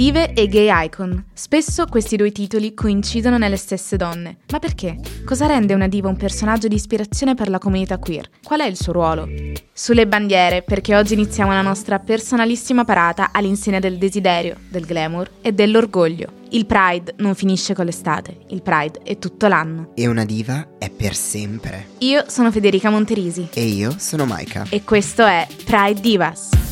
Dive 0.00 0.32
e 0.32 0.46
gay 0.46 0.86
icon. 0.86 1.26
Spesso 1.34 1.84
questi 1.84 2.16
due 2.16 2.32
titoli 2.32 2.72
coincidono 2.72 3.36
nelle 3.36 3.58
stesse 3.58 3.98
donne. 3.98 4.38
Ma 4.50 4.58
perché? 4.58 4.96
Cosa 5.26 5.44
rende 5.44 5.74
una 5.74 5.88
diva 5.88 6.08
un 6.08 6.16
personaggio 6.16 6.68
di 6.68 6.74
ispirazione 6.74 7.34
per 7.34 7.50
la 7.50 7.58
comunità 7.58 7.98
queer? 7.98 8.30
Qual 8.42 8.60
è 8.60 8.64
il 8.64 8.78
suo 8.78 8.94
ruolo? 8.94 9.28
Sulle 9.74 10.06
bandiere, 10.06 10.62
perché 10.62 10.96
oggi 10.96 11.12
iniziamo 11.12 11.52
la 11.52 11.60
nostra 11.60 11.98
personalissima 11.98 12.86
parata 12.86 13.28
all'insegna 13.30 13.78
del 13.78 13.98
desiderio, 13.98 14.56
del 14.70 14.86
glamour 14.86 15.32
e 15.42 15.52
dell'orgoglio. 15.52 16.32
Il 16.48 16.64
Pride 16.64 17.16
non 17.18 17.34
finisce 17.34 17.74
con 17.74 17.84
l'estate, 17.84 18.38
il 18.48 18.62
Pride 18.62 19.00
è 19.02 19.18
tutto 19.18 19.48
l'anno. 19.48 19.90
E 19.96 20.06
una 20.06 20.24
diva 20.24 20.66
è 20.78 20.88
per 20.88 21.14
sempre. 21.14 21.88
Io 21.98 22.24
sono 22.26 22.50
Federica 22.50 22.88
Monterisi. 22.88 23.50
E 23.52 23.64
io 23.66 23.94
sono 23.98 24.24
Maika. 24.24 24.64
E 24.70 24.82
questo 24.82 25.26
è 25.26 25.46
Pride 25.66 26.00
Divas. 26.00 26.69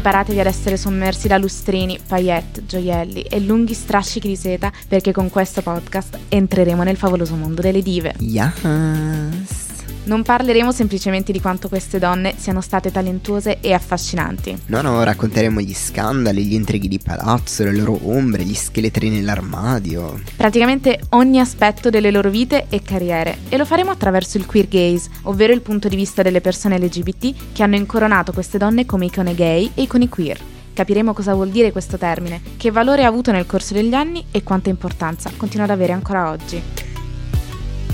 Preparatevi 0.00 0.40
ad 0.40 0.46
essere 0.46 0.78
sommersi 0.78 1.28
da 1.28 1.36
lustrini, 1.36 1.98
paillette, 2.08 2.64
gioielli 2.64 3.20
e 3.20 3.38
lunghi 3.38 3.74
strascichi 3.74 4.28
di 4.28 4.36
seta 4.36 4.72
perché 4.88 5.12
con 5.12 5.28
questo 5.28 5.60
podcast 5.60 6.18
entreremo 6.30 6.82
nel 6.82 6.96
favoloso 6.96 7.34
mondo 7.34 7.60
delle 7.60 7.82
dive. 7.82 8.14
Yes! 8.20 9.69
Non 10.02 10.22
parleremo 10.22 10.72
semplicemente 10.72 11.30
di 11.30 11.40
quanto 11.40 11.68
queste 11.68 11.98
donne 11.98 12.34
siano 12.36 12.60
state 12.62 12.90
talentuose 12.90 13.58
e 13.60 13.74
affascinanti. 13.74 14.62
No, 14.66 14.80
no, 14.80 15.02
racconteremo 15.02 15.60
gli 15.60 15.74
scandali, 15.74 16.44
gli 16.44 16.54
intrighi 16.54 16.88
di 16.88 16.98
palazzo, 16.98 17.64
le 17.64 17.72
loro 17.72 17.98
ombre, 18.04 18.44
gli 18.44 18.54
scheletri 18.54 19.10
nell'armadio. 19.10 20.20
Praticamente 20.36 21.00
ogni 21.10 21.38
aspetto 21.38 21.90
delle 21.90 22.10
loro 22.10 22.30
vite 22.30 22.66
e 22.70 22.80
carriere. 22.80 23.38
E 23.50 23.58
lo 23.58 23.66
faremo 23.66 23.90
attraverso 23.90 24.38
il 24.38 24.46
queer 24.46 24.68
gaze, 24.68 25.10
ovvero 25.22 25.52
il 25.52 25.60
punto 25.60 25.88
di 25.88 25.96
vista 25.96 26.22
delle 26.22 26.40
persone 26.40 26.78
LGBT 26.78 27.52
che 27.52 27.62
hanno 27.62 27.76
incoronato 27.76 28.32
queste 28.32 28.56
donne 28.56 28.86
come 28.86 29.06
icone 29.06 29.34
gay 29.34 29.70
e 29.74 29.82
icone 29.82 30.08
queer. 30.08 30.40
Capiremo 30.72 31.12
cosa 31.12 31.34
vuol 31.34 31.50
dire 31.50 31.72
questo 31.72 31.98
termine, 31.98 32.40
che 32.56 32.70
valore 32.70 33.04
ha 33.04 33.08
avuto 33.08 33.32
nel 33.32 33.44
corso 33.44 33.74
degli 33.74 33.92
anni 33.92 34.24
e 34.30 34.42
quanta 34.42 34.70
importanza 34.70 35.30
continua 35.36 35.66
ad 35.66 35.72
avere 35.72 35.92
ancora 35.92 36.30
oggi. 36.30 36.89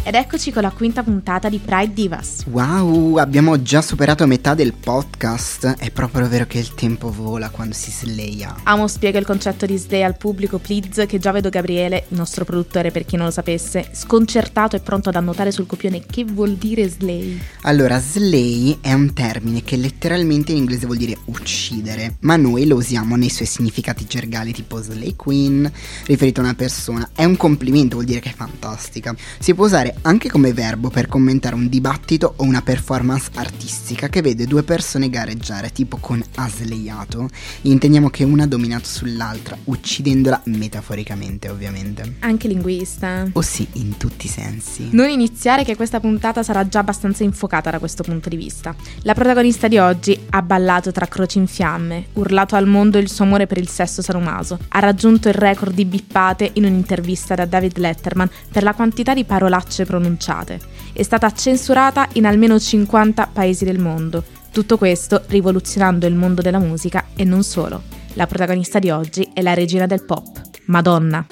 Ed 0.07 0.15
eccoci 0.15 0.53
con 0.53 0.63
la 0.63 0.71
quinta 0.71 1.03
puntata 1.03 1.49
di 1.49 1.59
Pride 1.59 1.93
Divas. 1.93 2.45
Wow, 2.49 3.17
abbiamo 3.17 3.61
già 3.61 3.83
superato 3.83 4.25
metà 4.25 4.55
del 4.55 4.73
podcast. 4.73 5.79
È 5.79 5.91
proprio 5.91 6.29
vero 6.29 6.47
che 6.47 6.61
il 6.61 6.75
tempo 6.75 7.11
vola 7.11 7.51
quando 7.51 7.75
si 7.75 7.91
sleia. 7.91 8.55
Amo 8.63 8.87
spiega 8.87 9.19
il 9.19 9.27
concetto 9.27 9.67
di 9.67 9.77
slay 9.77 10.05
al 10.05 10.17
pubblico, 10.17 10.59
please, 10.59 11.07
che 11.07 11.19
già 11.19 11.33
vedo 11.33 11.49
Gabriele, 11.49 12.05
il 12.11 12.17
nostro 12.17 12.45
produttore 12.45 12.93
per 12.93 13.05
chi 13.05 13.17
non 13.17 13.27
lo 13.27 13.33
sapesse, 13.33 13.89
sconcertato 13.91 14.77
e 14.77 14.79
pronto 14.79 15.09
ad 15.09 15.17
annotare 15.17 15.51
sul 15.51 15.67
copione 15.67 16.07
che 16.07 16.23
vuol 16.23 16.55
dire 16.55 16.89
slay. 16.89 17.41
Allora, 17.63 17.99
slay 17.99 18.79
è 18.81 18.93
un 18.93 19.13
termine 19.13 19.65
che 19.65 19.75
letteralmente 19.75 20.53
in 20.53 20.59
inglese 20.59 20.87
vuol 20.87 20.99
dire 20.99 21.19
uccidere, 21.25 22.15
ma 22.21 22.37
noi 22.37 22.65
lo 22.69 22.77
usiamo 22.77 23.17
nei 23.17 23.29
suoi 23.29 23.49
significati 23.49 24.07
gergali 24.07 24.53
tipo 24.53 24.81
slay 24.81 25.17
queen, 25.17 25.69
riferito 26.05 26.39
a 26.43 26.45
una 26.45 26.55
persona. 26.55 27.11
È 27.13 27.25
un 27.25 27.37
complimento, 27.37 27.97
vuol 27.97 28.07
dire 28.07 28.21
che 28.21 28.31
è 28.31 28.35
fantastica. 28.35 29.13
Si 29.41 29.53
può 29.53 29.65
usare 29.65 29.95
anche 30.03 30.29
come 30.29 30.53
verbo 30.53 30.91
per 30.91 31.07
commentare 31.07 31.55
un 31.55 31.69
dibattito 31.69 32.35
o 32.37 32.45
una 32.45 32.63
performance 32.63 33.31
artistica 33.35 34.09
che 34.09 34.23
vede 34.23 34.47
due 34.47 34.63
persone 34.63 35.09
gareggiare, 35.09 35.73
tipo 35.73 35.97
con 35.99 36.23
asleiato, 36.35 37.29
intendiamo 37.63 38.11
che 38.11 38.25
una 38.25 38.45
ha 38.45 38.47
dominato 38.47 38.87
sull'altra, 38.87 39.57
uccidendola 39.65 40.43
metaforicamente 40.45 41.49
ovviamente. 41.49 42.17
Anche 42.21 42.49
linguista. 42.49 43.29
O 43.33 43.41
sì, 43.41 43.67
in 43.73 43.97
tutti 43.97 44.27
i 44.27 44.29
sensi. 44.29 44.89
Non 44.91 45.09
iniziare 45.09 45.65
che 45.65 45.77
questa 45.77 46.01
puntata 46.01 46.43
sarà 46.43 46.69
già 46.69 46.81
abbastanza 46.81 47.25
infuocata 47.25 47.71
da 47.71 47.79
questo 47.79 48.03
punto 48.03 48.29
di 48.29 48.37
vista. 48.37 48.75
La 49.03 49.15
protagonista 49.15 49.69
di 49.69 49.79
oggi 49.79 50.19
ha 50.31 50.43
ballato 50.43 50.93
tra 50.93 51.07
croci 51.07 51.39
in 51.39 51.47
fiamme, 51.47 52.07
urlato 52.15 52.57
al 52.57 52.67
mondo 52.67 52.99
il 52.99 53.11
suo 53.11 53.25
amore 53.25 53.47
per 53.47 53.59
il 53.59 53.69
sesso 53.69 54.03
sarumaso, 54.03 54.59
ha 54.69 54.79
raggiunto 54.79 55.29
il 55.29 55.35
record 55.35 55.75
di 55.75 55.85
bippate 55.85 56.51
in 56.55 56.65
un'intervista 56.65 57.35
da 57.35 57.47
David 57.47 57.79
Letterman 57.79 58.29
per 58.51 58.63
la 58.63 58.75
quantità 58.75 59.15
di 59.15 59.25
parolacce 59.25 59.85
pronunciate. 59.87 60.61
È 60.93 61.03
stata 61.03 61.33
censurata 61.33 62.07
in 62.13 62.27
almeno 62.27 62.59
50 62.59 63.31
paesi 63.33 63.65
del 63.65 63.79
mondo. 63.79 64.23
Tutto 64.53 64.77
questo 64.77 65.23
rivoluzionando 65.29 66.07
il 66.07 66.15
mondo 66.15 66.43
della 66.43 66.59
musica 66.59 67.07
e 67.17 67.25
non 67.25 67.43
solo. 67.43 67.83
La 68.15 68.27
protagonista 68.27 68.79
di 68.79 68.91
oggi 68.91 69.31
è 69.33 69.41
la 69.41 69.55
regina 69.55 69.87
del 69.87 70.05
pop, 70.05 70.41
Madonna. 70.67 71.27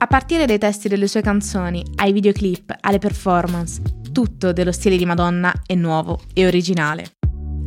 A 0.00 0.06
partire 0.06 0.46
dai 0.46 0.58
testi 0.58 0.88
delle 0.88 1.08
sue 1.08 1.20
canzoni, 1.20 1.84
ai 1.96 2.12
videoclip, 2.12 2.74
alle 2.80 2.98
performance, 2.98 3.82
tutto 4.12 4.52
dello 4.52 4.72
stile 4.72 4.96
di 4.96 5.04
Madonna 5.04 5.52
è 5.66 5.74
nuovo 5.74 6.20
e 6.32 6.46
originale. 6.46 7.17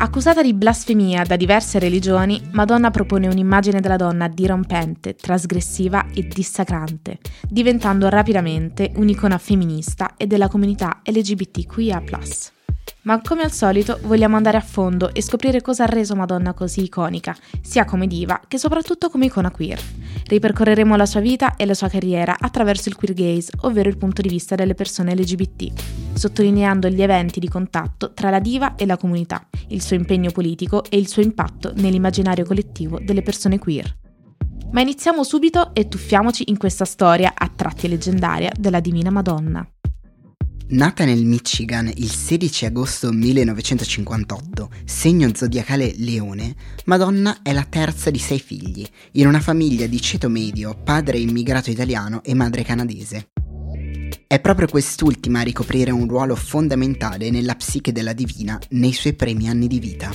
Accusata 0.01 0.41
di 0.41 0.56
blasfemia 0.56 1.22
da 1.22 1.35
diverse 1.35 1.78
religioni, 1.78 2.41
Madonna 2.53 2.89
propone 2.89 3.28
un'immagine 3.28 3.81
della 3.81 3.97
donna 3.97 4.28
dirompente, 4.28 5.13
trasgressiva 5.13 6.07
e 6.12 6.23
dissacrante, 6.23 7.19
diventando 7.47 8.09
rapidamente 8.09 8.91
un'icona 8.95 9.38
femminista 9.38 10.16
e 10.17 10.25
della 10.25 10.47
comunità 10.47 11.01
LGBTQIA. 11.03 12.60
Ma 13.03 13.19
come 13.22 13.42
al 13.42 13.52
solito 13.52 14.00
vogliamo 14.03 14.36
andare 14.36 14.58
a 14.58 14.62
fondo 14.62 15.12
e 15.14 15.24
scoprire 15.24 15.62
cosa 15.62 15.84
ha 15.84 15.88
reso 15.88 16.16
Madonna 16.16 16.53
così 16.53 16.84
iconica, 16.84 17.36
sia 17.62 17.84
come 17.84 18.06
diva 18.06 18.40
che 18.47 18.59
soprattutto 18.59 19.09
come 19.09 19.25
icona 19.25 19.50
queer. 19.50 19.81
Ripercorreremo 20.28 20.96
la 20.96 21.08
sua 21.08 21.19
vita 21.19 21.56
e 21.56 21.66
la 21.66 21.74
sua 21.74 21.90
carriera 21.90 22.36
attraverso 22.40 22.90
il 22.90 22.96
queer 22.96 23.14
gaze, 23.14 23.52
ovvero 23.62 23.90
il 23.90 23.97
punto 23.97 24.22
di 24.22 24.30
vista 24.30 24.53
delle 24.53 24.75
persone 24.75 25.16
LGBT, 25.16 25.72
sottolineando 26.14 26.90
gli 26.90 27.02
eventi 27.02 27.40
di 27.40 27.50
contatto 27.50 28.14
tra 28.14 28.30
la 28.30 28.40
diva 28.40 28.75
e 28.75 28.86
la 28.86 28.98
comunità, 28.98 29.48
il 29.69 29.81
suo 29.81 29.96
impegno 29.96 30.30
politico 30.31 30.84
e 30.88 30.98
il 30.98 31.08
suo 31.08 31.24
impatto 31.24 31.74
nell'immaginario 31.75 32.46
collettivo 32.46 33.00
delle 33.02 33.24
persone 33.24 33.58
queer. 33.58 33.98
Ma 34.72 34.81
iniziamo 34.81 35.24
subito 35.24 35.74
e 35.74 35.88
tuffiamoci 35.88 36.44
in 36.48 36.58
questa 36.58 36.86
storia 36.86 37.34
a 37.36 37.52
tratti 37.53 37.90
leggendaria 37.90 38.52
della 38.58 38.80
Divina 38.80 39.09
Madonna. 39.09 39.68
Nata 40.71 41.03
nel 41.03 41.25
Michigan 41.25 41.91
il 41.93 42.09
16 42.09 42.67
agosto 42.67 43.11
1958, 43.11 44.69
segno 44.85 45.29
zodiacale 45.35 45.95
leone, 45.97 46.55
Madonna 46.85 47.39
è 47.41 47.51
la 47.51 47.65
terza 47.69 48.09
di 48.09 48.19
sei 48.19 48.39
figli, 48.39 48.87
in 49.13 49.27
una 49.27 49.41
famiglia 49.41 49.85
di 49.85 49.99
ceto 49.99 50.29
medio, 50.29 50.73
padre 50.81 51.17
immigrato 51.17 51.71
italiano 51.71 52.23
e 52.23 52.33
madre 52.35 52.63
canadese. 52.63 53.31
È 54.25 54.39
proprio 54.39 54.67
quest'ultima 54.69 55.41
a 55.41 55.43
ricoprire 55.43 55.91
un 55.91 56.07
ruolo 56.07 56.37
fondamentale 56.37 57.31
nella 57.31 57.55
psiche 57.55 57.91
della 57.91 58.13
divina 58.13 58.57
nei 58.69 58.93
suoi 58.93 59.11
primi 59.11 59.49
anni 59.49 59.67
di 59.67 59.79
vita. 59.79 60.09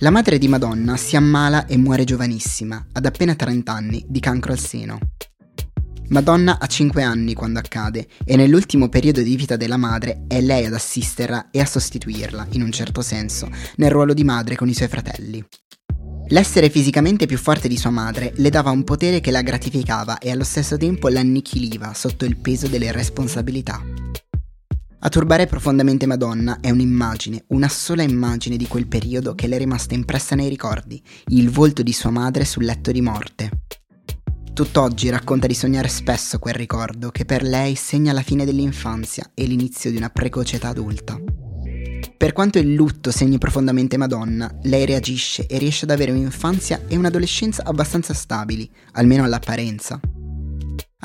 La 0.00 0.10
madre 0.10 0.36
di 0.36 0.48
Madonna 0.48 0.98
si 0.98 1.16
ammala 1.16 1.64
e 1.64 1.78
muore 1.78 2.04
giovanissima, 2.04 2.88
ad 2.92 3.06
appena 3.06 3.34
30 3.34 3.72
anni, 3.72 4.04
di 4.06 4.20
cancro 4.20 4.52
al 4.52 4.58
seno. 4.58 4.98
Madonna 6.08 6.58
ha 6.60 6.66
5 6.66 7.02
anni 7.02 7.34
quando 7.34 7.58
accade 7.58 8.06
e 8.24 8.36
nell'ultimo 8.36 8.88
periodo 8.88 9.22
di 9.22 9.34
vita 9.34 9.56
della 9.56 9.76
madre 9.76 10.24
è 10.28 10.40
lei 10.40 10.64
ad 10.66 10.72
assisterla 10.72 11.50
e 11.50 11.60
a 11.60 11.66
sostituirla, 11.66 12.46
in 12.50 12.62
un 12.62 12.70
certo 12.70 13.02
senso, 13.02 13.50
nel 13.76 13.90
ruolo 13.90 14.14
di 14.14 14.22
madre 14.22 14.54
con 14.54 14.68
i 14.68 14.74
suoi 14.74 14.88
fratelli. 14.88 15.44
L'essere 16.28 16.70
fisicamente 16.70 17.26
più 17.26 17.38
forte 17.38 17.66
di 17.66 17.76
sua 17.76 17.90
madre 17.90 18.32
le 18.36 18.50
dava 18.50 18.70
un 18.70 18.84
potere 18.84 19.20
che 19.20 19.30
la 19.30 19.42
gratificava 19.42 20.18
e 20.18 20.30
allo 20.30 20.44
stesso 20.44 20.76
tempo 20.76 21.08
l'annichiliva 21.08 21.92
sotto 21.92 22.24
il 22.24 22.36
peso 22.36 22.68
delle 22.68 22.92
responsabilità. 22.92 23.82
A 25.00 25.08
turbare 25.08 25.46
profondamente 25.46 26.06
Madonna 26.06 26.58
è 26.60 26.70
un'immagine, 26.70 27.44
una 27.48 27.68
sola 27.68 28.02
immagine 28.02 28.56
di 28.56 28.66
quel 28.66 28.86
periodo 28.86 29.34
che 29.34 29.46
le 29.46 29.56
è 29.56 29.58
rimasta 29.58 29.94
impressa 29.94 30.34
nei 30.34 30.48
ricordi, 30.48 31.00
il 31.28 31.50
volto 31.50 31.82
di 31.82 31.92
sua 31.92 32.10
madre 32.10 32.44
sul 32.44 32.64
letto 32.64 32.90
di 32.90 33.00
morte. 33.00 33.50
Tutt'oggi 34.56 35.10
racconta 35.10 35.46
di 35.46 35.52
sognare 35.52 35.86
spesso 35.86 36.38
quel 36.38 36.54
ricordo 36.54 37.10
che 37.10 37.26
per 37.26 37.42
lei 37.42 37.74
segna 37.74 38.14
la 38.14 38.22
fine 38.22 38.46
dell'infanzia 38.46 39.32
e 39.34 39.44
l'inizio 39.44 39.90
di 39.90 39.98
una 39.98 40.08
precoce 40.08 40.56
età 40.56 40.68
adulta. 40.68 41.20
Per 42.16 42.32
quanto 42.32 42.58
il 42.58 42.72
lutto 42.72 43.10
segni 43.10 43.36
profondamente 43.36 43.98
Madonna, 43.98 44.50
lei 44.62 44.86
reagisce 44.86 45.46
e 45.46 45.58
riesce 45.58 45.84
ad 45.84 45.90
avere 45.90 46.12
un'infanzia 46.12 46.84
e 46.88 46.96
un'adolescenza 46.96 47.64
abbastanza 47.64 48.14
stabili, 48.14 48.66
almeno 48.92 49.24
all'apparenza. 49.24 50.00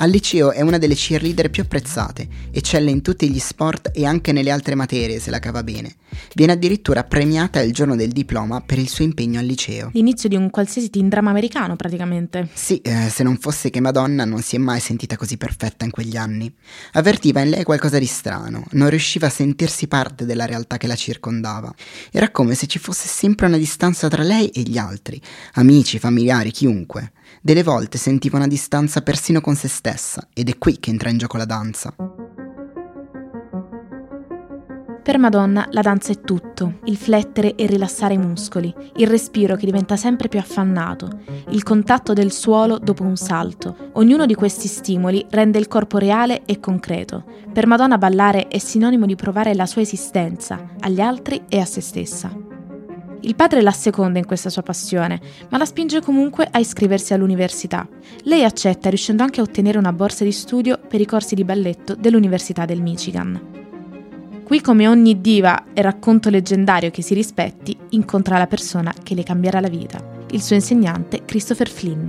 Al 0.02 0.10
liceo 0.10 0.50
è 0.50 0.62
una 0.62 0.78
delle 0.78 0.96
cheerleader 0.96 1.48
più 1.48 1.62
apprezzate, 1.62 2.26
eccelle 2.50 2.90
in 2.90 3.02
tutti 3.02 3.30
gli 3.30 3.38
sport 3.38 3.92
e 3.94 4.04
anche 4.04 4.32
nelle 4.32 4.50
altre 4.50 4.74
materie 4.74 5.20
se 5.20 5.30
la 5.30 5.38
cava 5.38 5.62
bene. 5.62 5.94
Viene 6.34 6.54
addirittura 6.54 7.04
premiata 7.04 7.60
il 7.60 7.72
giorno 7.72 7.94
del 7.94 8.10
diploma 8.10 8.60
per 8.62 8.78
il 8.80 8.88
suo 8.88 9.04
impegno 9.04 9.38
al 9.38 9.46
liceo. 9.46 9.90
L'inizio 9.92 10.28
di 10.28 10.34
un 10.34 10.50
qualsiasi 10.50 10.90
teen 10.90 11.08
drama 11.08 11.30
americano 11.30 11.76
praticamente. 11.76 12.48
Sì, 12.52 12.80
eh, 12.80 13.10
se 13.10 13.22
non 13.22 13.38
fosse 13.38 13.70
che 13.70 13.78
Madonna 13.78 14.24
non 14.24 14.42
si 14.42 14.56
è 14.56 14.58
mai 14.58 14.80
sentita 14.80 15.16
così 15.16 15.36
perfetta 15.36 15.84
in 15.84 15.92
quegli 15.92 16.16
anni. 16.16 16.52
Avvertiva 16.94 17.40
in 17.40 17.50
lei 17.50 17.62
qualcosa 17.62 18.00
di 18.00 18.06
strano, 18.06 18.64
non 18.72 18.90
riusciva 18.90 19.28
a 19.28 19.30
sentirsi 19.30 19.86
parte 19.86 20.24
della 20.24 20.46
realtà 20.46 20.78
che 20.78 20.88
la 20.88 20.96
circondava. 20.96 21.72
Era 22.10 22.32
come 22.32 22.56
se 22.56 22.66
ci 22.66 22.80
fosse 22.80 23.06
sempre 23.06 23.46
una 23.46 23.56
distanza 23.56 24.08
tra 24.08 24.24
lei 24.24 24.48
e 24.48 24.62
gli 24.62 24.78
altri, 24.78 25.22
amici, 25.52 26.00
familiari, 26.00 26.50
chiunque. 26.50 27.12
Delle 27.44 27.64
volte 27.64 27.98
sentiva 27.98 28.36
una 28.36 28.46
distanza 28.46 29.02
persino 29.02 29.40
con 29.40 29.56
se 29.56 29.66
stessa 29.66 30.28
ed 30.32 30.48
è 30.48 30.58
qui 30.58 30.78
che 30.78 30.90
entra 30.90 31.10
in 31.10 31.18
gioco 31.18 31.36
la 31.36 31.44
danza. 31.44 31.92
Per 35.02 35.18
Madonna 35.18 35.66
la 35.70 35.80
danza 35.80 36.12
è 36.12 36.20
tutto, 36.20 36.78
il 36.84 36.96
flettere 36.96 37.56
e 37.56 37.66
rilassare 37.66 38.14
i 38.14 38.18
muscoli, 38.18 38.72
il 38.94 39.08
respiro 39.08 39.56
che 39.56 39.66
diventa 39.66 39.96
sempre 39.96 40.28
più 40.28 40.38
affannato, 40.38 41.10
il 41.48 41.64
contatto 41.64 42.12
del 42.12 42.30
suolo 42.30 42.78
dopo 42.78 43.02
un 43.02 43.16
salto. 43.16 43.90
Ognuno 43.94 44.24
di 44.24 44.36
questi 44.36 44.68
stimoli 44.68 45.26
rende 45.30 45.58
il 45.58 45.66
corpo 45.66 45.98
reale 45.98 46.44
e 46.44 46.60
concreto. 46.60 47.24
Per 47.52 47.66
Madonna 47.66 47.98
ballare 47.98 48.46
è 48.46 48.58
sinonimo 48.58 49.04
di 49.04 49.16
provare 49.16 49.52
la 49.56 49.66
sua 49.66 49.82
esistenza, 49.82 50.74
agli 50.78 51.00
altri 51.00 51.42
e 51.48 51.58
a 51.58 51.64
se 51.64 51.80
stessa. 51.80 52.41
Il 53.24 53.36
padre 53.36 53.62
la 53.62 53.70
seconda 53.70 54.18
in 54.18 54.26
questa 54.26 54.50
sua 54.50 54.62
passione, 54.62 55.20
ma 55.48 55.58
la 55.58 55.64
spinge 55.64 56.00
comunque 56.00 56.48
a 56.50 56.58
iscriversi 56.58 57.14
all'università. 57.14 57.86
Lei 58.22 58.42
accetta, 58.42 58.88
riuscendo 58.88 59.22
anche 59.22 59.38
a 59.38 59.44
ottenere 59.44 59.78
una 59.78 59.92
borsa 59.92 60.24
di 60.24 60.32
studio 60.32 60.78
per 60.88 61.00
i 61.00 61.06
corsi 61.06 61.36
di 61.36 61.44
balletto 61.44 61.94
dell'Università 61.94 62.64
del 62.64 62.82
Michigan. 62.82 63.40
Qui, 64.42 64.60
come 64.60 64.88
ogni 64.88 65.20
diva 65.20 65.66
e 65.72 65.82
racconto 65.82 66.30
leggendario 66.30 66.90
che 66.90 67.02
si 67.02 67.14
rispetti, 67.14 67.76
incontra 67.90 68.38
la 68.38 68.48
persona 68.48 68.92
che 69.02 69.14
le 69.14 69.22
cambierà 69.22 69.60
la 69.60 69.68
vita, 69.68 70.04
il 70.32 70.42
suo 70.42 70.56
insegnante 70.56 71.24
Christopher 71.24 71.68
Flynn. 71.68 72.08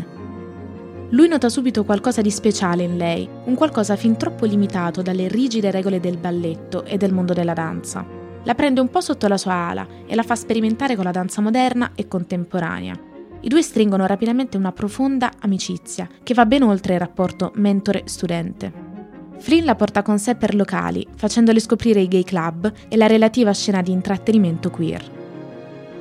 Lui 1.11 1.27
nota 1.27 1.47
subito 1.47 1.83
qualcosa 1.83 2.21
di 2.21 2.31
speciale 2.31 2.81
in 2.81 2.97
lei, 2.97 3.29
un 3.45 3.53
qualcosa 3.53 3.95
fin 3.95 4.17
troppo 4.17 4.45
limitato 4.45 5.03
dalle 5.03 5.27
rigide 5.27 5.69
regole 5.69 5.99
del 5.99 6.17
balletto 6.17 6.85
e 6.85 6.97
del 6.97 7.13
mondo 7.13 7.33
della 7.33 7.53
danza. 7.53 8.21
La 8.45 8.55
prende 8.55 8.81
un 8.81 8.89
po' 8.89 8.99
sotto 8.99 9.27
la 9.27 9.37
sua 9.37 9.53
ala 9.53 9.87
e 10.05 10.15
la 10.15 10.23
fa 10.23 10.35
sperimentare 10.35 10.95
con 10.95 11.05
la 11.05 11.11
danza 11.11 11.41
moderna 11.41 11.91
e 11.95 12.07
contemporanea. 12.07 12.93
I 13.39 13.47
due 13.47 13.61
stringono 13.61 14.05
rapidamente 14.05 14.57
una 14.57 14.71
profonda 14.71 15.31
amicizia 15.39 16.07
che 16.21 16.33
va 16.33 16.45
ben 16.45 16.63
oltre 16.63 16.93
il 16.93 16.99
rapporto 16.99 17.51
mentore-studente. 17.55 18.91
Flynn 19.37 19.65
la 19.65 19.75
porta 19.75 20.01
con 20.01 20.19
sé 20.19 20.35
per 20.35 20.55
locali, 20.55 21.05
facendole 21.15 21.59
scoprire 21.59 21.99
i 22.01 22.07
gay 22.07 22.23
club 22.23 22.71
e 22.87 22.95
la 22.95 23.07
relativa 23.07 23.53
scena 23.53 23.81
di 23.81 23.91
intrattenimento 23.91 24.69
queer. 24.69 25.11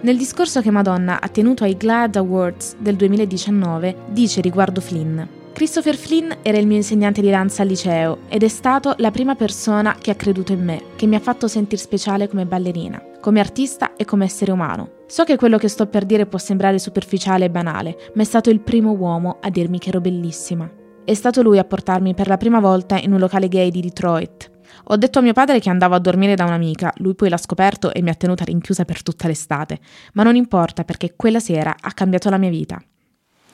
Nel 0.02 0.16
discorso 0.16 0.60
che 0.60 0.70
Madonna 0.70 1.20
ha 1.20 1.28
tenuto 1.28 1.64
ai 1.64 1.76
GLAD 1.76 2.16
Awards 2.16 2.76
del 2.78 2.96
2019 2.96 3.96
dice 4.08 4.40
riguardo 4.40 4.80
Flynn 4.80 5.40
Christopher 5.52 5.96
Flynn 5.96 6.32
era 6.40 6.56
il 6.56 6.66
mio 6.66 6.76
insegnante 6.76 7.20
di 7.20 7.28
danza 7.28 7.60
al 7.60 7.68
liceo 7.68 8.20
ed 8.28 8.42
è 8.42 8.48
stato 8.48 8.94
la 8.98 9.10
prima 9.10 9.34
persona 9.34 9.94
che 10.00 10.10
ha 10.10 10.14
creduto 10.14 10.52
in 10.52 10.64
me, 10.64 10.82
che 10.96 11.06
mi 11.06 11.14
ha 11.14 11.20
fatto 11.20 11.46
sentire 11.46 11.80
speciale 11.80 12.26
come 12.26 12.46
ballerina, 12.46 13.00
come 13.20 13.38
artista 13.38 13.94
e 13.94 14.06
come 14.06 14.24
essere 14.24 14.50
umano. 14.50 15.04
So 15.06 15.24
che 15.24 15.36
quello 15.36 15.58
che 15.58 15.68
sto 15.68 15.86
per 15.86 16.06
dire 16.06 16.24
può 16.24 16.38
sembrare 16.38 16.78
superficiale 16.78 17.44
e 17.44 17.50
banale, 17.50 17.96
ma 18.14 18.22
è 18.22 18.24
stato 18.24 18.48
il 18.48 18.60
primo 18.60 18.92
uomo 18.92 19.38
a 19.42 19.50
dirmi 19.50 19.78
che 19.78 19.90
ero 19.90 20.00
bellissima. 20.00 20.68
È 21.04 21.12
stato 21.12 21.42
lui 21.42 21.58
a 21.58 21.64
portarmi 21.64 22.14
per 22.14 22.28
la 22.28 22.38
prima 22.38 22.58
volta 22.58 22.98
in 22.98 23.12
un 23.12 23.18
locale 23.18 23.48
gay 23.48 23.70
di 23.70 23.82
Detroit. 23.82 24.50
Ho 24.84 24.96
detto 24.96 25.18
a 25.18 25.22
mio 25.22 25.34
padre 25.34 25.60
che 25.60 25.68
andavo 25.68 25.94
a 25.94 26.00
dormire 26.00 26.34
da 26.34 26.46
un'amica, 26.46 26.94
lui 26.96 27.14
poi 27.14 27.28
l'ha 27.28 27.36
scoperto 27.36 27.92
e 27.92 28.00
mi 28.00 28.08
ha 28.08 28.14
tenuta 28.14 28.44
rinchiusa 28.44 28.86
per 28.86 29.02
tutta 29.02 29.28
l'estate, 29.28 29.78
ma 30.14 30.22
non 30.22 30.34
importa 30.34 30.82
perché 30.84 31.12
quella 31.14 31.40
sera 31.40 31.76
ha 31.78 31.92
cambiato 31.92 32.30
la 32.30 32.38
mia 32.38 32.50
vita. 32.50 32.82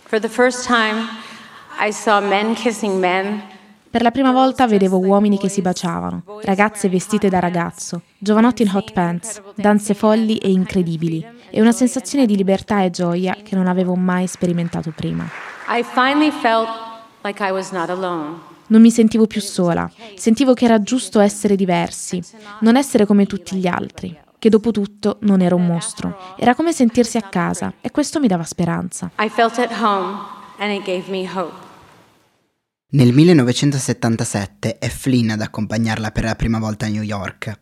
For 0.04 0.20
the 0.20 0.28
first 0.28 0.64
time 0.64 1.36
I 1.80 1.92
saw 1.92 2.20
men 2.20 2.54
kissing 2.54 2.98
men. 2.98 3.40
Per 3.88 4.02
la 4.02 4.10
prima 4.10 4.32
volta 4.32 4.66
vedevo 4.66 4.98
uomini 4.98 5.38
che 5.38 5.48
si 5.48 5.62
baciavano, 5.62 6.24
ragazze 6.42 6.88
vestite 6.88 7.28
da 7.28 7.38
ragazzo, 7.38 8.02
giovanotti 8.18 8.62
in 8.62 8.70
hot 8.74 8.92
pants, 8.92 9.40
danze 9.54 9.94
folli 9.94 10.38
e 10.38 10.50
incredibili, 10.50 11.24
e 11.48 11.60
una 11.60 11.70
sensazione 11.70 12.26
di 12.26 12.34
libertà 12.34 12.82
e 12.82 12.90
gioia 12.90 13.36
che 13.44 13.54
non 13.54 13.68
avevo 13.68 13.94
mai 13.94 14.26
sperimentato 14.26 14.90
prima. 14.90 15.24
Non 18.66 18.80
mi 18.80 18.90
sentivo 18.90 19.26
più 19.28 19.40
sola, 19.40 19.88
sentivo 20.16 20.54
che 20.54 20.64
era 20.64 20.82
giusto 20.82 21.20
essere 21.20 21.54
diversi, 21.54 22.20
non 22.60 22.74
essere 22.74 23.06
come 23.06 23.26
tutti 23.26 23.54
gli 23.54 23.68
altri, 23.68 24.18
che 24.36 24.48
dopo 24.48 24.72
tutto 24.72 25.18
non 25.20 25.42
ero 25.42 25.54
un 25.54 25.66
mostro. 25.66 26.34
Era 26.36 26.56
come 26.56 26.72
sentirsi 26.72 27.18
a 27.18 27.22
casa 27.22 27.72
e 27.80 27.92
questo 27.92 28.18
mi 28.18 28.26
dava 28.26 28.42
speranza. 28.42 29.12
I 29.20 29.28
felt 29.28 29.58
at 29.60 29.70
home 29.80 30.18
and 30.58 30.72
it 30.72 30.84
gave 30.84 31.04
me 31.08 31.24
hope. 31.32 31.67
Nel 32.90 33.12
1977 33.12 34.78
è 34.78 34.88
Flynn 34.88 35.28
ad 35.28 35.42
accompagnarla 35.42 36.10
per 36.10 36.24
la 36.24 36.34
prima 36.34 36.58
volta 36.58 36.86
a 36.86 36.88
New 36.88 37.02
York. 37.02 37.60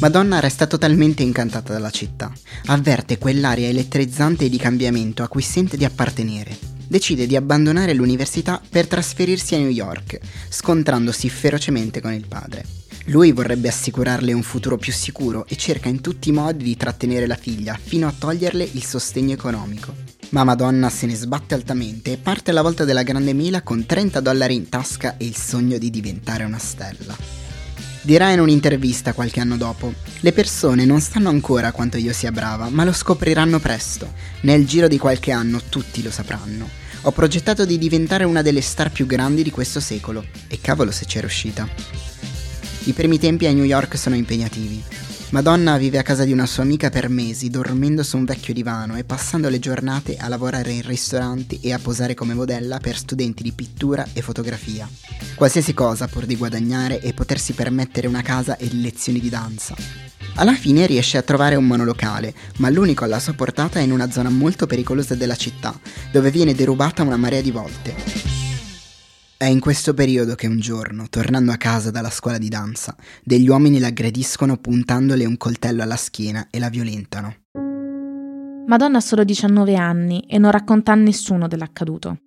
Madonna 0.00 0.38
resta 0.38 0.68
totalmente 0.68 1.24
incantata 1.24 1.72
dalla 1.72 1.90
città, 1.90 2.32
avverte 2.66 3.18
quell'aria 3.18 3.66
elettrizzante 3.66 4.44
e 4.44 4.48
di 4.48 4.56
cambiamento 4.56 5.24
a 5.24 5.28
cui 5.28 5.42
sente 5.42 5.76
di 5.76 5.84
appartenere 5.84 6.56
decide 6.86 7.26
di 7.26 7.34
abbandonare 7.34 7.94
l'università 7.94 8.62
per 8.66 8.86
trasferirsi 8.86 9.56
a 9.56 9.58
New 9.58 9.70
York, 9.70 10.20
scontrandosi 10.48 11.28
ferocemente 11.28 12.00
con 12.00 12.12
il 12.12 12.26
padre. 12.28 12.64
Lui 13.06 13.32
vorrebbe 13.32 13.66
assicurarle 13.66 14.32
un 14.32 14.44
futuro 14.44 14.76
più 14.76 14.92
sicuro 14.92 15.46
e 15.48 15.56
cerca 15.56 15.88
in 15.88 16.00
tutti 16.00 16.28
i 16.28 16.32
modi 16.32 16.62
di 16.62 16.76
trattenere 16.76 17.26
la 17.26 17.34
figlia 17.34 17.76
fino 17.76 18.06
a 18.06 18.14
toglierle 18.16 18.68
il 18.72 18.84
sostegno 18.84 19.32
economico. 19.32 20.17
Ma 20.30 20.44
Madonna 20.44 20.90
se 20.90 21.06
ne 21.06 21.14
sbatte 21.14 21.54
altamente 21.54 22.12
e 22.12 22.16
parte 22.18 22.50
alla 22.50 22.60
volta 22.60 22.84
della 22.84 23.02
grande 23.02 23.32
mela 23.32 23.62
con 23.62 23.86
30 23.86 24.20
dollari 24.20 24.54
in 24.54 24.68
tasca 24.68 25.16
e 25.16 25.24
il 25.24 25.36
sogno 25.36 25.78
di 25.78 25.88
diventare 25.88 26.44
una 26.44 26.58
stella. 26.58 27.16
Dirà 28.02 28.30
in 28.30 28.40
un'intervista 28.40 29.14
qualche 29.14 29.40
anno 29.40 29.56
dopo, 29.56 29.92
le 30.20 30.32
persone 30.32 30.84
non 30.84 31.00
sanno 31.00 31.30
ancora 31.30 31.72
quanto 31.72 31.96
io 31.96 32.12
sia 32.12 32.30
brava, 32.30 32.68
ma 32.68 32.84
lo 32.84 32.92
scopriranno 32.92 33.58
presto. 33.58 34.12
Nel 34.42 34.66
giro 34.66 34.86
di 34.86 34.98
qualche 34.98 35.32
anno 35.32 35.60
tutti 35.68 36.02
lo 36.02 36.10
sapranno. 36.10 36.68
Ho 37.02 37.12
progettato 37.12 37.64
di 37.64 37.78
diventare 37.78 38.24
una 38.24 38.42
delle 38.42 38.60
star 38.60 38.90
più 38.90 39.06
grandi 39.06 39.42
di 39.42 39.50
questo 39.50 39.80
secolo, 39.80 40.24
e 40.46 40.60
cavolo 40.60 40.90
se 40.90 41.06
c'è 41.06 41.20
riuscita. 41.20 41.68
I 42.84 42.92
primi 42.92 43.18
tempi 43.18 43.46
a 43.46 43.52
New 43.52 43.64
York 43.64 43.96
sono 43.98 44.14
impegnativi. 44.14 45.07
Madonna 45.30 45.76
vive 45.76 45.98
a 45.98 46.02
casa 46.02 46.24
di 46.24 46.32
una 46.32 46.46
sua 46.46 46.62
amica 46.62 46.88
per 46.88 47.10
mesi, 47.10 47.50
dormendo 47.50 48.02
su 48.02 48.16
un 48.16 48.24
vecchio 48.24 48.54
divano 48.54 48.96
e 48.96 49.04
passando 49.04 49.50
le 49.50 49.58
giornate 49.58 50.16
a 50.16 50.26
lavorare 50.26 50.72
in 50.72 50.80
ristoranti 50.80 51.60
e 51.60 51.74
a 51.74 51.78
posare 51.78 52.14
come 52.14 52.32
modella 52.32 52.78
per 52.78 52.96
studenti 52.96 53.42
di 53.42 53.52
pittura 53.52 54.06
e 54.14 54.22
fotografia. 54.22 54.88
Qualsiasi 55.34 55.74
cosa 55.74 56.08
pur 56.08 56.24
di 56.24 56.34
guadagnare 56.34 57.00
e 57.00 57.12
potersi 57.12 57.52
permettere 57.52 58.06
una 58.06 58.22
casa 58.22 58.56
e 58.56 58.70
lezioni 58.72 59.20
di 59.20 59.28
danza. 59.28 59.74
Alla 60.36 60.54
fine 60.54 60.86
riesce 60.86 61.18
a 61.18 61.22
trovare 61.22 61.56
un 61.56 61.66
monolocale, 61.66 62.32
ma 62.56 62.70
l'unico 62.70 63.04
alla 63.04 63.20
sua 63.20 63.34
portata 63.34 63.80
è 63.80 63.82
in 63.82 63.92
una 63.92 64.10
zona 64.10 64.30
molto 64.30 64.66
pericolosa 64.66 65.14
della 65.14 65.36
città, 65.36 65.78
dove 66.10 66.30
viene 66.30 66.54
derubata 66.54 67.02
una 67.02 67.18
marea 67.18 67.42
di 67.42 67.50
volte. 67.50 68.37
È 69.40 69.44
in 69.44 69.60
questo 69.60 69.94
periodo 69.94 70.34
che 70.34 70.48
un 70.48 70.58
giorno, 70.58 71.06
tornando 71.08 71.52
a 71.52 71.56
casa 71.56 71.92
dalla 71.92 72.10
scuola 72.10 72.38
di 72.38 72.48
danza, 72.48 72.96
degli 73.22 73.48
uomini 73.48 73.78
l'aggrediscono 73.78 74.56
puntandole 74.56 75.24
un 75.24 75.36
coltello 75.36 75.84
alla 75.84 75.94
schiena 75.94 76.48
e 76.50 76.58
la 76.58 76.68
violentano. 76.68 77.36
Madonna 78.66 78.98
ha 78.98 79.00
solo 79.00 79.22
19 79.22 79.76
anni 79.76 80.24
e 80.28 80.38
non 80.38 80.50
racconta 80.50 80.90
a 80.90 80.96
nessuno 80.96 81.46
dell'accaduto. 81.46 82.18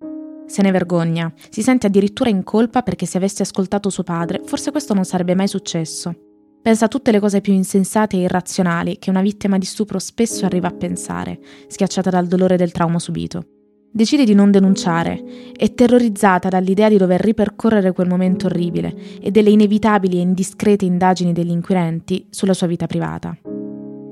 Se 0.46 0.62
ne 0.62 0.70
vergogna, 0.70 1.30
si 1.50 1.60
sente 1.60 1.86
addirittura 1.86 2.30
in 2.30 2.44
colpa 2.44 2.80
perché 2.80 3.04
se 3.04 3.18
avesse 3.18 3.42
ascoltato 3.42 3.90
suo 3.90 4.04
padre, 4.04 4.40
forse 4.46 4.70
questo 4.70 4.94
non 4.94 5.04
sarebbe 5.04 5.34
mai 5.34 5.48
successo. 5.48 6.16
Pensa 6.62 6.86
a 6.86 6.88
tutte 6.88 7.10
le 7.10 7.20
cose 7.20 7.42
più 7.42 7.52
insensate 7.52 8.16
e 8.16 8.20
irrazionali 8.20 8.96
che 8.98 9.10
una 9.10 9.20
vittima 9.20 9.58
di 9.58 9.66
stupro 9.66 9.98
spesso 9.98 10.46
arriva 10.46 10.68
a 10.68 10.74
pensare, 10.74 11.38
schiacciata 11.68 12.08
dal 12.08 12.26
dolore 12.26 12.56
del 12.56 12.72
trauma 12.72 12.98
subito. 12.98 13.51
Decide 13.94 14.24
di 14.24 14.32
non 14.32 14.50
denunciare, 14.50 15.22
è 15.54 15.74
terrorizzata 15.74 16.48
dall'idea 16.48 16.88
di 16.88 16.96
dover 16.96 17.20
ripercorrere 17.20 17.92
quel 17.92 18.08
momento 18.08 18.46
orribile 18.46 18.94
e 19.20 19.30
delle 19.30 19.50
inevitabili 19.50 20.16
e 20.16 20.22
indiscrete 20.22 20.86
indagini 20.86 21.34
degli 21.34 21.50
inquirenti 21.50 22.26
sulla 22.30 22.54
sua 22.54 22.66
vita 22.66 22.86
privata. 22.86 23.36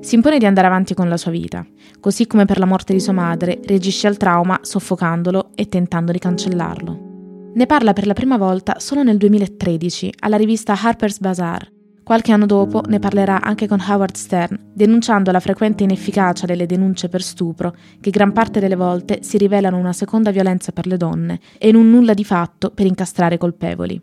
Si 0.00 0.14
impone 0.14 0.36
di 0.36 0.44
andare 0.44 0.66
avanti 0.66 0.92
con 0.92 1.08
la 1.08 1.16
sua 1.16 1.30
vita, 1.30 1.66
così 1.98 2.26
come 2.26 2.44
per 2.44 2.58
la 2.58 2.66
morte 2.66 2.92
di 2.92 3.00
sua 3.00 3.14
madre 3.14 3.58
reagisce 3.64 4.06
al 4.06 4.18
trauma 4.18 4.58
soffocandolo 4.60 5.52
e 5.54 5.66
tentando 5.66 6.12
di 6.12 6.18
cancellarlo. 6.18 7.52
Ne 7.54 7.64
parla 7.64 7.94
per 7.94 8.06
la 8.06 8.12
prima 8.12 8.36
volta 8.36 8.78
solo 8.80 9.02
nel 9.02 9.16
2013 9.16 10.12
alla 10.20 10.36
rivista 10.36 10.74
Harper's 10.78 11.20
Bazaar, 11.20 11.66
Qualche 12.10 12.32
anno 12.32 12.46
dopo 12.46 12.82
ne 12.88 12.98
parlerà 12.98 13.40
anche 13.40 13.68
con 13.68 13.78
Howard 13.78 14.16
Stern, 14.16 14.58
denunciando 14.74 15.30
la 15.30 15.38
frequente 15.38 15.84
inefficacia 15.84 16.44
delle 16.44 16.66
denunce 16.66 17.08
per 17.08 17.22
stupro, 17.22 17.72
che 18.00 18.10
gran 18.10 18.32
parte 18.32 18.58
delle 18.58 18.74
volte 18.74 19.20
si 19.22 19.38
rivelano 19.38 19.76
una 19.76 19.92
seconda 19.92 20.32
violenza 20.32 20.72
per 20.72 20.88
le 20.88 20.96
donne 20.96 21.38
e 21.56 21.68
in 21.68 21.76
un 21.76 21.88
nulla 21.88 22.12
di 22.12 22.24
fatto 22.24 22.72
per 22.72 22.86
incastrare 22.86 23.38
colpevoli. 23.38 24.02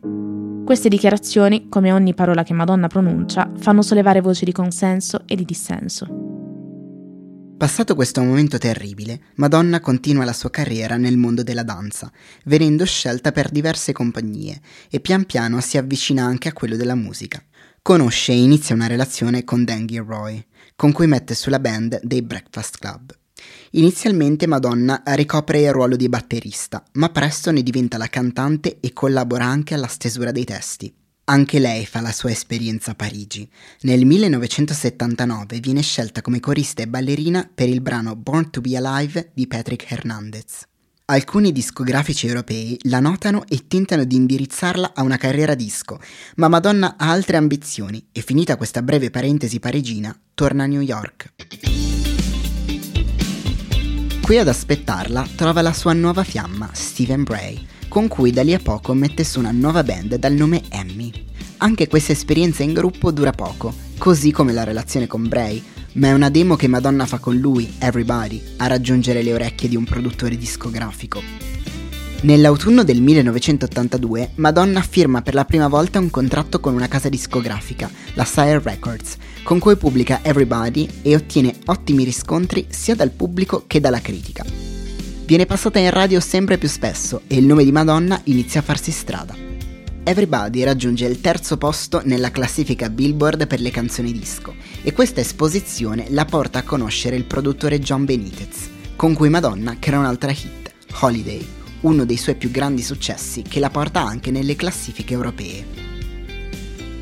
Queste 0.63 0.87
dichiarazioni, 0.87 1.67
come 1.67 1.91
ogni 1.91 2.13
parola 2.13 2.43
che 2.43 2.53
Madonna 2.53 2.87
pronuncia, 2.87 3.51
fanno 3.57 3.81
sollevare 3.81 4.21
voci 4.21 4.45
di 4.45 4.53
consenso 4.53 5.23
e 5.25 5.35
di 5.35 5.43
dissenso. 5.43 6.07
Passato 7.57 7.93
questo 7.93 8.23
momento 8.23 8.57
terribile, 8.57 9.19
Madonna 9.35 9.81
continua 9.81 10.23
la 10.23 10.31
sua 10.31 10.49
carriera 10.49 10.95
nel 10.95 11.17
mondo 11.17 11.43
della 11.43 11.63
danza, 11.63 12.09
venendo 12.45 12.85
scelta 12.85 13.33
per 13.33 13.49
diverse 13.49 13.91
compagnie 13.91 14.61
e 14.89 15.01
pian 15.01 15.25
piano 15.25 15.59
si 15.59 15.77
avvicina 15.77 16.23
anche 16.23 16.47
a 16.47 16.53
quello 16.53 16.77
della 16.77 16.95
musica 16.95 17.43
conosce 17.87 18.33
e 18.33 18.37
inizia 18.37 18.75
una 18.75 18.87
relazione 18.87 19.45
con 19.45 19.63
Dan 19.63 19.85
Gilroy, 19.85 20.45
con 20.75 20.91
cui 20.91 21.07
mette 21.07 21.33
sulla 21.33 21.57
band 21.57 22.01
dei 22.03 22.21
Breakfast 22.21 22.79
Club. 22.79 23.17
Inizialmente 23.71 24.45
Madonna 24.45 25.03
ricopre 25.05 25.61
il 25.61 25.71
ruolo 25.71 25.95
di 25.95 26.09
batterista, 26.09 26.83
ma 26.95 27.07
presto 27.07 27.49
ne 27.49 27.63
diventa 27.63 27.97
la 27.97 28.09
cantante 28.09 28.81
e 28.81 28.91
collabora 28.91 29.45
anche 29.45 29.73
alla 29.73 29.87
stesura 29.87 30.33
dei 30.33 30.43
testi. 30.43 30.93
Anche 31.29 31.59
lei 31.59 31.85
fa 31.85 32.01
la 32.01 32.11
sua 32.11 32.29
esperienza 32.31 32.91
a 32.91 32.95
Parigi. 32.95 33.49
Nel 33.83 34.05
1979 34.05 35.61
viene 35.61 35.81
scelta 35.81 36.21
come 36.21 36.41
corista 36.41 36.81
e 36.81 36.89
ballerina 36.89 37.49
per 37.55 37.69
il 37.69 37.79
brano 37.79 38.17
Born 38.17 38.49
to 38.49 38.59
be 38.59 38.75
Alive 38.75 39.31
di 39.33 39.47
Patrick 39.47 39.89
Hernandez. 39.89 40.67
Alcuni 41.09 41.53
discografici 41.53 42.27
europei 42.27 42.77
la 42.81 42.99
notano 42.99 43.45
e 43.47 43.65
tentano 43.69 44.03
di 44.03 44.17
indirizzarla 44.17 44.91
a 44.93 45.03
una 45.03 45.15
carriera 45.15 45.55
disco, 45.55 46.01
ma 46.35 46.49
Madonna 46.49 46.95
ha 46.97 47.09
altre 47.09 47.37
ambizioni 47.37 48.07
e 48.11 48.19
finita 48.19 48.57
questa 48.57 48.81
breve 48.81 49.09
parentesi 49.09 49.57
parigina, 49.61 50.13
torna 50.33 50.63
a 50.63 50.67
New 50.67 50.81
York. 50.81 51.31
Qui 54.21 54.37
ad 54.37 54.49
aspettarla 54.49 55.29
trova 55.37 55.61
la 55.61 55.71
sua 55.71 55.93
nuova 55.93 56.25
fiamma, 56.25 56.71
Stephen 56.73 57.23
Bray, 57.23 57.65
con 57.87 58.09
cui 58.09 58.31
da 58.31 58.43
lì 58.43 58.53
a 58.53 58.59
poco 58.59 58.93
mette 58.93 59.23
su 59.23 59.39
una 59.39 59.51
nuova 59.51 59.83
band 59.83 60.15
dal 60.15 60.33
nome 60.33 60.63
Emmy. 60.67 61.09
Anche 61.59 61.87
questa 61.87 62.11
esperienza 62.11 62.63
in 62.63 62.73
gruppo 62.73 63.11
dura 63.11 63.31
poco, 63.31 63.73
così 63.97 64.31
come 64.31 64.51
la 64.51 64.65
relazione 64.65 65.07
con 65.07 65.25
Bray, 65.25 65.63
ma 65.97 66.07
è 66.07 66.13
una 66.13 66.29
demo 66.29 66.55
che 66.55 66.67
Madonna 66.67 67.05
fa 67.05 67.19
con 67.19 67.37
lui, 67.37 67.75
Everybody, 67.79 68.41
a 68.57 68.67
raggiungere 68.67 69.21
le 69.21 69.33
orecchie 69.33 69.69
di 69.69 69.75
un 69.75 69.83
produttore 69.83 70.37
discografico. 70.37 71.21
Nell'autunno 72.21 72.83
del 72.83 73.01
1982 73.01 74.31
Madonna 74.35 74.81
firma 74.81 75.21
per 75.21 75.35
la 75.35 75.45
prima 75.45 75.67
volta 75.67 75.99
un 75.99 76.09
contratto 76.09 76.59
con 76.59 76.73
una 76.73 76.87
casa 76.87 77.09
discografica, 77.09 77.89
la 78.13 78.25
Sire 78.25 78.59
Records, 78.59 79.17
con 79.43 79.59
cui 79.59 79.75
pubblica 79.75 80.21
Everybody 80.23 80.87
e 81.03 81.15
ottiene 81.15 81.53
ottimi 81.65 82.03
riscontri 82.03 82.65
sia 82.69 82.95
dal 82.95 83.11
pubblico 83.11 83.65
che 83.67 83.79
dalla 83.79 84.01
critica 84.01 84.67
viene 85.27 85.45
passata 85.45 85.77
in 85.77 85.89
radio 85.89 86.21
sempre 86.21 86.57
più 86.57 86.69
spesso 86.69 87.23
e 87.27 87.35
il 87.35 87.45
nome 87.45 87.65
di 87.65 87.71
Madonna 87.73 88.19
inizia 88.23 88.61
a 88.61 88.63
farsi 88.63 88.91
strada. 88.91 89.35
Everybody 90.03 90.63
raggiunge 90.63 91.05
il 91.05 91.19
terzo 91.19 91.57
posto 91.57 92.01
nella 92.05 92.31
classifica 92.31 92.89
Billboard 92.89 93.45
per 93.45 93.59
le 93.59 93.69
canzoni 93.69 94.13
disco 94.13 94.55
e 94.87 94.93
questa 94.93 95.19
esposizione 95.19 96.05
la 96.11 96.23
porta 96.23 96.59
a 96.59 96.63
conoscere 96.63 97.17
il 97.17 97.25
produttore 97.25 97.77
John 97.77 98.05
Benitez, 98.05 98.69
con 98.95 99.13
cui 99.13 99.27
Madonna 99.27 99.75
crea 99.77 99.99
un'altra 99.99 100.31
hit, 100.31 100.71
Holiday, 101.01 101.45
uno 101.81 102.05
dei 102.05 102.15
suoi 102.15 102.35
più 102.35 102.49
grandi 102.51 102.81
successi 102.81 103.41
che 103.41 103.59
la 103.59 103.69
porta 103.69 103.99
anche 103.99 104.31
nelle 104.31 104.55
classifiche 104.55 105.13
europee. 105.13 105.65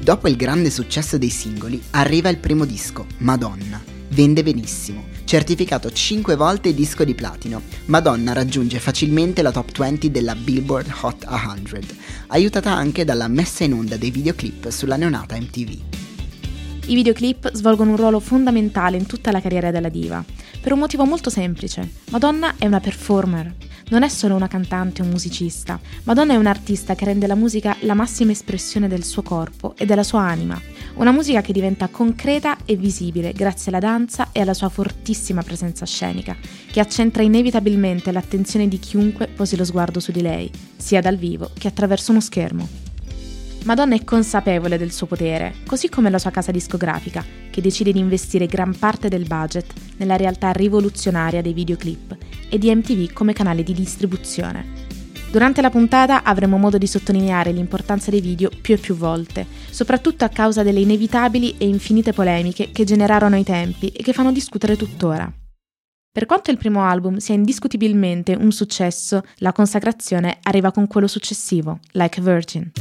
Dopo 0.01 0.27
il 0.27 0.35
grande 0.35 0.71
successo 0.71 1.19
dei 1.19 1.29
singoli 1.29 1.79
arriva 1.91 2.29
il 2.29 2.39
primo 2.39 2.65
disco, 2.65 3.05
Madonna. 3.19 3.79
Vende 4.07 4.41
benissimo 4.41 5.13
certificato 5.25 5.91
5 5.91 6.35
volte 6.35 6.73
disco 6.73 7.03
di 7.03 7.13
platino. 7.13 7.61
Madonna 7.85 8.33
raggiunge 8.33 8.79
facilmente 8.79 9.43
la 9.43 9.51
top 9.51 9.77
20 9.77 10.09
della 10.09 10.33
Billboard 10.33 10.91
Hot 11.01 11.23
100, 11.27 11.93
aiutata 12.27 12.71
anche 12.71 13.05
dalla 13.05 13.27
messa 13.27 13.63
in 13.63 13.73
onda 13.73 13.95
dei 13.95 14.09
videoclip 14.09 14.69
sulla 14.69 14.95
neonata 14.95 15.35
MTV. 15.35 16.04
I 16.87 16.93
videoclip 16.93 17.51
svolgono 17.53 17.91
un 17.91 17.97
ruolo 17.97 18.19
fondamentale 18.19 18.97
in 18.97 19.05
tutta 19.05 19.31
la 19.31 19.41
carriera 19.41 19.71
della 19.71 19.89
diva, 19.89 20.23
per 20.61 20.71
un 20.71 20.79
motivo 20.79 21.05
molto 21.05 21.29
semplice. 21.29 21.89
Madonna 22.11 22.55
è 22.57 22.65
una 22.65 22.79
performer, 22.79 23.53
non 23.89 24.03
è 24.03 24.07
solo 24.07 24.35
una 24.35 24.47
cantante 24.47 25.01
o 25.01 25.05
musicista. 25.05 25.79
Madonna 26.03 26.33
è 26.33 26.37
un'artista 26.37 26.93
che 26.95 27.05
rende 27.05 27.27
la 27.27 27.35
musica 27.35 27.75
la 27.81 27.93
massima 27.93 28.31
espressione 28.31 28.87
del 28.87 29.03
suo 29.03 29.23
corpo 29.23 29.75
e 29.77 29.85
della 29.85 30.03
sua 30.03 30.21
anima 30.21 30.61
una 30.95 31.11
musica 31.11 31.41
che 31.41 31.53
diventa 31.53 31.87
concreta 31.87 32.57
e 32.65 32.75
visibile 32.75 33.33
grazie 33.33 33.71
alla 33.71 33.79
danza 33.79 34.29
e 34.31 34.41
alla 34.41 34.53
sua 34.53 34.69
fortissima 34.69 35.43
presenza 35.43 35.85
scenica, 35.85 36.35
che 36.71 36.79
accentra 36.79 37.23
inevitabilmente 37.23 38.11
l'attenzione 38.11 38.67
di 38.67 38.79
chiunque 38.79 39.27
posi 39.27 39.55
lo 39.55 39.65
sguardo 39.65 39.99
su 39.99 40.11
di 40.11 40.21
lei, 40.21 40.49
sia 40.77 41.01
dal 41.01 41.17
vivo 41.17 41.49
che 41.57 41.67
attraverso 41.67 42.11
uno 42.11 42.21
schermo. 42.21 42.84
Madonna 43.65 43.95
è 43.95 44.03
consapevole 44.03 44.77
del 44.77 44.91
suo 44.91 45.07
potere, 45.07 45.55
così 45.65 45.89
come 45.89 46.11
la 46.11 46.19
sua 46.19 46.29
casa 46.29 46.51
discografica, 46.51 47.25
che 47.49 47.61
decide 47.61 47.91
di 47.91 47.97
investire 47.97 48.45
gran 48.45 48.77
parte 48.77 49.09
del 49.09 49.25
budget 49.25 49.73
nella 49.97 50.15
realtà 50.15 50.51
rivoluzionaria 50.51 51.41
dei 51.41 51.53
videoclip 51.53 52.15
e 52.47 52.59
di 52.59 52.73
MTV 52.73 53.11
come 53.11 53.33
canale 53.33 53.63
di 53.63 53.73
distribuzione. 53.73 54.83
Durante 55.31 55.61
la 55.61 55.71
puntata 55.71 56.21
avremo 56.21 56.57
modo 56.57 56.77
di 56.77 56.85
sottolineare 56.85 57.51
l'importanza 57.51 58.11
dei 58.11 58.21
video 58.21 58.51
più 58.61 58.75
e 58.75 58.77
più 58.77 58.95
volte, 58.95 59.47
soprattutto 59.71 60.25
a 60.25 60.29
causa 60.29 60.61
delle 60.61 60.81
inevitabili 60.81 61.55
e 61.57 61.65
infinite 61.65 62.13
polemiche 62.13 62.69
che 62.71 62.83
generarono 62.83 63.33
ai 63.33 63.43
tempi 63.43 63.87
e 63.87 64.03
che 64.03 64.13
fanno 64.13 64.31
discutere 64.31 64.77
tuttora. 64.77 65.29
Per 66.11 66.25
quanto 66.27 66.51
il 66.51 66.57
primo 66.57 66.83
album 66.83 67.17
sia 67.17 67.33
indiscutibilmente 67.33 68.37
un 68.39 68.51
successo, 68.51 69.23
la 69.37 69.51
consacrazione 69.51 70.37
arriva 70.43 70.71
con 70.71 70.85
quello 70.85 71.07
successivo, 71.07 71.79
Like 71.93 72.19
a 72.19 72.23
Virgin. 72.23 72.71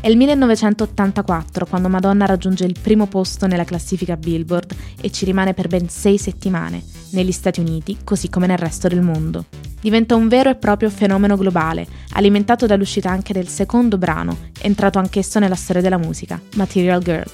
È 0.00 0.08
il 0.08 0.16
1984 0.16 1.66
quando 1.66 1.88
Madonna 1.88 2.24
raggiunge 2.24 2.64
il 2.64 2.78
primo 2.80 3.06
posto 3.06 3.46
nella 3.46 3.64
classifica 3.64 4.16
Billboard 4.16 4.74
e 5.00 5.10
ci 5.10 5.26
rimane 5.26 5.52
per 5.52 5.68
ben 5.68 5.90
sei 5.90 6.16
settimane, 6.16 6.82
negli 7.10 7.32
Stati 7.32 7.60
Uniti 7.60 7.98
così 8.02 8.30
come 8.30 8.46
nel 8.46 8.56
resto 8.56 8.88
del 8.88 9.02
mondo 9.02 9.44
diventa 9.80 10.14
un 10.14 10.28
vero 10.28 10.50
e 10.50 10.56
proprio 10.56 10.90
fenomeno 10.90 11.36
globale, 11.36 11.86
alimentato 12.12 12.66
dall'uscita 12.66 13.10
anche 13.10 13.32
del 13.32 13.48
secondo 13.48 13.98
brano, 13.98 14.36
entrato 14.60 14.98
anch'esso 14.98 15.38
nella 15.38 15.54
storia 15.54 15.82
della 15.82 15.96
musica, 15.96 16.40
Material 16.56 17.02
Girl. 17.02 17.30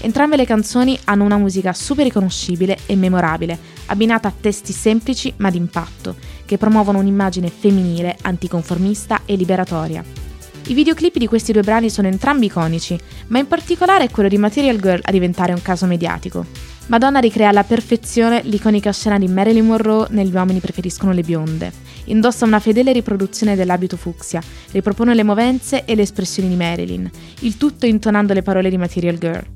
Entrambe 0.00 0.36
le 0.36 0.44
canzoni 0.44 0.98
hanno 1.04 1.24
una 1.24 1.38
musica 1.38 1.72
super 1.72 2.04
riconoscibile 2.04 2.78
e 2.86 2.96
memorabile, 2.96 3.58
abbinata 3.86 4.28
a 4.28 4.34
testi 4.38 4.72
semplici 4.72 5.32
ma 5.36 5.50
d'impatto, 5.50 6.16
che 6.44 6.58
promuovono 6.58 6.98
un'immagine 6.98 7.48
femminile, 7.48 8.16
anticonformista 8.22 9.22
e 9.24 9.36
liberatoria. 9.36 10.23
I 10.66 10.72
videoclip 10.72 11.18
di 11.18 11.26
questi 11.26 11.52
due 11.52 11.60
brani 11.60 11.90
sono 11.90 12.08
entrambi 12.08 12.46
iconici, 12.46 12.98
ma 13.26 13.38
in 13.38 13.46
particolare 13.46 14.04
è 14.04 14.10
quello 14.10 14.30
di 14.30 14.38
Material 14.38 14.80
Girl 14.80 15.00
a 15.02 15.12
diventare 15.12 15.52
un 15.52 15.60
caso 15.60 15.84
mediatico. 15.84 16.46
Madonna 16.86 17.18
ricrea 17.18 17.50
alla 17.50 17.64
perfezione 17.64 18.40
l'iconica 18.44 18.90
scena 18.90 19.18
di 19.18 19.28
Marilyn 19.28 19.66
Monroe 19.66 20.06
negli 20.10 20.34
uomini 20.34 20.60
preferiscono 20.60 21.12
le 21.12 21.22
bionde. 21.22 21.70
Indossa 22.04 22.46
una 22.46 22.60
fedele 22.60 22.92
riproduzione 22.92 23.56
dell'abito 23.56 23.98
fucsia, 23.98 24.40
ripropone 24.70 25.14
le 25.14 25.22
movenze 25.22 25.84
e 25.84 25.94
le 25.94 26.02
espressioni 26.02 26.48
di 26.48 26.56
Marilyn, 26.56 27.10
il 27.40 27.58
tutto 27.58 27.84
intonando 27.84 28.32
le 28.32 28.42
parole 28.42 28.70
di 28.70 28.78
Material 28.78 29.18
Girl. 29.18 29.46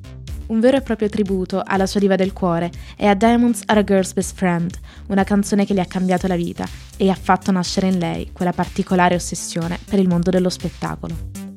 Un 0.48 0.60
vero 0.60 0.78
e 0.78 0.80
proprio 0.80 1.10
tributo 1.10 1.62
alla 1.64 1.86
sua 1.86 2.00
diva 2.00 2.16
del 2.16 2.32
cuore 2.32 2.70
e 2.96 3.06
a 3.06 3.14
Diamonds 3.14 3.62
Are 3.66 3.80
a 3.80 3.84
Girl's 3.84 4.14
Best 4.14 4.34
Friend, 4.34 4.74
una 5.08 5.22
canzone 5.22 5.66
che 5.66 5.74
le 5.74 5.82
ha 5.82 5.86
cambiato 5.86 6.26
la 6.26 6.36
vita 6.36 6.66
e 6.96 7.10
ha 7.10 7.14
fatto 7.14 7.50
nascere 7.50 7.88
in 7.88 7.98
lei 7.98 8.30
quella 8.32 8.52
particolare 8.52 9.14
ossessione 9.14 9.78
per 9.84 9.98
il 9.98 10.08
mondo 10.08 10.30
dello 10.30 10.48
spettacolo. 10.48 11.47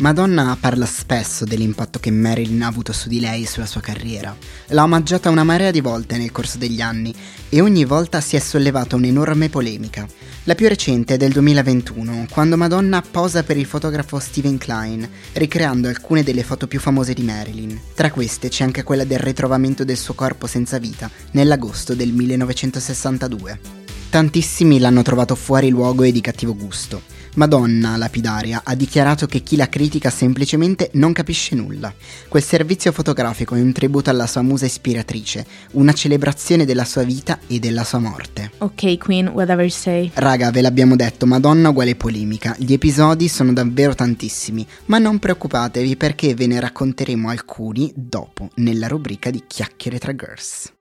Madonna 0.00 0.56
parla 0.58 0.86
spesso 0.86 1.44
dell'impatto 1.44 1.98
che 1.98 2.10
Marilyn 2.10 2.62
ha 2.62 2.68
avuto 2.68 2.90
su 2.90 3.06
di 3.06 3.20
lei 3.20 3.42
e 3.42 3.46
sulla 3.46 3.66
sua 3.66 3.82
carriera. 3.82 4.34
L'ha 4.68 4.82
omaggiata 4.82 5.28
una 5.28 5.44
marea 5.44 5.70
di 5.70 5.82
volte 5.82 6.16
nel 6.16 6.32
corso 6.32 6.56
degli 6.56 6.80
anni 6.80 7.14
e 7.50 7.60
ogni 7.60 7.84
volta 7.84 8.22
si 8.22 8.34
è 8.34 8.38
sollevata 8.38 8.96
un'enorme 8.96 9.50
polemica. 9.50 10.08
La 10.44 10.54
più 10.54 10.68
recente 10.68 11.14
è 11.14 11.16
del 11.18 11.32
2021, 11.32 12.28
quando 12.30 12.56
Madonna 12.56 13.02
posa 13.02 13.42
per 13.42 13.58
il 13.58 13.66
fotografo 13.66 14.18
Steven 14.18 14.56
Klein, 14.56 15.06
ricreando 15.34 15.88
alcune 15.88 16.22
delle 16.22 16.44
foto 16.44 16.66
più 16.66 16.80
famose 16.80 17.12
di 17.12 17.22
Marilyn. 17.22 17.78
Tra 17.94 18.10
queste 18.10 18.48
c'è 18.48 18.64
anche 18.64 18.82
quella 18.82 19.04
del 19.04 19.18
ritrovamento 19.18 19.84
del 19.84 19.98
suo 19.98 20.14
corpo 20.14 20.46
senza 20.46 20.78
vita 20.78 21.10
nell'agosto 21.32 21.94
del 21.94 22.12
1962. 22.12 23.60
Tantissimi 24.08 24.78
l'hanno 24.78 25.02
trovato 25.02 25.34
fuori 25.34 25.68
luogo 25.68 26.04
e 26.04 26.10
di 26.10 26.22
cattivo 26.22 26.56
gusto. 26.56 27.09
Madonna 27.34 27.96
lapidaria 27.96 28.62
ha 28.64 28.74
dichiarato 28.74 29.26
che 29.26 29.40
chi 29.40 29.56
la 29.56 29.68
critica 29.68 30.10
semplicemente 30.10 30.90
non 30.94 31.12
capisce 31.12 31.54
nulla. 31.54 31.92
Quel 32.28 32.42
servizio 32.42 32.90
fotografico 32.90 33.54
è 33.54 33.60
un 33.60 33.72
tributo 33.72 34.10
alla 34.10 34.26
sua 34.26 34.42
musa 34.42 34.66
ispiratrice, 34.66 35.46
una 35.72 35.92
celebrazione 35.92 36.64
della 36.64 36.84
sua 36.84 37.02
vita 37.04 37.38
e 37.46 37.58
della 37.60 37.84
sua 37.84 38.00
morte. 38.00 38.50
Ok, 38.58 38.98
Queen, 38.98 39.28
whatever 39.28 39.64
you 39.64 39.70
say. 39.70 40.10
Raga, 40.14 40.50
ve 40.50 40.60
l'abbiamo 40.60 40.96
detto, 40.96 41.26
Madonna 41.26 41.68
uguale 41.68 41.94
polemica. 41.94 42.56
Gli 42.58 42.72
episodi 42.72 43.28
sono 43.28 43.52
davvero 43.52 43.94
tantissimi, 43.94 44.66
ma 44.86 44.98
non 44.98 45.18
preoccupatevi 45.18 45.96
perché 45.96 46.34
ve 46.34 46.46
ne 46.46 46.58
racconteremo 46.58 47.28
alcuni 47.28 47.92
dopo, 47.94 48.50
nella 48.56 48.88
rubrica 48.88 49.30
di 49.30 49.44
Chiacchiere 49.46 49.98
tra 49.98 50.14
Girls. 50.14 50.72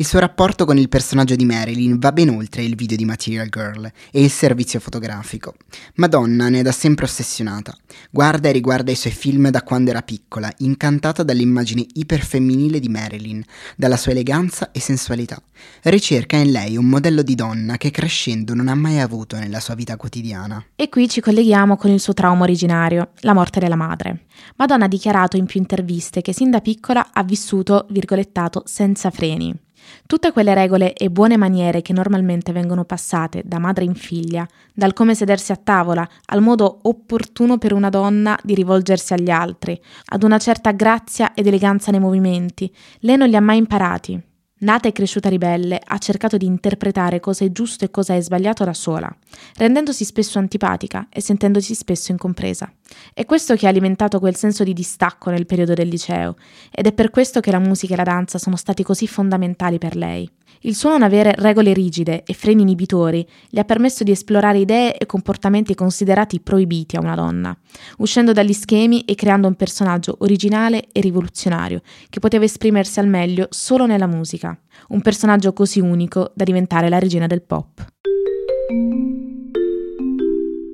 Il 0.00 0.06
suo 0.06 0.20
rapporto 0.20 0.64
con 0.64 0.78
il 0.78 0.88
personaggio 0.88 1.34
di 1.34 1.44
Marilyn 1.44 1.98
va 1.98 2.12
ben 2.12 2.28
oltre 2.28 2.62
il 2.62 2.76
video 2.76 2.96
di 2.96 3.04
Material 3.04 3.48
Girl 3.48 3.90
e 4.12 4.22
il 4.22 4.30
servizio 4.30 4.78
fotografico. 4.78 5.54
Madonna 5.96 6.48
ne 6.48 6.60
è 6.60 6.62
da 6.62 6.70
sempre 6.70 7.04
ossessionata. 7.04 7.76
Guarda 8.08 8.48
e 8.48 8.52
riguarda 8.52 8.92
i 8.92 8.94
suoi 8.94 9.12
film 9.12 9.50
da 9.50 9.64
quando 9.64 9.90
era 9.90 10.02
piccola, 10.02 10.52
incantata 10.58 11.24
dall'immagine 11.24 11.84
iperfemminile 11.94 12.78
di 12.78 12.88
Marilyn, 12.88 13.42
dalla 13.74 13.96
sua 13.96 14.12
eleganza 14.12 14.70
e 14.70 14.78
sensualità. 14.78 15.42
Ricerca 15.82 16.36
in 16.36 16.52
lei 16.52 16.76
un 16.76 16.86
modello 16.86 17.22
di 17.22 17.34
donna 17.34 17.76
che 17.76 17.90
crescendo 17.90 18.54
non 18.54 18.68
ha 18.68 18.76
mai 18.76 19.00
avuto 19.00 19.36
nella 19.36 19.58
sua 19.58 19.74
vita 19.74 19.96
quotidiana. 19.96 20.64
E 20.76 20.88
qui 20.90 21.08
ci 21.08 21.20
colleghiamo 21.20 21.76
con 21.76 21.90
il 21.90 21.98
suo 21.98 22.14
trauma 22.14 22.44
originario, 22.44 23.10
la 23.22 23.34
morte 23.34 23.58
della 23.58 23.74
madre. 23.74 24.26
Madonna 24.58 24.84
ha 24.84 24.88
dichiarato 24.88 25.36
in 25.36 25.46
più 25.46 25.58
interviste 25.58 26.22
che 26.22 26.32
sin 26.32 26.50
da 26.50 26.60
piccola 26.60 27.08
ha 27.12 27.24
vissuto, 27.24 27.88
virgolettato, 27.90 28.62
senza 28.64 29.10
freni 29.10 29.66
Tutte 30.06 30.32
quelle 30.32 30.54
regole 30.54 30.92
e 30.92 31.10
buone 31.10 31.36
maniere 31.36 31.82
che 31.82 31.92
normalmente 31.92 32.52
vengono 32.52 32.84
passate 32.84 33.42
da 33.44 33.58
madre 33.58 33.84
in 33.84 33.94
figlia, 33.94 34.46
dal 34.72 34.92
come 34.92 35.14
sedersi 35.14 35.52
a 35.52 35.56
tavola 35.56 36.08
al 36.26 36.42
modo 36.42 36.80
opportuno 36.82 37.58
per 37.58 37.72
una 37.72 37.88
donna 37.88 38.38
di 38.42 38.54
rivolgersi 38.54 39.12
agli 39.12 39.30
altri, 39.30 39.80
ad 40.06 40.22
una 40.22 40.38
certa 40.38 40.72
grazia 40.72 41.34
ed 41.34 41.46
eleganza 41.46 41.90
nei 41.90 42.00
movimenti, 42.00 42.72
lei 43.00 43.16
non 43.16 43.28
li 43.28 43.36
ha 43.36 43.40
mai 43.40 43.58
imparati. 43.58 44.27
Nata 44.60 44.88
e 44.88 44.92
cresciuta 44.92 45.28
ribelle, 45.28 45.80
ha 45.82 45.98
cercato 45.98 46.36
di 46.36 46.44
interpretare 46.44 47.20
cosa 47.20 47.44
è 47.44 47.52
giusto 47.52 47.84
e 47.84 47.90
cosa 47.90 48.16
è 48.16 48.20
sbagliato 48.20 48.64
da 48.64 48.74
sola, 48.74 49.08
rendendosi 49.56 50.04
spesso 50.04 50.40
antipatica 50.40 51.06
e 51.10 51.20
sentendosi 51.20 51.74
spesso 51.74 52.10
incompresa. 52.10 52.68
È 53.14 53.24
questo 53.24 53.54
che 53.54 53.66
ha 53.66 53.68
alimentato 53.68 54.18
quel 54.18 54.34
senso 54.34 54.64
di 54.64 54.72
distacco 54.72 55.30
nel 55.30 55.46
periodo 55.46 55.74
del 55.74 55.86
liceo, 55.86 56.34
ed 56.72 56.86
è 56.86 56.92
per 56.92 57.10
questo 57.10 57.38
che 57.38 57.52
la 57.52 57.60
musica 57.60 57.94
e 57.94 57.96
la 57.98 58.02
danza 58.02 58.38
sono 58.38 58.56
stati 58.56 58.82
così 58.82 59.06
fondamentali 59.06 59.78
per 59.78 59.94
lei. 59.94 60.28
Il 60.62 60.74
suo 60.74 60.90
non 60.90 61.02
avere 61.02 61.34
regole 61.36 61.72
rigide 61.72 62.24
e 62.24 62.34
freni 62.34 62.62
inibitori 62.62 63.26
gli 63.48 63.58
ha 63.58 63.64
permesso 63.64 64.02
di 64.02 64.10
esplorare 64.10 64.58
idee 64.58 64.96
e 64.96 65.06
comportamenti 65.06 65.74
considerati 65.74 66.40
proibiti 66.40 66.96
a 66.96 67.00
una 67.00 67.14
donna, 67.14 67.56
uscendo 67.98 68.32
dagli 68.32 68.52
schemi 68.52 69.02
e 69.02 69.14
creando 69.14 69.46
un 69.46 69.54
personaggio 69.54 70.16
originale 70.20 70.88
e 70.90 71.00
rivoluzionario 71.00 71.80
che 72.10 72.18
poteva 72.18 72.44
esprimersi 72.44 72.98
al 72.98 73.08
meglio 73.08 73.46
solo 73.50 73.86
nella 73.86 74.06
musica, 74.06 74.58
un 74.88 75.00
personaggio 75.00 75.52
così 75.52 75.78
unico 75.78 76.32
da 76.34 76.44
diventare 76.44 76.88
la 76.88 76.98
regina 76.98 77.26
del 77.26 77.42
pop. 77.42 77.86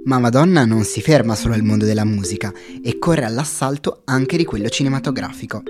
Ma 0.05 0.19
Madonna 0.19 0.65
non 0.65 0.85
si 0.85 1.01
ferma 1.01 1.35
solo 1.35 1.55
al 1.55 1.63
mondo 1.63 1.85
della 1.85 2.05
musica 2.05 2.53
e 2.83 2.99
corre 2.99 3.25
all'assalto 3.25 4.03
anche 4.05 4.37
di 4.37 4.45
quello 4.45 4.69
cinematografico. 4.69 5.63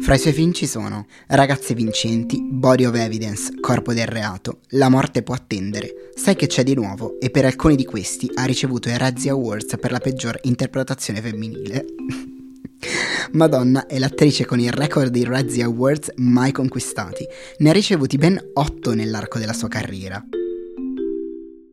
Fra 0.00 0.14
i 0.14 0.18
suoi 0.18 0.32
film 0.32 0.52
ci 0.52 0.66
sono 0.66 1.06
Ragazze 1.26 1.74
vincenti, 1.74 2.40
Body 2.42 2.84
of 2.84 2.94
Evidence, 2.94 3.60
Corpo 3.60 3.92
del 3.92 4.06
reato, 4.06 4.60
La 4.70 4.88
morte 4.88 5.22
può 5.22 5.34
attendere, 5.34 6.10
Sai 6.14 6.34
che 6.34 6.46
c'è 6.46 6.62
di 6.62 6.74
nuovo 6.74 7.20
e 7.20 7.30
per 7.30 7.44
alcuni 7.44 7.76
di 7.76 7.84
questi 7.84 8.30
ha 8.34 8.44
ricevuto 8.44 8.88
i 8.88 8.96
Razzie 8.96 9.30
Awards 9.30 9.76
per 9.78 9.90
la 9.90 9.98
peggior 9.98 10.38
interpretazione 10.42 11.20
femminile. 11.20 11.84
Madonna 13.32 13.86
è 13.86 13.98
l'attrice 13.98 14.46
con 14.46 14.60
il 14.60 14.72
record 14.72 15.10
di 15.10 15.24
Razzie 15.24 15.64
Awards 15.64 16.12
mai 16.16 16.52
conquistati, 16.52 17.26
ne 17.58 17.70
ha 17.70 17.72
ricevuti 17.72 18.16
ben 18.16 18.40
8 18.54 18.94
nell'arco 18.94 19.38
della 19.38 19.52
sua 19.52 19.68
carriera 19.68 20.24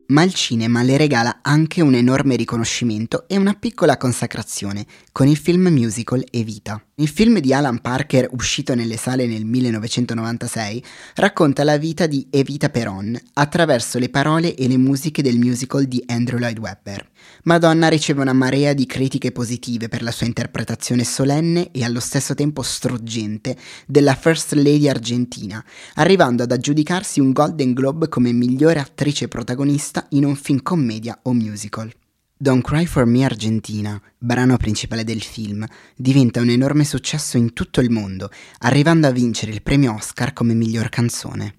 ma 0.08 0.22
il 0.22 0.34
cinema 0.34 0.82
le 0.82 0.96
regala 0.96 1.40
anche 1.42 1.80
un 1.80 1.94
enorme 1.94 2.36
riconoscimento 2.36 3.24
e 3.26 3.36
una 3.36 3.54
piccola 3.54 3.96
consacrazione 3.96 4.86
con 5.10 5.26
il 5.26 5.36
film 5.36 5.66
musical 5.68 6.24
Evita. 6.30 6.85
Il 6.98 7.08
film 7.08 7.40
di 7.40 7.52
Alan 7.52 7.82
Parker, 7.82 8.26
uscito 8.30 8.74
nelle 8.74 8.96
sale 8.96 9.26
nel 9.26 9.44
1996, 9.44 10.82
racconta 11.16 11.62
la 11.62 11.76
vita 11.76 12.06
di 12.06 12.26
Evita 12.30 12.70
Peron 12.70 13.14
attraverso 13.34 13.98
le 13.98 14.08
parole 14.08 14.54
e 14.54 14.66
le 14.66 14.78
musiche 14.78 15.20
del 15.20 15.36
musical 15.36 15.84
di 15.84 16.02
Andrew 16.06 16.38
Lloyd 16.38 16.58
Webber. 16.58 17.06
Madonna 17.42 17.88
riceve 17.88 18.22
una 18.22 18.32
marea 18.32 18.72
di 18.72 18.86
critiche 18.86 19.30
positive 19.30 19.88
per 19.88 20.02
la 20.02 20.10
sua 20.10 20.24
interpretazione 20.24 21.04
solenne 21.04 21.70
e 21.70 21.84
allo 21.84 22.00
stesso 22.00 22.34
tempo 22.34 22.62
struggente 22.62 23.54
della 23.86 24.14
First 24.14 24.54
Lady 24.54 24.88
argentina, 24.88 25.62
arrivando 25.96 26.44
ad 26.44 26.52
aggiudicarsi 26.52 27.20
un 27.20 27.32
Golden 27.32 27.74
Globe 27.74 28.08
come 28.08 28.32
migliore 28.32 28.80
attrice 28.80 29.28
protagonista 29.28 30.06
in 30.12 30.24
un 30.24 30.34
film 30.34 30.62
commedia 30.62 31.18
o 31.24 31.34
musical. 31.34 31.92
Don't 32.38 32.62
Cry 32.62 32.84
for 32.84 33.06
Me 33.06 33.24
Argentina, 33.24 33.98
brano 34.18 34.58
principale 34.58 35.04
del 35.04 35.22
film, 35.22 35.64
diventa 35.96 36.42
un 36.42 36.50
enorme 36.50 36.84
successo 36.84 37.38
in 37.38 37.54
tutto 37.54 37.80
il 37.80 37.88
mondo, 37.88 38.28
arrivando 38.58 39.06
a 39.06 39.10
vincere 39.10 39.52
il 39.52 39.62
premio 39.62 39.94
Oscar 39.94 40.34
come 40.34 40.52
miglior 40.52 40.90
canzone. 40.90 41.54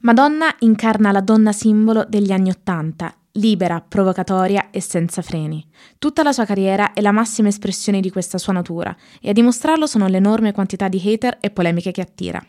Madonna 0.00 0.56
incarna 0.60 1.12
la 1.12 1.20
donna 1.20 1.52
simbolo 1.52 2.06
degli 2.08 2.32
anni 2.32 2.48
Ottanta, 2.48 3.14
libera, 3.32 3.82
provocatoria 3.82 4.70
e 4.70 4.80
senza 4.80 5.20
freni. 5.20 5.68
Tutta 5.98 6.22
la 6.22 6.32
sua 6.32 6.46
carriera 6.46 6.94
è 6.94 7.02
la 7.02 7.12
massima 7.12 7.48
espressione 7.48 8.00
di 8.00 8.10
questa 8.10 8.38
sua 8.38 8.54
natura 8.54 8.96
e 9.20 9.28
a 9.28 9.32
dimostrarlo 9.34 9.86
sono 9.86 10.06
l'enorme 10.06 10.52
quantità 10.52 10.88
di 10.88 11.02
hater 11.04 11.36
e 11.42 11.50
polemiche 11.50 11.90
che 11.90 12.00
attira. 12.00 12.42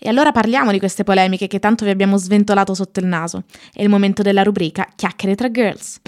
E 0.00 0.08
allora 0.08 0.30
parliamo 0.30 0.70
di 0.70 0.78
queste 0.78 1.02
polemiche 1.02 1.48
che 1.48 1.58
tanto 1.58 1.84
vi 1.84 1.90
abbiamo 1.90 2.16
sventolato 2.18 2.72
sotto 2.72 3.00
il 3.00 3.06
naso. 3.06 3.42
È 3.72 3.82
il 3.82 3.88
momento 3.88 4.22
della 4.22 4.44
rubrica 4.44 4.86
Chiacchiere 4.94 5.34
tra 5.34 5.50
Girls. 5.50 6.00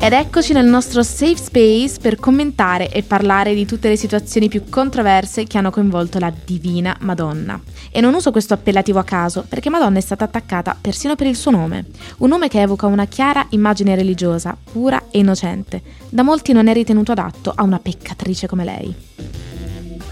Ed 0.00 0.12
eccoci 0.12 0.52
nel 0.52 0.66
nostro 0.66 1.04
safe 1.04 1.36
space 1.36 1.98
per 2.00 2.16
commentare 2.16 2.90
e 2.90 3.04
parlare 3.04 3.54
di 3.54 3.64
tutte 3.64 3.88
le 3.88 3.96
situazioni 3.96 4.48
più 4.48 4.64
controverse 4.68 5.44
che 5.44 5.56
hanno 5.56 5.70
coinvolto 5.70 6.18
la 6.18 6.32
divina 6.44 6.96
Madonna. 7.00 7.60
E 7.92 8.00
non 8.00 8.14
uso 8.14 8.32
questo 8.32 8.54
appellativo 8.54 8.98
a 8.98 9.04
caso, 9.04 9.44
perché 9.48 9.70
Madonna 9.70 9.98
è 9.98 10.02
stata 10.02 10.24
attaccata 10.24 10.76
persino 10.80 11.14
per 11.14 11.28
il 11.28 11.36
suo 11.36 11.52
nome, 11.52 11.86
un 12.18 12.28
nome 12.28 12.48
che 12.48 12.60
evoca 12.60 12.86
una 12.86 13.06
chiara 13.06 13.46
immagine 13.50 13.94
religiosa, 13.94 14.56
pura 14.72 15.04
e 15.12 15.18
innocente. 15.20 15.82
Da 16.08 16.24
molti 16.24 16.52
non 16.52 16.66
è 16.66 16.72
ritenuto 16.72 17.12
adatto 17.12 17.52
a 17.54 17.62
una 17.62 17.78
peccatrice 17.78 18.48
come 18.48 18.64
lei. 18.64 18.94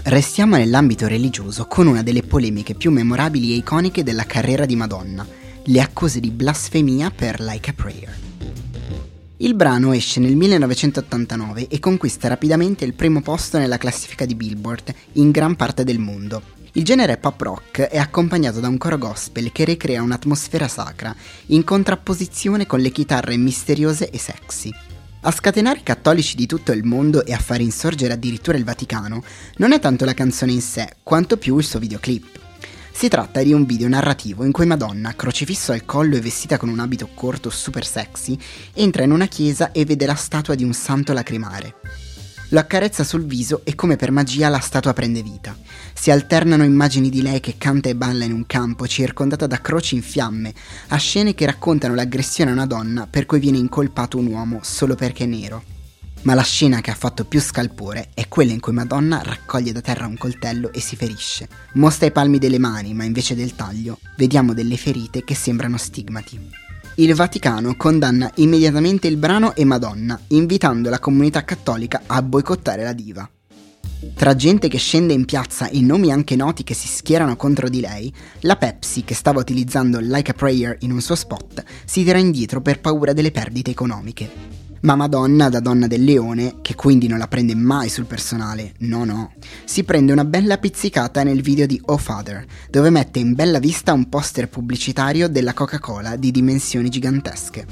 Restiamo 0.07 0.55
nell'ambito 0.55 1.05
religioso 1.05 1.65
con 1.65 1.85
una 1.85 2.01
delle 2.01 2.23
polemiche 2.23 2.75
più 2.75 2.91
memorabili 2.91 3.51
e 3.51 3.55
iconiche 3.57 4.03
della 4.03 4.23
carriera 4.23 4.65
di 4.65 4.77
Madonna, 4.77 5.27
le 5.65 5.81
accuse 5.81 6.21
di 6.21 6.31
blasfemia 6.31 7.11
per 7.11 7.41
Like 7.41 7.71
a 7.71 7.73
Prayer. 7.73 8.17
Il 9.35 9.53
brano 9.53 9.91
esce 9.91 10.21
nel 10.21 10.37
1989 10.37 11.67
e 11.67 11.79
conquista 11.79 12.29
rapidamente 12.29 12.85
il 12.85 12.93
primo 12.93 13.21
posto 13.21 13.57
nella 13.57 13.77
classifica 13.77 14.23
di 14.23 14.35
Billboard 14.35 14.93
in 15.13 15.29
gran 15.29 15.57
parte 15.57 15.83
del 15.83 15.99
mondo. 15.99 16.41
Il 16.71 16.85
genere 16.85 17.17
pop 17.17 17.41
rock 17.41 17.81
è 17.81 17.97
accompagnato 17.97 18.61
da 18.61 18.69
un 18.69 18.77
coro 18.77 18.97
gospel 18.97 19.51
che 19.51 19.65
ricrea 19.65 20.01
un'atmosfera 20.01 20.69
sacra, 20.69 21.13
in 21.47 21.65
contrapposizione 21.65 22.65
con 22.65 22.79
le 22.79 22.91
chitarre 22.91 23.35
misteriose 23.35 24.09
e 24.09 24.17
sexy. 24.17 24.73
A 25.27 25.31
scatenare 25.31 25.79
i 25.79 25.83
cattolici 25.83 26.37
di 26.37 26.45
tutto 26.45 26.71
il 26.71 26.85
mondo 26.85 27.25
e 27.25 27.33
a 27.33 27.37
far 27.37 27.59
insorgere 27.59 28.13
addirittura 28.13 28.57
il 28.57 28.63
Vaticano 28.63 29.21
non 29.57 29.73
è 29.73 29.79
tanto 29.81 30.05
la 30.05 30.13
canzone 30.13 30.53
in 30.53 30.61
sé, 30.61 30.87
quanto 31.03 31.35
più 31.35 31.57
il 31.57 31.65
suo 31.65 31.79
videoclip. 31.79 32.39
Si 32.93 33.09
tratta 33.09 33.43
di 33.43 33.51
un 33.51 33.65
video 33.65 33.89
narrativo 33.89 34.45
in 34.45 34.53
cui 34.53 34.65
Madonna, 34.65 35.17
crocifisso 35.17 35.73
al 35.73 35.83
collo 35.83 36.15
e 36.15 36.21
vestita 36.21 36.57
con 36.57 36.69
un 36.69 36.79
abito 36.79 37.09
corto 37.13 37.49
super 37.49 37.85
sexy, 37.85 38.39
entra 38.73 39.03
in 39.03 39.11
una 39.11 39.25
chiesa 39.25 39.73
e 39.73 39.83
vede 39.83 40.05
la 40.05 40.15
statua 40.15 40.55
di 40.55 40.63
un 40.63 40.71
santo 40.71 41.11
lacrimare. 41.11 41.75
Lo 42.51 42.59
accarezza 42.59 43.03
sul 43.03 43.25
viso 43.25 43.61
e 43.65 43.75
come 43.75 43.97
per 43.97 44.09
magia 44.09 44.47
la 44.47 44.59
statua 44.59 44.93
prende 44.93 45.21
vita. 45.21 45.53
Si 45.93 46.11
alternano 46.11 46.63
immagini 46.63 47.09
di 47.09 47.21
lei 47.21 47.41
che 47.41 47.55
canta 47.57 47.89
e 47.89 47.95
balla 47.95 48.23
in 48.23 48.31
un 48.31 48.45
campo 48.45 48.87
circondata 48.87 49.47
da 49.47 49.59
croci 49.59 49.95
in 49.95 50.01
fiamme, 50.01 50.53
a 50.87 50.95
scene 50.95 51.35
che 51.35 51.45
raccontano 51.45 51.93
l'aggressione 51.93 52.51
a 52.51 52.53
una 52.53 52.65
donna 52.65 53.05
per 53.05 53.25
cui 53.25 53.39
viene 53.39 53.57
incolpato 53.57 54.17
un 54.17 54.27
uomo 54.27 54.59
solo 54.63 54.95
perché 54.95 55.25
è 55.25 55.27
nero. 55.27 55.61
Ma 56.21 56.35
la 56.35 56.43
scena 56.43 56.79
che 56.79 56.89
ha 56.89 56.95
fatto 56.95 57.25
più 57.25 57.41
scalpore 57.41 58.11
è 58.13 58.29
quella 58.29 58.53
in 58.53 58.61
cui 58.61 58.71
Madonna 58.71 59.21
raccoglie 59.21 59.73
da 59.73 59.81
terra 59.81 60.07
un 60.07 60.17
coltello 60.17 60.71
e 60.71 60.79
si 60.79 60.95
ferisce. 60.95 61.49
Mostra 61.73 62.07
i 62.07 62.11
palmi 62.11 62.37
delle 62.37 62.59
mani, 62.59 62.93
ma 62.93 63.03
invece 63.03 63.35
del 63.35 63.55
taglio 63.55 63.99
vediamo 64.15 64.53
delle 64.53 64.77
ferite 64.77 65.25
che 65.25 65.35
sembrano 65.35 65.77
stigmati 65.77 66.66
il 66.99 67.13
Vaticano 67.13 67.75
condanna 67.75 68.31
immediatamente 68.35 69.07
il 69.07 69.17
brano 69.17 69.53
e 69.55 69.63
Madonna, 69.65 70.19
invitando 70.29 70.89
la 70.89 70.97
comunità 70.97 71.43
cattolica 71.43 72.01
a 72.07 72.23
boicottare 72.23 72.83
la 72.83 72.93
diva. 72.93 73.29
Tra 74.15 74.35
gente 74.35 74.67
che 74.67 74.79
scende 74.79 75.13
in 75.13 75.25
piazza 75.25 75.69
e 75.69 75.79
nomi 75.81 76.11
anche 76.11 76.35
noti 76.35 76.63
che 76.63 76.73
si 76.73 76.87
schierano 76.87 77.35
contro 77.35 77.69
di 77.69 77.81
lei, 77.81 78.11
la 78.41 78.55
Pepsi, 78.55 79.03
che 79.03 79.13
stava 79.13 79.39
utilizzando 79.39 79.99
Like 79.99 80.31
a 80.31 80.33
Prayer 80.33 80.75
in 80.81 80.91
un 80.91 81.01
suo 81.01 81.15
spot, 81.15 81.63
si 81.85 82.03
tira 82.03 82.17
indietro 82.17 82.61
per 82.61 82.79
paura 82.79 83.13
delle 83.13 83.31
perdite 83.31 83.69
economiche. 83.69 84.56
Ma 84.81 84.95
Madonna, 84.95 85.49
da 85.49 85.59
donna 85.59 85.87
del 85.87 86.03
leone, 86.03 86.55
che 86.61 86.75
quindi 86.75 87.07
non 87.07 87.17
la 87.17 87.27
prende 87.27 87.55
mai 87.55 87.89
sul 87.89 88.05
personale, 88.05 88.73
no 88.79 89.03
no, 89.03 89.33
si 89.65 89.83
prende 89.83 90.11
una 90.11 90.25
bella 90.25 90.57
pizzicata 90.57 91.23
nel 91.23 91.41
video 91.41 91.65
di 91.65 91.81
Oh 91.85 91.97
Father, 91.97 92.45
dove 92.69 92.89
mette 92.89 93.19
in 93.19 93.33
bella 93.33 93.59
vista 93.59 93.93
un 93.93 94.07
poster 94.09 94.49
pubblicitario 94.49 95.27
della 95.27 95.53
Coca-Cola 95.53 96.15
di 96.15 96.31
dimensioni 96.31 96.89
gigantesche. 96.89 97.65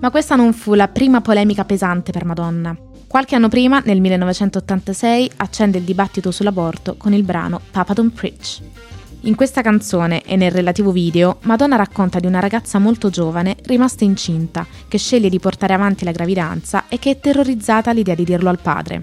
Ma 0.00 0.10
questa 0.10 0.36
non 0.36 0.52
fu 0.52 0.74
la 0.74 0.88
prima 0.88 1.20
polemica 1.20 1.64
pesante 1.64 2.12
per 2.12 2.24
Madonna. 2.24 2.76
Qualche 3.06 3.34
anno 3.34 3.48
prima, 3.48 3.80
nel 3.84 4.00
1986, 4.00 5.30
accende 5.36 5.78
il 5.78 5.84
dibattito 5.84 6.30
sull'aborto 6.30 6.96
con 6.96 7.14
il 7.14 7.22
brano 7.22 7.60
Papa 7.70 7.94
Don't 7.94 8.12
Preach. 8.12 8.60
In 9.26 9.34
questa 9.34 9.60
canzone 9.60 10.22
e 10.22 10.36
nel 10.36 10.52
relativo 10.52 10.92
video, 10.92 11.38
Madonna 11.42 11.74
racconta 11.74 12.20
di 12.20 12.28
una 12.28 12.38
ragazza 12.38 12.78
molto 12.78 13.10
giovane 13.10 13.56
rimasta 13.64 14.04
incinta, 14.04 14.64
che 14.86 14.98
sceglie 14.98 15.28
di 15.28 15.40
portare 15.40 15.74
avanti 15.74 16.04
la 16.04 16.12
gravidanza 16.12 16.84
e 16.88 17.00
che 17.00 17.10
è 17.10 17.18
terrorizzata 17.18 17.90
all'idea 17.90 18.14
di 18.14 18.22
dirlo 18.22 18.50
al 18.50 18.60
padre. 18.60 19.02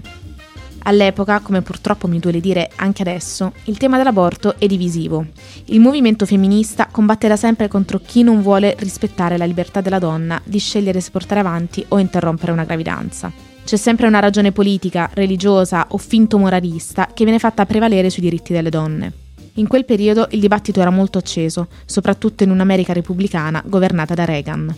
All'epoca, 0.84 1.40
come 1.40 1.60
purtroppo 1.60 2.08
mi 2.08 2.20
duole 2.20 2.40
dire 2.40 2.70
anche 2.76 3.02
adesso, 3.02 3.52
il 3.64 3.76
tema 3.76 3.98
dell'aborto 3.98 4.58
è 4.58 4.66
divisivo. 4.66 5.26
Il 5.66 5.80
movimento 5.80 6.24
femminista 6.24 6.88
combatte 6.90 7.28
da 7.28 7.36
sempre 7.36 7.68
contro 7.68 8.00
chi 8.02 8.22
non 8.22 8.40
vuole 8.40 8.76
rispettare 8.78 9.36
la 9.36 9.44
libertà 9.44 9.82
della 9.82 9.98
donna 9.98 10.40
di 10.42 10.58
scegliere 10.58 11.02
se 11.02 11.10
portare 11.10 11.40
avanti 11.40 11.84
o 11.88 11.98
interrompere 11.98 12.50
una 12.50 12.64
gravidanza. 12.64 13.30
C'è 13.62 13.76
sempre 13.76 14.06
una 14.06 14.20
ragione 14.20 14.52
politica, 14.52 15.10
religiosa 15.12 15.84
o 15.90 15.98
finto 15.98 16.38
moralista 16.38 17.10
che 17.12 17.24
viene 17.24 17.38
fatta 17.38 17.66
prevalere 17.66 18.08
sui 18.08 18.22
diritti 18.22 18.54
delle 18.54 18.70
donne. 18.70 19.23
In 19.54 19.68
quel 19.68 19.84
periodo 19.84 20.26
il 20.30 20.40
dibattito 20.40 20.80
era 20.80 20.90
molto 20.90 21.18
acceso, 21.18 21.68
soprattutto 21.84 22.42
in 22.42 22.50
un'America 22.50 22.92
repubblicana 22.92 23.62
governata 23.64 24.12
da 24.12 24.24
Reagan. 24.24 24.74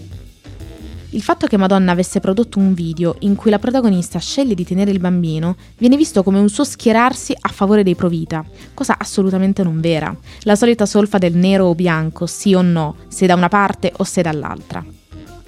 Il 1.10 1.22
fatto 1.22 1.46
che 1.46 1.56
Madonna 1.56 1.92
avesse 1.92 2.20
prodotto 2.20 2.58
un 2.58 2.74
video 2.74 3.16
in 3.20 3.36
cui 3.36 3.50
la 3.50 3.58
protagonista 3.58 4.18
sceglie 4.18 4.54
di 4.54 4.66
tenere 4.66 4.90
il 4.90 4.98
bambino 4.98 5.56
viene 5.78 5.96
visto 5.96 6.22
come 6.22 6.38
un 6.38 6.50
suo 6.50 6.64
schierarsi 6.64 7.34
a 7.40 7.48
favore 7.48 7.82
dei 7.82 7.94
pro-vita, 7.94 8.44
cosa 8.74 8.96
assolutamente 8.98 9.62
non 9.62 9.80
vera. 9.80 10.14
La 10.40 10.56
solita 10.56 10.84
solfa 10.84 11.16
del 11.16 11.34
nero 11.34 11.66
o 11.66 11.74
bianco, 11.74 12.26
sì 12.26 12.52
o 12.52 12.60
no, 12.60 12.96
se 13.08 13.24
da 13.24 13.34
una 13.34 13.48
parte 13.48 13.94
o 13.96 14.04
se 14.04 14.20
dall'altra. 14.20 14.84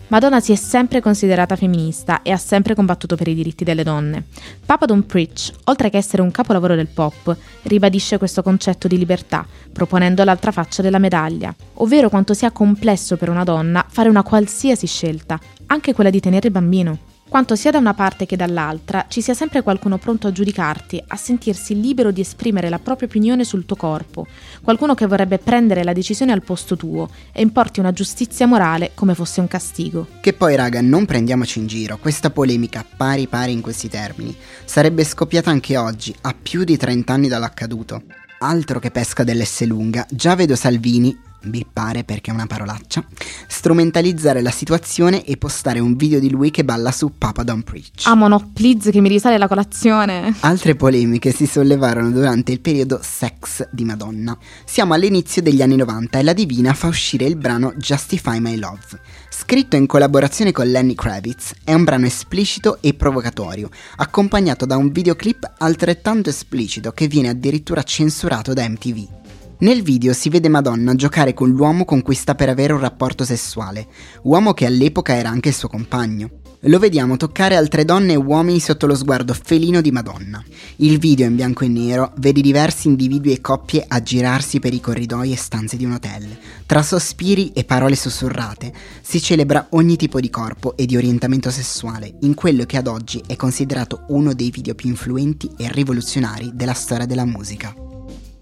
Madonna 0.08 0.40
si 0.40 0.52
è 0.52 0.54
sempre 0.54 1.02
considerata 1.02 1.54
femminista 1.54 2.22
e 2.22 2.30
ha 2.30 2.38
sempre 2.38 2.74
combattuto 2.74 3.14
per 3.14 3.28
i 3.28 3.34
diritti 3.34 3.62
delle 3.62 3.82
donne. 3.82 4.24
Papa 4.64 4.86
Don't 4.86 5.04
Preach, 5.04 5.52
oltre 5.64 5.90
che 5.90 5.98
essere 5.98 6.22
un 6.22 6.30
capolavoro 6.30 6.74
del 6.74 6.86
pop, 6.86 7.36
ribadisce 7.64 8.16
questo 8.16 8.42
concetto 8.42 8.88
di 8.88 8.96
libertà, 8.96 9.46
proponendo 9.70 10.24
l'altra 10.24 10.50
faccia 10.50 10.80
della 10.80 10.98
medaglia, 10.98 11.54
ovvero 11.74 12.08
quanto 12.08 12.32
sia 12.32 12.50
complesso 12.50 13.18
per 13.18 13.28
una 13.28 13.44
donna 13.44 13.84
fare 13.86 14.08
una 14.08 14.22
qualsiasi 14.22 14.86
scelta, 14.86 15.38
anche 15.66 15.92
quella 15.92 16.10
di 16.10 16.20
tenere 16.20 16.46
il 16.46 16.54
bambino 16.54 16.98
quanto 17.28 17.56
sia 17.56 17.70
da 17.70 17.78
una 17.78 17.94
parte 17.94 18.26
che 18.26 18.36
dall'altra 18.36 19.06
ci 19.08 19.20
sia 19.20 19.34
sempre 19.34 19.62
qualcuno 19.62 19.98
pronto 19.98 20.26
a 20.26 20.32
giudicarti, 20.32 21.02
a 21.06 21.16
sentirsi 21.16 21.78
libero 21.80 22.10
di 22.10 22.20
esprimere 22.20 22.68
la 22.68 22.78
propria 22.78 23.06
opinione 23.06 23.44
sul 23.44 23.66
tuo 23.66 23.76
corpo, 23.76 24.26
qualcuno 24.62 24.94
che 24.94 25.06
vorrebbe 25.06 25.38
prendere 25.38 25.84
la 25.84 25.92
decisione 25.92 26.32
al 26.32 26.42
posto 26.42 26.76
tuo 26.76 27.08
e 27.32 27.42
importi 27.42 27.80
una 27.80 27.92
giustizia 27.92 28.46
morale 28.46 28.92
come 28.94 29.14
fosse 29.14 29.40
un 29.40 29.48
castigo. 29.48 30.06
Che 30.20 30.32
poi 30.32 30.56
raga, 30.56 30.80
non 30.80 31.04
prendiamoci 31.04 31.58
in 31.58 31.66
giro, 31.66 31.98
questa 31.98 32.30
polemica 32.30 32.84
pari 32.96 33.26
pari 33.26 33.52
in 33.52 33.60
questi 33.60 33.88
termini 33.88 34.34
sarebbe 34.64 35.04
scoppiata 35.04 35.50
anche 35.50 35.76
oggi, 35.76 36.14
a 36.22 36.34
più 36.40 36.64
di 36.64 36.76
30 36.76 37.12
anni 37.12 37.28
dall'accaduto. 37.28 38.02
Altro 38.40 38.78
che 38.78 38.90
pesca 38.90 39.24
dell'S 39.24 39.64
lunga, 39.64 40.06
già 40.10 40.36
vedo 40.36 40.54
Salvini 40.54 41.26
bippare 41.42 42.04
perché 42.04 42.30
è 42.30 42.34
una 42.34 42.46
parolaccia, 42.46 43.04
strumentalizzare 43.46 44.42
la 44.42 44.50
situazione 44.50 45.24
e 45.24 45.36
postare 45.36 45.78
un 45.78 45.96
video 45.96 46.18
di 46.20 46.30
lui 46.30 46.50
che 46.50 46.64
balla 46.64 46.92
su 46.92 47.12
Papa 47.16 47.42
Don't 47.42 47.64
Preach. 47.64 48.04
Amo 48.04 48.26
ah, 48.26 48.28
no, 48.28 48.50
please 48.52 48.90
che 48.90 49.00
mi 49.00 49.08
risale 49.08 49.38
la 49.38 49.48
colazione. 49.48 50.34
Altre 50.40 50.74
polemiche 50.74 51.32
si 51.32 51.46
sollevarono 51.46 52.10
durante 52.10 52.52
il 52.52 52.60
periodo 52.60 53.00
sex 53.02 53.68
di 53.70 53.84
Madonna. 53.84 54.36
Siamo 54.64 54.94
all'inizio 54.94 55.42
degli 55.42 55.62
anni 55.62 55.76
90 55.76 56.18
e 56.18 56.22
la 56.22 56.32
Divina 56.32 56.74
fa 56.74 56.88
uscire 56.88 57.24
il 57.24 57.36
brano 57.36 57.72
Justify 57.76 58.38
My 58.40 58.56
Love. 58.56 59.00
Scritto 59.30 59.76
in 59.76 59.86
collaborazione 59.86 60.52
con 60.52 60.68
Lenny 60.68 60.94
Kravitz, 60.94 61.54
è 61.64 61.72
un 61.72 61.84
brano 61.84 62.06
esplicito 62.06 62.78
e 62.80 62.94
provocatorio, 62.94 63.70
accompagnato 63.96 64.66
da 64.66 64.76
un 64.76 64.90
videoclip 64.90 65.52
altrettanto 65.58 66.28
esplicito 66.28 66.92
che 66.92 67.06
viene 67.06 67.28
addirittura 67.28 67.82
censurato 67.82 68.52
da 68.52 68.68
MTV. 68.68 69.27
Nel 69.60 69.82
video 69.82 70.12
si 70.12 70.28
vede 70.28 70.48
Madonna 70.48 70.94
giocare 70.94 71.34
con 71.34 71.50
l'uomo 71.50 71.84
con 71.84 72.00
cui 72.00 72.14
sta 72.14 72.36
per 72.36 72.48
avere 72.48 72.74
un 72.74 72.78
rapporto 72.78 73.24
sessuale, 73.24 73.88
uomo 74.22 74.54
che 74.54 74.66
all'epoca 74.66 75.16
era 75.16 75.30
anche 75.30 75.48
il 75.48 75.54
suo 75.54 75.66
compagno. 75.66 76.30
Lo 76.62 76.78
vediamo 76.78 77.16
toccare 77.16 77.56
altre 77.56 77.84
donne 77.84 78.12
e 78.12 78.16
uomini 78.16 78.60
sotto 78.60 78.86
lo 78.86 78.94
sguardo 78.94 79.34
felino 79.34 79.80
di 79.80 79.90
Madonna. 79.90 80.40
Il 80.76 80.98
video 80.98 81.26
in 81.26 81.34
bianco 81.34 81.64
e 81.64 81.68
nero 81.68 82.12
vede 82.18 82.40
diversi 82.40 82.86
individui 82.86 83.32
e 83.32 83.40
coppie 83.40 83.84
aggirarsi 83.86 84.60
per 84.60 84.72
i 84.72 84.80
corridoi 84.80 85.32
e 85.32 85.36
stanze 85.36 85.76
di 85.76 85.84
un 85.84 85.92
hotel. 85.92 86.38
Tra 86.64 86.82
sospiri 86.82 87.50
e 87.52 87.64
parole 87.64 87.96
sussurrate 87.96 88.72
si 89.02 89.20
celebra 89.20 89.66
ogni 89.70 89.96
tipo 89.96 90.20
di 90.20 90.30
corpo 90.30 90.76
e 90.76 90.86
di 90.86 90.96
orientamento 90.96 91.50
sessuale 91.50 92.14
in 92.20 92.34
quello 92.34 92.64
che 92.64 92.76
ad 92.76 92.86
oggi 92.86 93.20
è 93.26 93.34
considerato 93.34 94.04
uno 94.10 94.34
dei 94.34 94.50
video 94.50 94.76
più 94.76 94.88
influenti 94.88 95.50
e 95.56 95.68
rivoluzionari 95.72 96.52
della 96.54 96.74
storia 96.74 97.06
della 97.06 97.24
musica. 97.24 97.87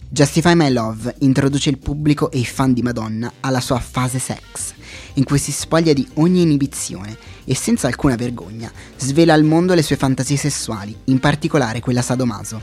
Justify 0.08 0.54
My 0.54 0.70
Love 0.70 1.16
introduce 1.18 1.68
il 1.68 1.78
pubblico 1.78 2.30
e 2.30 2.38
i 2.38 2.44
fan 2.44 2.72
di 2.72 2.80
Madonna 2.80 3.30
alla 3.40 3.60
sua 3.60 3.80
fase 3.80 4.20
sex, 4.20 4.72
in 5.14 5.24
cui 5.24 5.38
si 5.38 5.50
spoglia 5.50 5.92
di 5.92 6.06
ogni 6.14 6.42
inibizione 6.42 7.16
e 7.44 7.56
senza 7.56 7.88
alcuna 7.88 8.14
vergogna 8.14 8.70
svela 8.96 9.34
al 9.34 9.42
mondo 9.42 9.74
le 9.74 9.82
sue 9.82 9.96
fantasie 9.96 10.36
sessuali, 10.36 10.96
in 11.04 11.18
particolare 11.18 11.80
quella 11.80 12.02
sadomaso. 12.02 12.60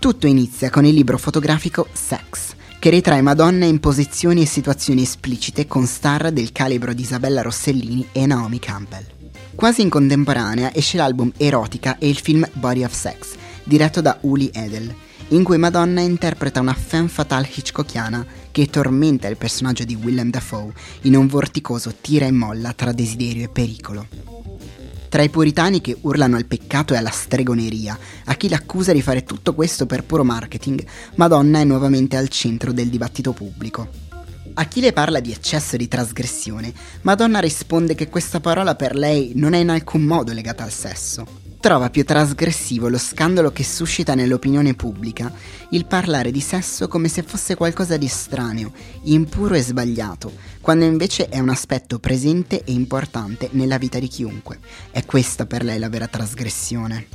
Tutto 0.00 0.26
inizia 0.26 0.68
con 0.68 0.84
il 0.84 0.94
libro 0.94 1.18
fotografico 1.18 1.86
Sex, 1.92 2.54
che 2.80 2.90
ritrae 2.90 3.22
Madonna 3.22 3.64
in 3.64 3.78
posizioni 3.78 4.42
e 4.42 4.46
situazioni 4.46 5.02
esplicite 5.02 5.68
con 5.68 5.86
star 5.86 6.32
del 6.32 6.50
calibro 6.50 6.92
di 6.92 7.02
Isabella 7.02 7.42
Rossellini 7.42 8.08
e 8.10 8.26
Naomi 8.26 8.58
Campbell. 8.58 9.06
Quasi 9.54 9.82
in 9.82 9.88
contemporanea 9.88 10.74
esce 10.74 10.96
l'album 10.96 11.32
Erotica 11.36 11.96
e 11.98 12.08
il 12.08 12.18
film 12.18 12.46
Body 12.54 12.82
of 12.84 12.92
Sex, 12.92 13.34
diretto 13.64 14.00
da 14.00 14.18
Uli 14.22 14.50
Edel, 14.52 14.94
in 15.28 15.42
cui 15.42 15.58
Madonna 15.58 16.00
interpreta 16.00 16.60
una 16.60 16.74
femme 16.74 17.08
fatale 17.08 17.48
hitchcockiana 17.52 18.24
che 18.52 18.66
tormenta 18.66 19.26
il 19.26 19.36
personaggio 19.36 19.84
di 19.84 19.96
Willem 19.96 20.30
Dafoe 20.30 20.72
in 21.02 21.16
un 21.16 21.26
vorticoso 21.26 21.94
tira 22.00 22.26
e 22.26 22.30
molla 22.30 22.72
tra 22.72 22.92
desiderio 22.92 23.44
e 23.44 23.48
pericolo. 23.48 24.06
Tra 25.08 25.22
i 25.22 25.28
puritani 25.28 25.80
che 25.80 25.96
urlano 26.00 26.36
al 26.36 26.46
peccato 26.46 26.94
e 26.94 26.98
alla 26.98 27.10
stregoneria, 27.10 27.98
a 28.24 28.34
chi 28.34 28.48
l'accusa 28.48 28.92
di 28.92 29.02
fare 29.02 29.24
tutto 29.24 29.54
questo 29.54 29.86
per 29.86 30.04
puro 30.04 30.22
marketing, 30.22 30.84
Madonna 31.16 31.60
è 31.60 31.64
nuovamente 31.64 32.16
al 32.16 32.28
centro 32.28 32.72
del 32.72 32.88
dibattito 32.88 33.32
pubblico. 33.32 33.88
A 34.54 34.64
chi 34.66 34.80
le 34.80 34.92
parla 34.92 35.20
di 35.20 35.32
eccesso 35.32 35.76
di 35.76 35.88
trasgressione, 35.88 36.72
Madonna 37.02 37.40
risponde 37.40 37.94
che 37.94 38.08
questa 38.08 38.40
parola 38.40 38.74
per 38.74 38.94
lei 38.94 39.32
non 39.34 39.54
è 39.54 39.58
in 39.58 39.70
alcun 39.70 40.02
modo 40.02 40.32
legata 40.32 40.64
al 40.64 40.72
sesso 40.72 41.45
trova 41.58 41.90
più 41.90 42.04
trasgressivo 42.04 42.88
lo 42.88 42.98
scandalo 42.98 43.50
che 43.50 43.64
suscita 43.64 44.14
nell'opinione 44.14 44.74
pubblica 44.74 45.32
il 45.70 45.86
parlare 45.86 46.30
di 46.30 46.40
sesso 46.40 46.88
come 46.88 47.08
se 47.08 47.22
fosse 47.22 47.54
qualcosa 47.54 47.96
di 47.96 48.06
estraneo, 48.06 48.72
impuro 49.02 49.54
e 49.54 49.62
sbagliato, 49.62 50.32
quando 50.60 50.84
invece 50.84 51.28
è 51.28 51.38
un 51.38 51.48
aspetto 51.48 51.98
presente 51.98 52.62
e 52.64 52.72
importante 52.72 53.48
nella 53.52 53.78
vita 53.78 53.98
di 53.98 54.08
chiunque. 54.08 54.58
È 54.90 55.04
questa 55.04 55.46
per 55.46 55.64
lei 55.64 55.78
la 55.78 55.88
vera 55.88 56.06
trasgressione. 56.06 57.06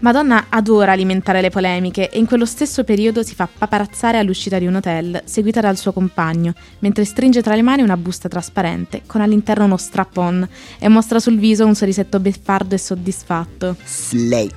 Madonna 0.00 0.46
adora 0.50 0.92
alimentare 0.92 1.40
le 1.40 1.50
polemiche 1.50 2.10
e 2.10 2.18
in 2.18 2.26
quello 2.26 2.44
stesso 2.44 2.84
periodo 2.84 3.22
si 3.22 3.34
fa 3.34 3.48
paparazzare 3.48 4.18
all'uscita 4.18 4.58
di 4.58 4.66
un 4.66 4.74
hotel, 4.74 5.22
seguita 5.24 5.60
dal 5.60 5.78
suo 5.78 5.92
compagno, 5.92 6.52
mentre 6.80 7.04
stringe 7.04 7.42
tra 7.42 7.54
le 7.54 7.62
mani 7.62 7.82
una 7.82 7.96
busta 7.96 8.28
trasparente 8.28 9.02
con 9.06 9.22
all'interno 9.22 9.64
uno 9.64 9.76
strap-on 9.76 10.46
e 10.78 10.88
mostra 10.88 11.18
sul 11.18 11.38
viso 11.38 11.64
un 11.64 11.74
sorrisetto 11.74 12.20
beffardo 12.20 12.74
e 12.74 12.78
soddisfatto. 12.78 13.76
Slay! 13.84 14.50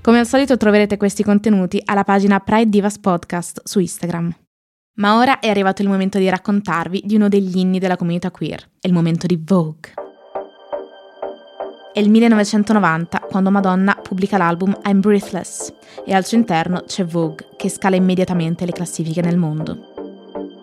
Come 0.00 0.18
al 0.18 0.26
solito 0.26 0.56
troverete 0.56 0.96
questi 0.96 1.22
contenuti 1.22 1.80
alla 1.84 2.02
pagina 2.02 2.40
Pride 2.40 2.70
Divas 2.70 2.98
Podcast 2.98 3.60
su 3.64 3.78
Instagram. 3.78 4.34
Ma 4.94 5.16
ora 5.16 5.40
è 5.40 5.48
arrivato 5.48 5.82
il 5.82 5.88
momento 5.88 6.18
di 6.18 6.28
raccontarvi 6.28 7.02
di 7.04 7.14
uno 7.14 7.28
degli 7.28 7.58
inni 7.58 7.78
della 7.78 7.96
comunità 7.96 8.30
queer, 8.30 8.68
è 8.80 8.86
il 8.86 8.92
momento 8.92 9.26
di 9.26 9.40
Vogue. 9.42 9.92
È 11.92 12.00
il 12.00 12.08
1990 12.08 13.20
quando 13.28 13.50
Madonna 13.50 13.94
pubblica 13.94 14.38
l'album 14.38 14.74
I'm 14.86 15.00
Breathless 15.00 15.74
e 16.06 16.14
al 16.14 16.24
suo 16.24 16.38
interno 16.38 16.84
c'è 16.86 17.04
Vogue 17.04 17.48
che 17.54 17.68
scala 17.68 17.96
immediatamente 17.96 18.64
le 18.64 18.72
classifiche 18.72 19.20
nel 19.20 19.36
mondo. 19.36 19.90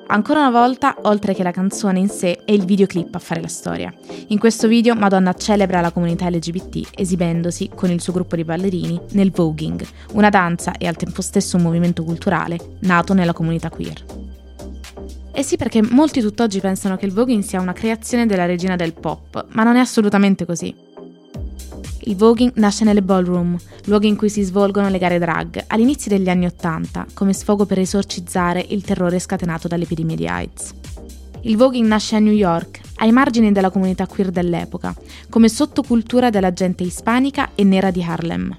Ancora 0.07 0.39
una 0.39 0.49
volta, 0.49 0.95
oltre 1.03 1.35
che 1.35 1.43
la 1.43 1.51
canzone 1.51 1.99
in 1.99 2.09
sé, 2.09 2.39
è 2.43 2.51
il 2.51 2.65
videoclip 2.65 3.13
a 3.13 3.19
fare 3.19 3.41
la 3.41 3.47
storia. 3.47 3.93
In 4.29 4.39
questo 4.39 4.67
video 4.67 4.95
Madonna 4.95 5.33
celebra 5.33 5.81
la 5.81 5.91
comunità 5.91 6.27
LGBT 6.31 6.93
esibendosi 6.95 7.69
con 7.75 7.91
il 7.91 8.01
suo 8.01 8.13
gruppo 8.13 8.35
di 8.35 8.43
ballerini 8.43 8.99
nel 9.11 9.29
voguing, 9.29 9.85
una 10.13 10.29
danza 10.29 10.71
e 10.79 10.87
al 10.87 10.95
tempo 10.95 11.21
stesso 11.21 11.57
un 11.57 11.61
movimento 11.61 12.03
culturale 12.03 12.57
nato 12.79 13.13
nella 13.13 13.33
comunità 13.33 13.69
queer. 13.69 14.03
Eh 15.31 15.43
sì, 15.43 15.57
perché 15.57 15.83
molti 15.83 16.21
tutt'oggi 16.21 16.59
pensano 16.59 16.97
che 16.97 17.05
il 17.05 17.13
voguing 17.13 17.43
sia 17.43 17.61
una 17.61 17.73
creazione 17.73 18.25
della 18.25 18.47
regina 18.47 18.75
del 18.75 18.93
pop, 18.93 19.45
ma 19.49 19.61
non 19.61 19.75
è 19.75 19.79
assolutamente 19.79 20.43
così. 20.43 20.87
Il 22.03 22.15
voguing 22.15 22.53
nasce 22.55 22.85
nelle 22.85 23.01
ballroom, 23.01 23.57
luoghi 23.85 24.07
in 24.07 24.15
cui 24.15 24.29
si 24.29 24.41
svolgono 24.43 24.89
le 24.89 24.97
gare 24.97 25.19
drag, 25.19 25.65
all'inizio 25.67 26.09
degli 26.09 26.29
anni 26.29 26.45
Ottanta, 26.45 27.05
come 27.13 27.33
sfogo 27.33 27.65
per 27.65 27.79
esorcizzare 27.79 28.65
il 28.69 28.83
terrore 28.83 29.19
scatenato 29.19 29.67
dall'epidemia 29.67 30.15
di 30.15 30.27
AIDS. 30.27 30.73
Il 31.41 31.57
voguing 31.57 31.87
nasce 31.87 32.15
a 32.15 32.19
New 32.19 32.33
York, 32.33 32.81
ai 32.95 33.11
margini 33.11 33.51
della 33.51 33.69
comunità 33.69 34.07
queer 34.07 34.29
dell'epoca, 34.31 34.93
come 35.29 35.49
sottocultura 35.49 36.29
della 36.29 36.53
gente 36.53 36.83
ispanica 36.83 37.51
e 37.55 37.63
nera 37.63 37.91
di 37.91 38.03
Harlem. 38.03 38.55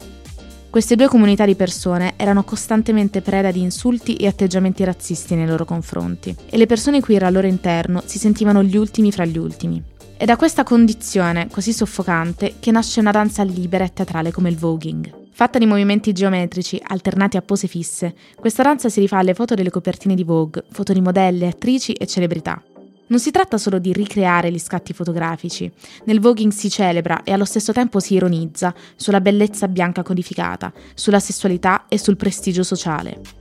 Queste 0.71 0.95
due 0.95 1.09
comunità 1.09 1.45
di 1.45 1.57
persone 1.57 2.13
erano 2.17 2.45
costantemente 2.45 3.23
preda 3.23 3.51
di 3.51 3.61
insulti 3.61 4.15
e 4.15 4.29
atteggiamenti 4.29 4.85
razzisti 4.85 5.35
nei 5.35 5.47
loro 5.47 5.65
confronti, 5.65 6.35
e 6.49 6.57
le 6.57 6.67
persone 6.67 7.01
queer 7.01 7.25
al 7.25 7.33
loro 7.33 7.49
interno 7.49 8.03
si 8.05 8.19
sentivano 8.19 8.63
gli 8.63 8.77
ultimi 8.77 9.11
fra 9.11 9.25
gli 9.25 9.37
ultimi. 9.37 9.83
È 10.21 10.27
da 10.27 10.37
questa 10.37 10.65
condizione 10.65 11.49
così 11.49 11.73
soffocante 11.73 12.57
che 12.61 12.71
nasce 12.71 13.01
una 13.01 13.11
danza 13.11 13.43
libera 13.43 13.85
e 13.85 13.93
teatrale 13.95 14.31
come 14.31 14.51
il 14.51 14.59
voguing. 14.59 15.29
Fatta 15.33 15.59
di 15.59 15.65
movimenti 15.65 16.13
geometrici 16.13 16.79
alternati 16.89 17.39
a 17.39 17.41
pose 17.41 17.67
fisse, 17.69 18.15
questa 18.37 18.63
danza 18.63 18.91
si 18.91 19.01
rifà 19.01 19.17
alle 19.17 19.33
foto 19.33 19.55
delle 19.55 19.71
copertine 19.71 20.15
di 20.15 20.23
Vogue, 20.23 20.65
foto 20.73 20.93
di 20.93 21.01
modelle, 21.01 21.47
attrici 21.47 21.95
e 21.95 22.07
celebrità. 22.07 22.63
Non 23.07 23.19
si 23.19 23.31
tratta 23.31 23.57
solo 23.57 23.79
di 23.79 23.95
ricreare 23.95 24.53
gli 24.53 24.59
scatti 24.59 24.93
fotografici. 24.93 25.73
Nel 26.05 26.21
voguing 26.21 26.53
si 26.53 26.69
celebra 26.69 27.23
e 27.23 27.33
allo 27.33 27.47
stesso 27.47 27.73
tempo 27.73 27.99
si 27.99 28.13
ironizza 28.13 28.75
sulla 28.97 29.23
bellezza 29.23 29.69
bianca 29.69 30.03
codificata, 30.03 30.71
sulla 30.93 31.19
sessualità 31.19 31.87
e 31.89 31.97
sul 31.97 32.19
prestigio 32.19 32.63
sociale. 32.63 33.40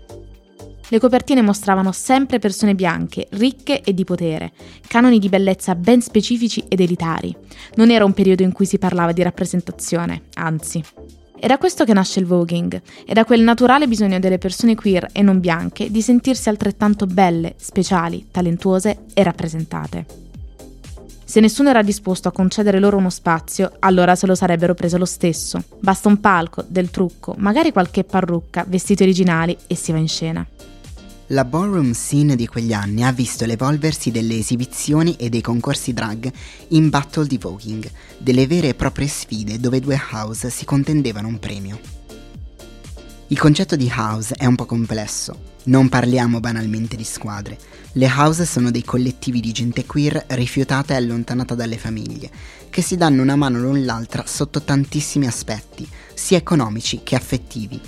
Le 0.91 0.99
copertine 0.99 1.43
mostravano 1.43 1.91
sempre 1.91 2.39
persone 2.39 2.73
bianche, 2.73 3.27
ricche 3.31 3.81
e 3.81 3.93
di 3.93 4.03
potere, 4.03 4.51
canoni 4.87 5.19
di 5.19 5.29
bellezza 5.29 5.75
ben 5.75 6.01
specifici 6.01 6.63
ed 6.67 6.79
elitari. 6.79 7.35
Non 7.75 7.91
era 7.91 8.05
un 8.05 8.13
periodo 8.13 8.41
in 8.41 8.51
cui 8.51 8.65
si 8.65 8.79
parlava 8.79 9.11
di 9.11 9.21
rappresentazione, 9.21 10.23
anzi. 10.33 10.83
È 11.39 11.45
da 11.45 11.59
questo 11.59 11.85
che 11.85 11.93
nasce 11.93 12.19
il 12.19 12.25
voguing, 12.25 12.81
e 13.05 13.13
da 13.13 13.23
quel 13.23 13.41
naturale 13.41 13.87
bisogno 13.87 14.17
delle 14.17 14.39
persone 14.39 14.73
queer 14.73 15.09
e 15.11 15.21
non 15.21 15.39
bianche 15.39 15.91
di 15.91 16.01
sentirsi 16.01 16.49
altrettanto 16.49 17.05
belle, 17.05 17.53
speciali, 17.57 18.27
talentuose 18.31 19.05
e 19.13 19.21
rappresentate. 19.21 20.05
Se 21.23 21.39
nessuno 21.39 21.69
era 21.69 21.83
disposto 21.83 22.27
a 22.27 22.31
concedere 22.31 22.79
loro 22.79 22.97
uno 22.97 23.11
spazio, 23.11 23.73
allora 23.77 24.15
se 24.15 24.25
lo 24.25 24.33
sarebbero 24.33 24.73
preso 24.73 24.97
lo 24.97 25.05
stesso. 25.05 25.63
Basta 25.79 26.09
un 26.09 26.19
palco, 26.19 26.65
del 26.67 26.89
trucco, 26.89 27.35
magari 27.37 27.71
qualche 27.71 28.03
parrucca, 28.03 28.65
vestiti 28.67 29.03
originali 29.03 29.55
e 29.67 29.75
si 29.75 29.91
va 29.91 29.99
in 29.99 30.07
scena. 30.07 30.43
La 31.31 31.45
ballroom 31.45 31.93
scene 31.93 32.35
di 32.35 32.47
quegli 32.47 32.73
anni 32.73 33.03
ha 33.03 33.11
visto 33.11 33.45
l'evolversi 33.45 34.09
delle 34.09 34.35
esibizioni 34.35 35.15
e 35.15 35.29
dei 35.29 35.41
concorsi 35.41 35.93
drag 35.93 36.31
in 36.69 36.89
battle 36.89 37.27
di 37.27 37.37
voguing, 37.37 37.87
delle 38.17 38.47
vere 38.47 38.69
e 38.69 38.73
proprie 38.73 39.07
sfide 39.07 39.59
dove 39.59 39.79
due 39.79 39.99
house 40.11 40.49
si 40.49 40.65
contendevano 40.65 41.27
un 41.27 41.37
premio. 41.37 41.79
Il 43.27 43.37
concetto 43.37 43.75
di 43.75 43.91
house 43.95 44.33
è 44.33 44.47
un 44.47 44.55
po' 44.55 44.65
complesso. 44.65 45.57
Non 45.65 45.87
parliamo 45.87 46.39
banalmente 46.39 46.95
di 46.95 47.03
squadre. 47.03 47.59
Le 47.91 48.07
house 48.07 48.43
sono 48.43 48.71
dei 48.71 48.83
collettivi 48.83 49.39
di 49.39 49.51
gente 49.51 49.85
queer 49.85 50.25
rifiutata 50.29 50.95
e 50.95 50.97
allontanata 50.97 51.53
dalle 51.53 51.77
famiglie, 51.77 52.31
che 52.71 52.81
si 52.81 52.97
danno 52.97 53.21
una 53.21 53.35
mano 53.35 53.59
l'un 53.59 53.85
l'altra 53.85 54.23
sotto 54.25 54.63
tantissimi 54.63 55.27
aspetti, 55.27 55.87
sia 56.15 56.37
economici 56.37 57.01
che 57.03 57.15
affettivi, 57.15 57.79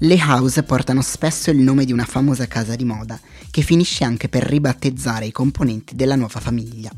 le 0.00 0.16
house 0.18 0.62
portano 0.62 1.00
spesso 1.00 1.50
il 1.50 1.58
nome 1.58 1.86
di 1.86 1.92
una 1.92 2.04
famosa 2.04 2.46
casa 2.46 2.76
di 2.76 2.84
moda, 2.84 3.18
che 3.50 3.62
finisce 3.62 4.04
anche 4.04 4.28
per 4.28 4.42
ribattezzare 4.42 5.24
i 5.26 5.32
componenti 5.32 5.94
della 5.94 6.16
nuova 6.16 6.38
famiglia. 6.40 6.90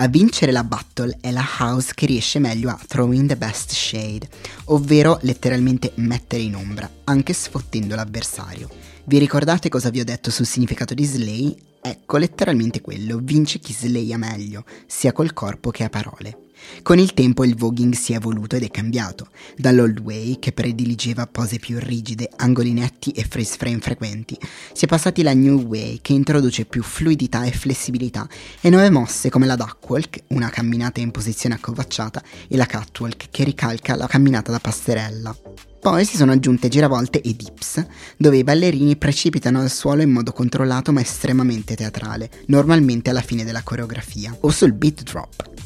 A 0.00 0.08
vincere 0.08 0.52
la 0.52 0.64
battle 0.64 1.18
è 1.20 1.30
la 1.30 1.44
house 1.58 1.92
che 1.94 2.06
riesce 2.06 2.38
meglio 2.38 2.70
a 2.70 2.78
throw 2.86 3.10
in 3.10 3.26
the 3.26 3.36
best 3.36 3.72
shade, 3.72 4.28
ovvero 4.66 5.18
letteralmente 5.22 5.92
mettere 5.96 6.42
in 6.42 6.54
ombra, 6.54 6.88
anche 7.04 7.32
sfottendo 7.32 7.94
l'avversario. 7.94 8.70
Vi 9.04 9.18
ricordate 9.18 9.68
cosa 9.68 9.90
vi 9.90 10.00
ho 10.00 10.04
detto 10.04 10.30
sul 10.30 10.46
significato 10.46 10.94
di 10.94 11.04
slay? 11.04 11.56
Ecco 11.82 12.16
letteralmente 12.16 12.80
quello, 12.80 13.18
vince 13.20 13.58
chi 13.58 13.72
slaya 13.72 14.16
meglio, 14.16 14.64
sia 14.86 15.12
col 15.12 15.32
corpo 15.32 15.70
che 15.70 15.84
a 15.84 15.88
parole. 15.88 16.47
Con 16.82 16.98
il 16.98 17.14
tempo 17.14 17.44
il 17.44 17.56
voguing 17.56 17.94
si 17.94 18.12
è 18.12 18.16
evoluto 18.16 18.56
ed 18.56 18.62
è 18.62 18.70
cambiato, 18.70 19.28
dall'old 19.56 19.98
way 20.00 20.38
che 20.38 20.52
prediligeva 20.52 21.26
pose 21.26 21.58
più 21.58 21.78
rigide, 21.78 22.30
angoli 22.36 22.72
netti 22.72 23.10
e 23.10 23.24
freeze 23.24 23.56
frame 23.56 23.80
frequenti, 23.80 24.38
si 24.72 24.84
è 24.84 24.88
passati 24.88 25.20
alla 25.20 25.34
new 25.34 25.60
way 25.66 25.98
che 26.00 26.12
introduce 26.12 26.64
più 26.64 26.82
fluidità 26.82 27.44
e 27.44 27.52
flessibilità 27.52 28.28
e 28.60 28.70
nuove 28.70 28.90
mosse 28.90 29.30
come 29.30 29.46
la 29.46 29.56
duckwalk, 29.56 30.24
una 30.28 30.50
camminata 30.50 31.00
in 31.00 31.10
posizione 31.10 31.56
accovacciata, 31.56 32.22
e 32.48 32.56
la 32.56 32.66
catwalk 32.66 33.28
che 33.30 33.44
ricalca 33.44 33.96
la 33.96 34.06
camminata 34.06 34.50
da 34.50 34.58
passerella. 34.58 35.36
Poi 35.80 36.04
si 36.04 36.16
sono 36.16 36.32
aggiunte 36.32 36.68
giravolte 36.68 37.20
e 37.20 37.34
dips, 37.34 37.84
dove 38.16 38.36
i 38.38 38.44
ballerini 38.44 38.96
precipitano 38.96 39.60
al 39.60 39.70
suolo 39.70 40.02
in 40.02 40.10
modo 40.10 40.32
controllato 40.32 40.92
ma 40.92 41.00
estremamente 41.00 41.76
teatrale, 41.76 42.30
normalmente 42.46 43.10
alla 43.10 43.22
fine 43.22 43.44
della 43.44 43.62
coreografia, 43.62 44.36
o 44.40 44.50
sul 44.50 44.72
beat 44.72 45.02
drop. 45.02 45.57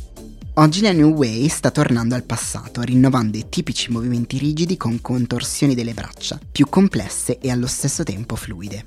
Oggi 0.57 0.83
la 0.83 0.93
New 0.93 1.15
Way 1.15 1.49
sta 1.49 1.71
tornando 1.71 2.15
al 2.15 2.25
passato, 2.25 2.83
rinnovando 2.83 3.39
i 3.39 3.47
tipici 3.49 3.91
movimenti 3.91 4.37
rigidi 4.37 4.77
con 4.77 5.01
contorsioni 5.01 5.75
delle 5.75 5.95
braccia, 5.95 6.39
più 6.53 6.69
complesse 6.69 7.39
e 7.39 7.51
allo 7.51 7.67
stesso 7.67 8.03
tempo 8.03 8.37
fluide. 8.37 8.85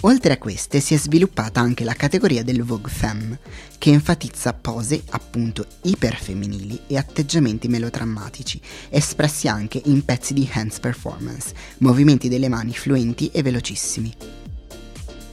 Oltre 0.00 0.32
a 0.32 0.38
queste 0.38 0.80
si 0.80 0.94
è 0.94 0.96
sviluppata 0.96 1.60
anche 1.60 1.84
la 1.84 1.92
categoria 1.92 2.42
del 2.42 2.62
Vogue 2.62 2.90
Femme, 2.90 3.38
che 3.76 3.90
enfatizza 3.90 4.54
pose 4.54 5.02
appunto 5.10 5.66
iperfemminili 5.82 6.80
e 6.86 6.96
atteggiamenti 6.96 7.68
melodrammatici, 7.68 8.58
espressi 8.88 9.48
anche 9.48 9.82
in 9.84 10.06
pezzi 10.06 10.32
di 10.32 10.48
hands 10.50 10.80
performance, 10.80 11.52
movimenti 11.78 12.30
delle 12.30 12.48
mani 12.48 12.72
fluenti 12.72 13.28
e 13.30 13.42
velocissimi. 13.42 14.35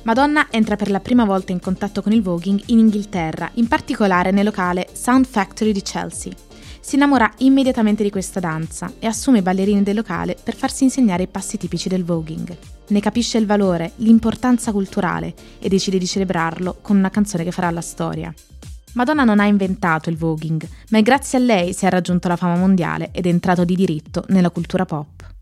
Madonna 0.04 0.48
entra 0.50 0.76
per 0.76 0.92
la 0.92 1.00
prima 1.00 1.24
volta 1.24 1.54
in 1.54 1.62
contatto 1.62 2.02
con 2.02 2.12
il 2.12 2.22
voguing 2.22 2.62
in 2.66 2.80
Inghilterra, 2.80 3.50
in 3.54 3.70
particolare 3.70 4.32
nel 4.32 4.44
locale 4.44 4.90
Sound 4.92 5.26
Factory 5.26 5.72
di 5.72 5.82
Chelsea. 5.82 6.34
Si 6.82 6.96
innamora 6.96 7.32
immediatamente 7.38 8.04
di 8.04 8.10
questa 8.10 8.42
danza 8.42 8.92
e 9.00 9.08
assume 9.08 9.38
i 9.38 9.42
ballerini 9.42 9.82
del 9.82 9.96
locale 9.96 10.36
per 10.44 10.56
farsi 10.56 10.84
insegnare 10.84 11.24
i 11.24 11.28
passi 11.28 11.58
tipici 11.58 11.88
del 11.88 12.04
voguing. 12.04 12.58
Ne 12.88 13.00
capisce 13.00 13.38
il 13.38 13.46
valore, 13.46 13.94
l'importanza 13.98 14.74
culturale 14.74 15.34
e 15.60 15.70
decide 15.70 15.98
di 15.98 16.06
celebrarlo 16.06 16.80
con 16.82 16.98
una 16.98 17.10
canzone 17.10 17.46
che 17.46 17.52
farà 17.52 17.72
la 17.72 17.80
storia. 17.80 18.34
Madonna 18.96 19.24
non 19.24 19.40
ha 19.40 19.46
inventato 19.46 20.10
il 20.10 20.18
voguing, 20.18 20.68
ma 20.90 20.98
è 20.98 21.02
grazie 21.02 21.38
a 21.38 21.42
lei 21.42 21.72
si 21.72 21.86
è 21.86 21.90
raggiunto 21.90 22.28
la 22.28 22.36
fama 22.36 22.58
mondiale 22.58 23.10
ed 23.14 23.26
è 23.26 23.30
entrato 23.30 23.64
di 23.64 23.76
diritto 23.76 24.26
nella 24.28 24.50
cultura 24.50 24.84
pop. 24.84 25.33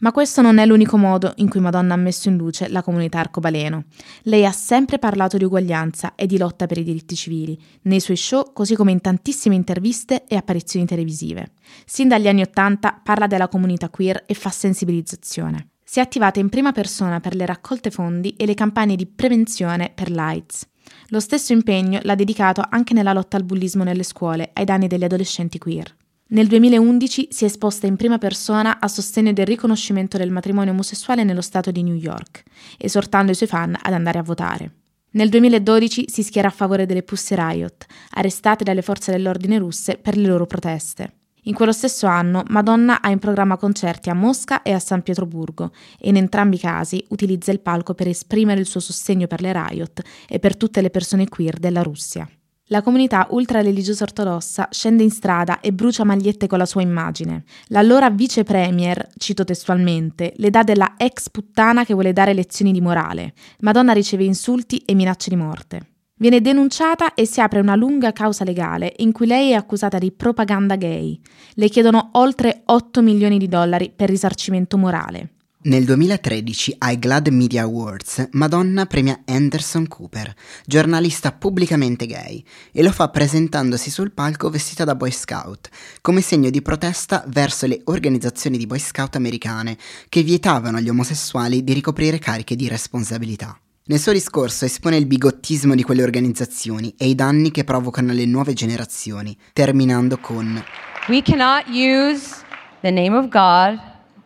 Ma 0.00 0.12
questo 0.12 0.40
non 0.40 0.58
è 0.58 0.66
l'unico 0.66 0.96
modo 0.96 1.32
in 1.36 1.48
cui 1.48 1.60
Madonna 1.60 1.94
ha 1.94 1.98
messo 1.98 2.28
in 2.28 2.36
luce 2.36 2.68
la 2.68 2.82
comunità 2.82 3.18
arcobaleno. 3.18 3.84
Lei 4.22 4.46
ha 4.46 4.52
sempre 4.52 4.98
parlato 4.98 5.36
di 5.36 5.44
uguaglianza 5.44 6.14
e 6.14 6.26
di 6.26 6.38
lotta 6.38 6.66
per 6.66 6.78
i 6.78 6.82
diritti 6.82 7.14
civili, 7.14 7.58
nei 7.82 8.00
suoi 8.00 8.16
show 8.16 8.52
così 8.52 8.74
come 8.74 8.92
in 8.92 9.00
tantissime 9.00 9.54
interviste 9.54 10.24
e 10.26 10.36
apparizioni 10.36 10.86
televisive. 10.86 11.52
Sin 11.84 12.08
dagli 12.08 12.28
anni 12.28 12.40
Ottanta 12.40 12.98
parla 13.02 13.26
della 13.26 13.48
comunità 13.48 13.90
queer 13.90 14.24
e 14.26 14.34
fa 14.34 14.50
sensibilizzazione. 14.50 15.68
Si 15.84 15.98
è 15.98 16.02
attivata 16.02 16.40
in 16.40 16.48
prima 16.48 16.72
persona 16.72 17.20
per 17.20 17.34
le 17.34 17.44
raccolte 17.44 17.90
fondi 17.90 18.34
e 18.36 18.46
le 18.46 18.54
campagne 18.54 18.96
di 18.96 19.06
prevenzione 19.06 19.90
per 19.94 20.10
l'AIDS. 20.10 20.66
Lo 21.08 21.20
stesso 21.20 21.52
impegno 21.52 21.98
l'ha 22.04 22.14
dedicato 22.14 22.64
anche 22.66 22.94
nella 22.94 23.12
lotta 23.12 23.36
al 23.36 23.44
bullismo 23.44 23.84
nelle 23.84 24.04
scuole 24.04 24.50
ai 24.54 24.64
danni 24.64 24.86
degli 24.86 25.04
adolescenti 25.04 25.58
queer. 25.58 25.94
Nel 26.32 26.46
2011 26.46 27.28
si 27.32 27.42
è 27.42 27.48
esposta 27.48 27.88
in 27.88 27.96
prima 27.96 28.16
persona 28.16 28.78
a 28.78 28.86
sostegno 28.86 29.32
del 29.32 29.46
riconoscimento 29.46 30.16
del 30.16 30.30
matrimonio 30.30 30.72
omosessuale 30.72 31.24
nello 31.24 31.40
Stato 31.40 31.72
di 31.72 31.82
New 31.82 31.96
York, 31.96 32.44
esortando 32.78 33.32
i 33.32 33.34
suoi 33.34 33.48
fan 33.48 33.76
ad 33.80 33.92
andare 33.92 34.20
a 34.20 34.22
votare. 34.22 34.74
Nel 35.12 35.28
2012 35.28 36.04
si 36.08 36.22
schiera 36.22 36.46
a 36.46 36.52
favore 36.52 36.86
delle 36.86 37.02
Pussy 37.02 37.34
Riot, 37.34 37.84
arrestate 38.10 38.62
dalle 38.62 38.82
forze 38.82 39.10
dell'ordine 39.10 39.58
russe 39.58 39.96
per 39.96 40.16
le 40.16 40.28
loro 40.28 40.46
proteste. 40.46 41.14
In 41.44 41.54
quello 41.54 41.72
stesso 41.72 42.06
anno 42.06 42.44
Madonna 42.46 43.00
ha 43.00 43.10
in 43.10 43.18
programma 43.18 43.56
concerti 43.56 44.08
a 44.08 44.14
Mosca 44.14 44.62
e 44.62 44.70
a 44.70 44.78
San 44.78 45.02
Pietroburgo 45.02 45.72
e 45.98 46.10
in 46.10 46.16
entrambi 46.16 46.54
i 46.54 46.60
casi 46.60 47.04
utilizza 47.08 47.50
il 47.50 47.58
palco 47.58 47.94
per 47.94 48.06
esprimere 48.06 48.60
il 48.60 48.66
suo 48.66 48.78
sostegno 48.78 49.26
per 49.26 49.40
le 49.40 49.52
riot 49.52 50.00
e 50.28 50.38
per 50.38 50.56
tutte 50.56 50.80
le 50.80 50.90
persone 50.90 51.26
queer 51.26 51.58
della 51.58 51.82
Russia. 51.82 52.28
La 52.72 52.82
comunità 52.82 53.26
ultra-religiosa 53.30 54.04
ortodossa 54.04 54.68
scende 54.70 55.02
in 55.02 55.10
strada 55.10 55.58
e 55.58 55.72
brucia 55.72 56.04
magliette 56.04 56.46
con 56.46 56.58
la 56.58 56.66
sua 56.66 56.82
immagine. 56.82 57.42
L'allora 57.66 58.10
vice 58.10 58.44
premier, 58.44 59.08
cito 59.16 59.42
testualmente, 59.42 60.34
le 60.36 60.50
dà 60.50 60.62
della 60.62 60.94
ex 60.96 61.30
puttana 61.30 61.84
che 61.84 61.94
vuole 61.94 62.12
dare 62.12 62.32
lezioni 62.32 62.70
di 62.70 62.80
morale. 62.80 63.32
Madonna 63.62 63.92
riceve 63.92 64.22
insulti 64.22 64.84
e 64.86 64.94
minacce 64.94 65.30
di 65.30 65.36
morte. 65.36 65.80
Viene 66.14 66.40
denunciata 66.40 67.14
e 67.14 67.26
si 67.26 67.40
apre 67.40 67.58
una 67.58 67.74
lunga 67.74 68.12
causa 68.12 68.44
legale 68.44 68.92
in 68.98 69.10
cui 69.10 69.26
lei 69.26 69.50
è 69.50 69.54
accusata 69.54 69.98
di 69.98 70.12
propaganda 70.12 70.76
gay. 70.76 71.18
Le 71.54 71.68
chiedono 71.68 72.10
oltre 72.12 72.62
8 72.66 73.02
milioni 73.02 73.38
di 73.38 73.48
dollari 73.48 73.90
per 73.90 74.08
risarcimento 74.08 74.78
morale. 74.78 75.39
Nel 75.62 75.84
2013 75.84 76.76
ai 76.78 76.98
Glad 76.98 77.28
Media 77.28 77.64
Awards 77.64 78.28
Madonna 78.30 78.86
premia 78.86 79.20
Anderson 79.26 79.86
Cooper, 79.88 80.34
giornalista 80.64 81.32
pubblicamente 81.32 82.06
gay, 82.06 82.42
e 82.72 82.82
lo 82.82 82.90
fa 82.90 83.10
presentandosi 83.10 83.90
sul 83.90 84.12
palco 84.12 84.48
vestita 84.48 84.84
da 84.84 84.94
Boy 84.94 85.10
Scout, 85.10 85.68
come 86.00 86.22
segno 86.22 86.48
di 86.48 86.62
protesta 86.62 87.24
verso 87.26 87.66
le 87.66 87.82
organizzazioni 87.84 88.56
di 88.56 88.64
Boy 88.64 88.78
Scout 88.78 89.16
americane 89.16 89.76
che 90.08 90.22
vietavano 90.22 90.78
agli 90.78 90.88
omosessuali 90.88 91.62
di 91.62 91.74
ricoprire 91.74 92.18
cariche 92.18 92.56
di 92.56 92.66
responsabilità. 92.66 93.54
Nel 93.84 93.98
suo 93.98 94.12
discorso 94.12 94.64
espone 94.64 94.96
il 94.96 95.04
bigottismo 95.04 95.74
di 95.74 95.82
quelle 95.82 96.02
organizzazioni 96.02 96.94
e 96.96 97.06
i 97.06 97.14
danni 97.14 97.50
che 97.50 97.64
provocano 97.64 98.12
alle 98.12 98.24
nuove 98.24 98.54
generazioni, 98.54 99.36
terminando 99.52 100.16
con 100.16 100.64
We 101.08 101.20
cannot 101.20 101.66
use 101.68 102.36
the 102.80 102.90
name 102.90 103.14
of 103.14 103.28
God 103.28 103.78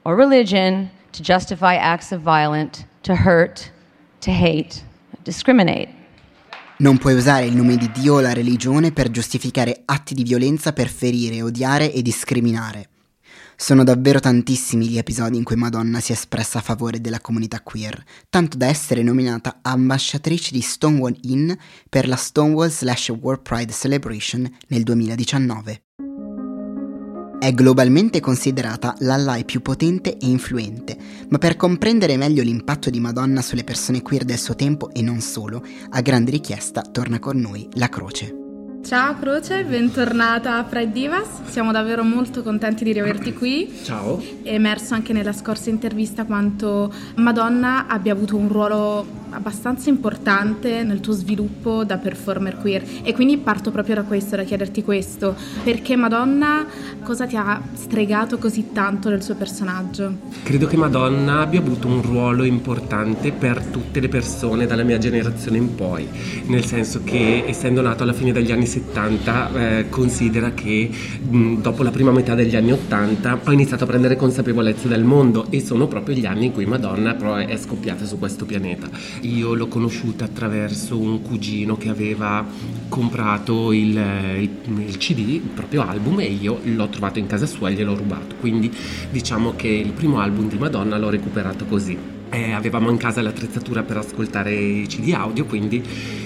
or 0.03 0.15
religion 0.15 0.91
to 1.15 1.23
justify 1.23 1.77
acts 1.77 2.11
of 2.11 2.21
violence, 2.21 2.85
to 3.03 3.15
hurt, 3.15 3.71
to 4.21 4.31
hate, 4.31 4.83
discriminate. 5.23 6.03
Non 6.79 6.99
puoi 6.99 7.15
usare 7.15 7.47
il 7.47 7.55
nome 7.55 7.77
di 7.77 7.89
Dio 7.93 8.15
o 8.15 8.21
la 8.21 8.33
religione 8.33 8.91
per 8.91 9.11
giustificare 9.11 9.83
atti 9.85 10.13
di 10.13 10.25
violenza 10.25 10.73
per 10.73 10.89
ferire, 10.89 11.41
odiare 11.41 11.93
e 11.93 12.03
discriminare. 12.03 12.89
Sono 13.57 13.85
davvero 13.85 14.19
tantissimi 14.19 14.89
gli 14.89 14.99
episodi 14.99 15.37
in 15.37 15.45
cui 15.45 15.55
Madonna 15.55 16.01
si 16.01 16.11
è 16.11 16.17
espressa 16.17 16.59
a 16.59 16.63
favore 16.63 17.01
della 17.01 17.21
comunità 17.21 17.61
queer, 17.61 18.03
tanto 18.29 18.57
da 18.57 18.67
essere 18.67 19.05
nominata 19.05 19.61
ambasciatrice 19.63 20.51
di 20.51 20.61
Stonewall 20.61 21.17
Inn 21.23 21.53
per 21.89 22.09
la 22.09 22.17
Stonewall 22.17 22.71
slash 22.71 23.11
World 23.11 23.43
Pride 23.43 23.73
Celebration 23.73 24.53
nel 24.67 24.83
2019. 24.83 25.83
È 27.45 27.53
globalmente 27.53 28.21
considerata 28.21 28.95
l'ally 29.01 29.45
più 29.45 29.61
potente 29.61 30.17
e 30.17 30.27
influente, 30.29 30.97
ma 31.29 31.37
per 31.37 31.57
comprendere 31.57 32.17
meglio 32.17 32.43
l'impatto 32.43 32.89
di 32.89 33.01
Madonna 33.01 33.43
sulle 33.43 33.65
persone 33.65 34.01
queer 34.01 34.25
del 34.25 34.39
suo 34.39 34.57
tempo 34.57 34.91
e 34.95 35.03
non 35.03 35.21
solo, 35.21 35.63
a 35.91 36.01
grande 36.01 36.31
richiesta 36.31 36.81
torna 36.81 37.19
con 37.19 37.37
noi 37.37 37.69
la 37.75 37.91
Croce. 37.91 38.44
Ciao 38.85 39.19
Croce, 39.19 39.65
bentornata 39.65 40.59
a 40.59 40.65
Pride 40.65 40.93
Divas. 40.93 41.45
Siamo 41.47 41.73
davvero 41.73 42.05
molto 42.05 42.43
contenti 42.43 42.85
di 42.85 42.93
riaverti 42.93 43.33
qui. 43.33 43.73
Ciao. 43.83 44.23
È 44.43 44.53
emerso 44.53 44.93
anche 44.93 45.15
nella 45.15 45.33
scorsa 45.33 45.71
intervista 45.71 46.27
quanto 46.27 46.93
Madonna 47.17 47.87
abbia 47.87 48.13
avuto 48.13 48.37
un 48.37 48.49
ruolo 48.49 49.23
abbastanza 49.31 49.89
importante 49.89 50.85
nel 50.85 51.01
tuo 51.01 51.13
sviluppo 51.13 51.83
da 51.85 51.97
performer 51.97 52.57
queer 52.59 52.85
e 53.03 53.15
quindi 53.15 53.37
parto 53.39 53.71
proprio 53.71 53.97
da 53.97 54.03
questo, 54.03 54.37
da 54.37 54.45
chiederti 54.45 54.83
questo. 54.83 55.35
Perché 55.63 55.97
Madonna 55.97 56.67
cosa 57.03 57.27
ti 57.27 57.37
ha 57.37 57.61
stregato 57.73 58.39
così 58.39 58.73
tanto 58.73 59.09
del 59.09 59.23
suo 59.23 59.35
personaggio? 59.35 60.15
Credo 60.43 60.67
che 60.67 60.77
Madonna 60.77 61.41
abbia 61.41 61.61
avuto 61.61 61.89
un 61.89 62.03
ruolo 62.03 62.45
importante 62.45 63.33
per 63.33 63.65
tutte 63.65 63.99
le 64.01 64.09
persone 64.09 64.67
dalla 64.67 64.85
mia 64.85 64.99
generazione 64.99 65.57
in 65.57 65.75
poi, 65.75 66.07
nel 66.47 66.65
senso 66.65 67.01
che 67.03 67.45
essendo 67.47 67.81
nato 67.81 68.03
alla 68.03 68.13
fine 68.13 68.31
degli 68.31 68.53
anni 68.53 68.67
70 68.75 69.79
eh, 69.79 69.89
considera 69.89 70.53
che 70.53 70.91
mh, 70.91 71.61
dopo 71.61 71.85
la 71.85 71.91
prima 71.91 72.11
metà 72.11 72.35
degli 72.35 72.57
anni 72.57 72.73
80 72.73 73.41
ho 73.45 73.53
iniziato 73.53 73.85
a 73.85 73.87
prendere 73.87 74.17
consapevolezza 74.17 74.89
del 74.89 75.05
mondo 75.05 75.47
e 75.51 75.61
sono 75.61 75.87
proprio 75.87 76.17
gli 76.17 76.27
anni 76.27 76.47
in 76.47 76.53
cui 76.53 76.67
Madonna 76.67 77.15
però 77.15 77.37
è 77.37 77.57
scoppiata 77.57 78.05
su 78.05 78.19
questo 78.19 78.45
pianeta. 78.45 78.89
Io 79.21 79.55
l'ho 79.55 79.69
conosciuta 79.69 80.25
attraverso 80.25 80.99
un 80.99 81.23
cugino 81.23 81.77
che 81.77 81.89
aveva 81.89 82.45
comprato 82.89 83.73
il, 83.73 83.97
il, 83.97 84.51
il 84.87 84.97
CD, 84.97 85.19
il 85.19 85.51
proprio 85.55 85.87
album 85.87 86.21
e 86.21 86.27
io 86.27 86.59
l'ho 86.65 86.89
trovato 86.89 87.21
in 87.21 87.27
casa 87.27 87.47
sua 87.47 87.69
e 87.69 87.75
gliel'ho 87.75 87.95
rubato. 87.95 88.35
Quindi 88.41 88.73
diciamo 89.11 89.55
che 89.55 89.69
il 89.69 89.93
primo 89.93 90.19
album 90.19 90.49
di 90.49 90.59
Madonna 90.59 90.99
l'ho 90.99 91.11
recuperato 91.11 91.65
così 91.67 92.15
eh, 92.35 92.53
avevamo 92.53 92.91
in 92.91 92.97
casa 92.97 93.23
l'attrezzatura 93.23 93.83
per 93.83 93.99
ascoltare 93.99 94.53
i 94.53 94.87
CD 94.89 95.13
audio, 95.13 95.45
quindi 95.45 95.83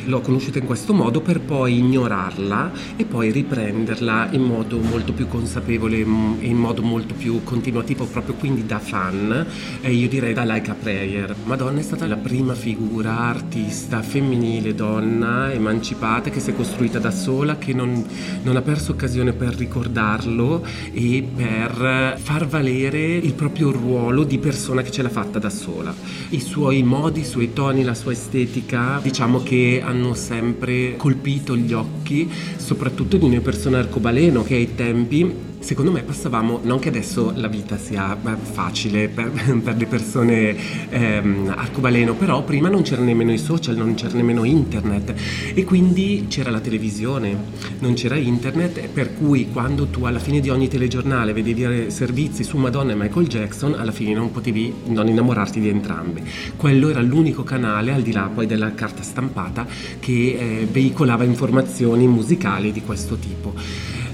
l'ho 0.08 0.20
conosciuta 0.20 0.58
in 0.58 0.64
questo 0.64 0.94
modo 0.94 1.20
per 1.20 1.40
poi 1.40 1.78
ignorarla 1.78 2.72
e 2.96 3.04
poi 3.04 3.30
riprenderla 3.30 4.28
in 4.30 4.42
modo 4.42 4.78
molto 4.78 5.12
più 5.12 5.28
consapevole 5.28 6.04
mm, 6.04 6.40
e 6.40 6.46
in 6.46 6.56
modo 6.56 6.82
molto 6.82 7.14
più 7.14 7.44
continuativo, 7.44 8.06
proprio 8.06 8.34
quindi 8.34 8.64
da 8.64 8.78
fan, 8.78 9.46
e 9.80 9.92
io 9.92 10.08
direi 10.08 10.32
da 10.32 10.44
Like 10.44 10.70
a 10.70 10.74
Prayer. 10.74 11.34
Madonna 11.44 11.78
è 11.78 11.82
stata 11.82 12.06
la 12.06 12.16
prima 12.16 12.54
figura 12.54 13.18
artista 13.18 14.02
femminile, 14.02 14.74
donna, 14.74 15.52
emancipata, 15.52 16.30
che 16.30 16.40
si 16.40 16.50
è 16.50 16.54
costruita 16.54 16.98
da 16.98 17.10
sola, 17.10 17.58
che 17.58 17.74
non, 17.74 18.04
non 18.42 18.56
ha 18.56 18.62
perso 18.62 18.92
occasione 18.92 19.32
per 19.32 19.54
ricordarlo 19.54 20.64
e 20.92 21.26
per 21.34 22.16
far 22.18 22.46
valere 22.46 23.16
il 23.16 23.34
proprio 23.34 23.70
ruolo 23.70 24.24
di 24.24 24.38
persona 24.38 24.82
che 24.82 24.90
ce 24.90 25.02
l'ha 25.02 25.10
fatta 25.10 25.38
da 25.38 25.50
sola 25.50 25.94
i 26.30 26.40
suoi 26.40 26.82
modi, 26.82 27.20
i 27.20 27.24
suoi 27.24 27.52
toni, 27.52 27.82
la 27.82 27.94
sua 27.94 28.12
estetica, 28.12 29.00
diciamo 29.02 29.42
che 29.42 29.82
hanno 29.84 29.97
sempre 30.14 30.96
colpito 30.96 31.56
gli 31.56 31.72
occhi, 31.72 32.30
soprattutto 32.56 33.16
di 33.16 33.28
noi 33.28 33.40
persone 33.40 33.76
arcobaleno 33.76 34.42
che 34.42 34.54
ai 34.54 34.74
tempi 34.74 35.47
secondo 35.60 35.90
me 35.90 36.02
passavamo, 36.02 36.60
non 36.62 36.78
che 36.78 36.88
adesso 36.88 37.32
la 37.34 37.48
vita 37.48 37.76
sia 37.76 38.16
facile 38.40 39.08
per, 39.08 39.30
per 39.62 39.76
le 39.76 39.86
persone 39.86 40.56
ehm, 40.88 41.52
arcobaleno, 41.56 42.14
però 42.14 42.42
prima 42.42 42.68
non 42.68 42.82
c'erano 42.82 43.06
nemmeno 43.06 43.32
i 43.32 43.38
social, 43.38 43.76
non 43.76 43.94
c'era 43.94 44.14
nemmeno 44.14 44.44
internet 44.44 45.14
e 45.54 45.64
quindi 45.64 46.26
c'era 46.28 46.50
la 46.50 46.60
televisione, 46.60 47.36
non 47.80 47.94
c'era 47.94 48.16
internet, 48.16 48.88
per 48.88 49.14
cui 49.14 49.48
quando 49.50 49.86
tu 49.86 50.04
alla 50.04 50.18
fine 50.18 50.40
di 50.40 50.50
ogni 50.50 50.68
telegiornale 50.68 51.32
vedevi 51.32 51.90
servizi 51.90 52.44
su 52.44 52.56
Madonna 52.56 52.92
e 52.92 52.96
Michael 52.96 53.26
Jackson, 53.26 53.74
alla 53.74 53.92
fine 53.92 54.14
non 54.14 54.30
potevi 54.30 54.72
non 54.86 55.08
innamorarti 55.08 55.60
di 55.60 55.68
entrambi. 55.68 56.22
Quello 56.56 56.88
era 56.88 57.00
l'unico 57.00 57.42
canale, 57.42 57.92
al 57.92 58.02
di 58.02 58.12
là 58.12 58.30
poi 58.32 58.46
della 58.46 58.74
carta 58.74 59.02
stampata, 59.02 59.66
che 59.98 60.12
eh, 60.38 60.68
veicolava 60.70 61.24
informazioni 61.24 62.06
musicali 62.06 62.72
di 62.72 62.82
questo 62.82 63.16
tipo 63.16 63.54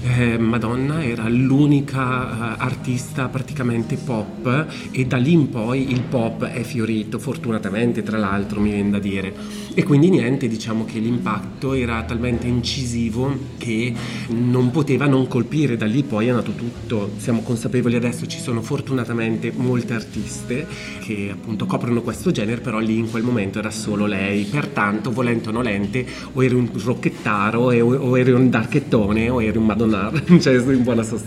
eh, 0.05 0.37
Madonna 0.37 1.03
era 1.03 1.27
l'unica 1.35 2.55
eh, 2.55 2.55
artista 2.59 3.27
praticamente 3.27 3.97
pop 3.97 4.67
e 4.91 5.05
da 5.05 5.17
lì 5.17 5.33
in 5.33 5.49
poi 5.49 5.91
il 5.91 6.01
pop 6.01 6.45
è 6.45 6.63
fiorito, 6.63 7.19
fortunatamente 7.19 8.03
tra 8.03 8.17
l'altro 8.17 8.59
mi 8.59 8.71
viene 8.71 8.91
da 8.91 8.99
dire. 8.99 9.33
E 9.73 9.83
quindi 9.83 10.09
niente, 10.09 10.47
diciamo 10.47 10.85
che 10.85 10.99
l'impatto 10.99 11.73
era 11.73 12.01
talmente 12.03 12.47
incisivo 12.47 13.37
che 13.57 13.93
non 14.29 14.71
poteva 14.71 15.05
non 15.05 15.27
colpire, 15.27 15.75
da 15.75 15.85
lì 15.85 16.03
poi 16.03 16.27
è 16.27 16.31
nato 16.31 16.53
tutto. 16.53 17.11
Siamo 17.17 17.41
consapevoli 17.41 17.95
adesso, 17.95 18.25
ci 18.25 18.39
sono 18.39 18.61
fortunatamente 18.61 19.51
molte 19.53 19.93
artiste 19.93 20.65
che 21.01 21.29
appunto 21.31 21.65
coprono 21.65 22.01
questo 22.01 22.31
genere, 22.31 22.61
però 22.61 22.79
lì 22.79 22.97
in 22.97 23.11
quel 23.11 23.23
momento 23.23 23.59
era 23.59 23.69
solo 23.69 24.05
lei, 24.05 24.45
pertanto 24.45 25.11
volente 25.11 25.49
o 25.49 25.51
nolente 25.51 26.05
o 26.33 26.43
eri 26.43 26.55
un 26.55 26.69
rocchettaro 26.73 27.59
o 27.59 28.17
eri 28.17 28.31
un 28.31 28.49
darchettone 28.49 29.29
o 29.29 29.43
eri 29.43 29.57
un 29.57 29.65
Madonna 29.65 30.11
cioè 30.39 30.53
in 30.55 30.83
buona 30.83 31.03
sostanza. 31.03 31.24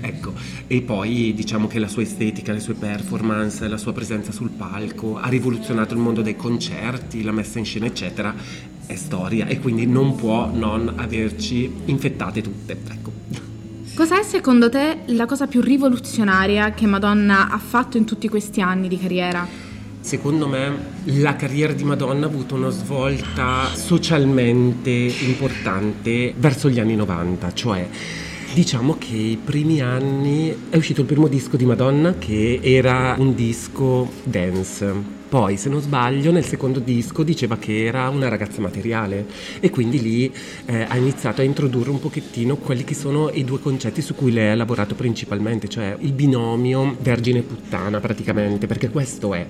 Ecco, 0.00 0.32
e 0.66 0.82
poi 0.82 1.32
diciamo 1.34 1.66
che 1.66 1.78
la 1.78 1.88
sua 1.88 2.02
estetica, 2.02 2.52
le 2.52 2.60
sue 2.60 2.74
performance, 2.74 3.66
la 3.68 3.76
sua 3.76 3.92
presenza 3.92 4.32
sul 4.32 4.50
palco 4.50 5.18
ha 5.18 5.28
rivoluzionato 5.28 5.94
il 5.94 6.00
mondo 6.00 6.22
dei 6.22 6.36
concerti, 6.36 7.22
la 7.22 7.32
messa 7.32 7.58
in 7.58 7.64
scena, 7.64 7.86
eccetera, 7.86 8.34
è 8.86 8.96
storia 8.96 9.46
e 9.46 9.60
quindi 9.60 9.86
non 9.86 10.16
può 10.16 10.50
non 10.52 10.92
averci 10.96 11.70
infettate 11.86 12.42
tutte. 12.42 12.72
Ecco. 12.72 13.12
Cos'è 13.94 14.22
secondo 14.22 14.70
te 14.70 15.00
la 15.06 15.26
cosa 15.26 15.46
più 15.46 15.60
rivoluzionaria 15.60 16.72
che 16.72 16.86
Madonna 16.86 17.50
ha 17.50 17.58
fatto 17.58 17.98
in 17.98 18.04
tutti 18.04 18.28
questi 18.28 18.60
anni 18.60 18.88
di 18.88 18.98
carriera? 18.98 19.46
Secondo 20.00 20.48
me 20.48 20.74
la 21.04 21.36
carriera 21.36 21.74
di 21.74 21.84
Madonna 21.84 22.24
ha 22.24 22.28
avuto 22.28 22.54
una 22.54 22.70
svolta 22.70 23.66
socialmente 23.74 24.90
importante 24.90 26.32
verso 26.34 26.70
gli 26.70 26.80
anni 26.80 26.96
90, 26.96 27.52
cioè 27.52 27.86
Diciamo 28.52 28.96
che 28.98 29.14
i 29.14 29.38
primi 29.42 29.80
anni 29.80 30.54
è 30.70 30.76
uscito 30.76 31.02
il 31.02 31.06
primo 31.06 31.28
disco 31.28 31.56
di 31.56 31.64
Madonna 31.64 32.14
che 32.14 32.58
era 32.62 33.14
un 33.16 33.34
disco 33.34 34.10
dance 34.24 35.19
poi, 35.30 35.56
se 35.56 35.68
non 35.68 35.80
sbaglio, 35.80 36.32
nel 36.32 36.44
secondo 36.44 36.80
disco 36.80 37.22
diceva 37.22 37.56
che 37.56 37.84
era 37.84 38.08
una 38.08 38.26
ragazza 38.26 38.60
materiale 38.60 39.26
e 39.60 39.70
quindi 39.70 40.02
lì 40.02 40.32
eh, 40.66 40.82
ha 40.88 40.96
iniziato 40.96 41.40
a 41.40 41.44
introdurre 41.44 41.90
un 41.90 42.00
pochettino 42.00 42.56
quelli 42.56 42.82
che 42.82 42.94
sono 42.94 43.30
i 43.30 43.44
due 43.44 43.60
concetti 43.60 44.02
su 44.02 44.16
cui 44.16 44.32
lei 44.32 44.50
ha 44.50 44.56
lavorato 44.56 44.96
principalmente, 44.96 45.68
cioè 45.68 45.96
il 46.00 46.14
binomio 46.14 46.96
vergine-puttana 46.98 48.00
praticamente, 48.00 48.66
perché 48.66 48.90
questo 48.90 49.32
è. 49.32 49.46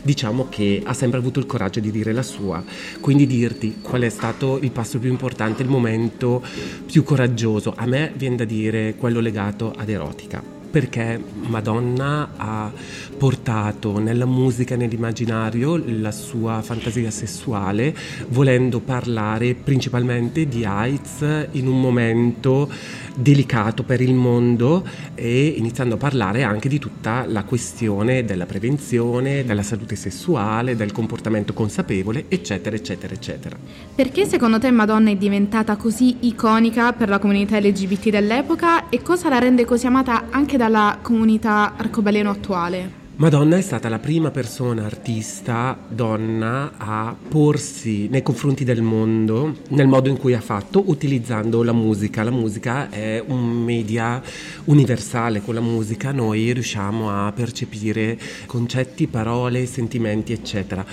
Diciamo 0.00 0.46
che 0.48 0.80
ha 0.84 0.92
sempre 0.92 1.18
avuto 1.18 1.40
il 1.40 1.46
coraggio 1.46 1.80
di 1.80 1.90
dire 1.90 2.12
la 2.12 2.22
sua, 2.22 2.62
quindi 3.00 3.26
dirti 3.26 3.78
qual 3.82 4.02
è 4.02 4.08
stato 4.10 4.60
il 4.62 4.70
passo 4.70 5.00
più 5.00 5.10
importante, 5.10 5.64
il 5.64 5.68
momento 5.68 6.40
più 6.86 7.02
coraggioso. 7.02 7.74
A 7.76 7.86
me 7.86 8.12
viene 8.14 8.36
da 8.36 8.44
dire 8.44 8.94
quello 8.94 9.18
legato 9.18 9.74
ad 9.76 9.88
erotica 9.88 10.55
perché 10.76 11.18
Madonna 11.46 12.32
ha 12.36 12.70
portato 13.16 13.98
nella 13.98 14.26
musica 14.26 14.74
e 14.74 14.76
nell'immaginario 14.76 15.82
la 15.86 16.10
sua 16.10 16.60
fantasia 16.60 17.10
sessuale, 17.10 17.96
volendo 18.28 18.80
parlare 18.80 19.54
principalmente 19.54 20.46
di 20.46 20.66
AIDS 20.66 21.48
in 21.52 21.66
un 21.66 21.80
momento 21.80 22.70
delicato 23.16 23.84
per 23.84 24.02
il 24.02 24.12
mondo 24.12 24.86
e 25.14 25.46
iniziando 25.46 25.94
a 25.94 25.98
parlare 25.98 26.42
anche 26.42 26.68
di 26.68 26.78
tutta 26.78 27.24
la 27.26 27.44
questione 27.44 28.26
della 28.26 28.44
prevenzione, 28.44 29.44
della 29.46 29.62
salute 29.62 29.96
sessuale, 29.96 30.76
del 30.76 30.92
comportamento 30.92 31.54
consapevole, 31.54 32.26
eccetera, 32.28 32.76
eccetera, 32.76 33.14
eccetera. 33.14 33.56
Perché 33.94 34.26
secondo 34.26 34.58
te 34.58 34.70
Madonna 34.70 35.08
è 35.08 35.16
diventata 35.16 35.76
così 35.76 36.16
iconica 36.20 36.92
per 36.92 37.08
la 37.08 37.18
comunità 37.18 37.58
LGBT 37.58 38.10
dell'epoca 38.10 38.90
e 38.90 39.00
cosa 39.00 39.30
la 39.30 39.38
rende 39.38 39.64
così 39.64 39.86
amata 39.86 40.26
anche 40.28 40.58
dalla 40.66 40.98
comunità 41.00 41.74
arcobaleno 41.76 42.28
attuale? 42.28 43.04
Madonna 43.18 43.56
è 43.56 43.60
stata 43.60 43.88
la 43.88 44.00
prima 44.00 44.32
persona 44.32 44.84
artista 44.84 45.78
donna 45.88 46.72
a 46.76 47.14
porsi 47.28 48.08
nei 48.08 48.20
confronti 48.20 48.64
del 48.64 48.82
mondo 48.82 49.58
nel 49.68 49.86
modo 49.86 50.08
in 50.08 50.18
cui 50.18 50.34
ha 50.34 50.40
fatto 50.40 50.82
utilizzando 50.86 51.62
la 51.62 51.72
musica. 51.72 52.24
La 52.24 52.32
musica 52.32 52.90
è 52.90 53.22
un 53.24 53.62
media 53.62 54.20
universale, 54.64 55.40
con 55.40 55.54
la 55.54 55.60
musica 55.60 56.10
noi 56.10 56.52
riusciamo 56.52 57.10
a 57.10 57.32
percepire 57.32 58.18
concetti, 58.46 59.06
parole, 59.06 59.66
sentimenti, 59.66 60.32
eccetera. 60.32 60.84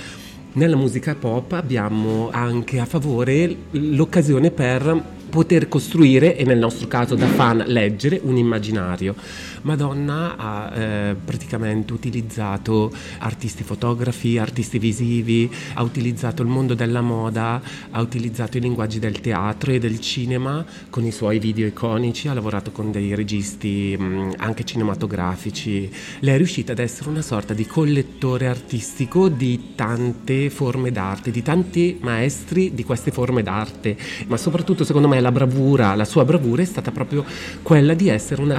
Nella 0.53 0.75
musica 0.75 1.15
pop 1.15 1.53
abbiamo 1.53 2.29
anche 2.31 2.79
a 2.79 2.85
favore 2.85 3.55
l'occasione 3.71 4.51
per 4.51 5.21
poter 5.33 5.67
costruire 5.67 6.37
e 6.37 6.45
nel 6.45 6.59
nostro 6.59 6.87
caso 6.87 7.15
da 7.15 7.25
fan 7.25 7.63
leggere 7.65 8.19
un 8.21 8.37
immaginario. 8.37 9.15
Madonna 9.63 10.35
ha 10.37 10.73
eh, 10.73 11.15
praticamente 11.15 11.93
utilizzato 11.93 12.91
artisti 13.19 13.63
fotografi, 13.63 14.37
artisti 14.37 14.79
visivi, 14.79 15.51
ha 15.73 15.83
utilizzato 15.83 16.41
il 16.41 16.47
mondo 16.47 16.73
della 16.73 17.01
moda, 17.01 17.61
ha 17.91 18.01
utilizzato 18.01 18.57
i 18.57 18.61
linguaggi 18.61 18.99
del 18.99 19.19
teatro 19.19 19.71
e 19.71 19.79
del 19.79 19.99
cinema 19.99 20.65
con 20.89 21.03
i 21.05 21.11
suoi 21.11 21.39
video 21.39 21.67
iconici, 21.67 22.27
ha 22.27 22.33
lavorato 22.33 22.71
con 22.71 22.91
dei 22.91 23.15
registi 23.15 23.95
mh, 23.97 24.35
anche 24.37 24.63
cinematografici. 24.63 25.91
Lei 26.19 26.33
è 26.33 26.37
riuscita 26.37 26.73
ad 26.73 26.79
essere 26.79 27.09
una 27.09 27.21
sorta 27.21 27.53
di 27.53 27.65
collettore 27.65 28.47
artistico 28.47 29.29
di 29.29 29.73
tante 29.75 30.49
forme 30.49 30.91
d'arte, 30.91 31.31
di 31.31 31.41
tanti 31.41 31.97
maestri 32.01 32.73
di 32.73 32.83
queste 32.83 33.11
forme 33.11 33.43
d'arte, 33.43 33.97
ma 34.27 34.37
soprattutto 34.37 34.83
secondo 34.83 35.07
me 35.07 35.19
la 35.19 35.31
bravura, 35.31 35.95
la 35.95 36.05
sua 36.05 36.25
bravura 36.25 36.61
è 36.61 36.65
stata 36.65 36.91
proprio 36.91 37.25
quella 37.61 37.93
di 37.93 38.09
essere 38.09 38.41
una 38.41 38.57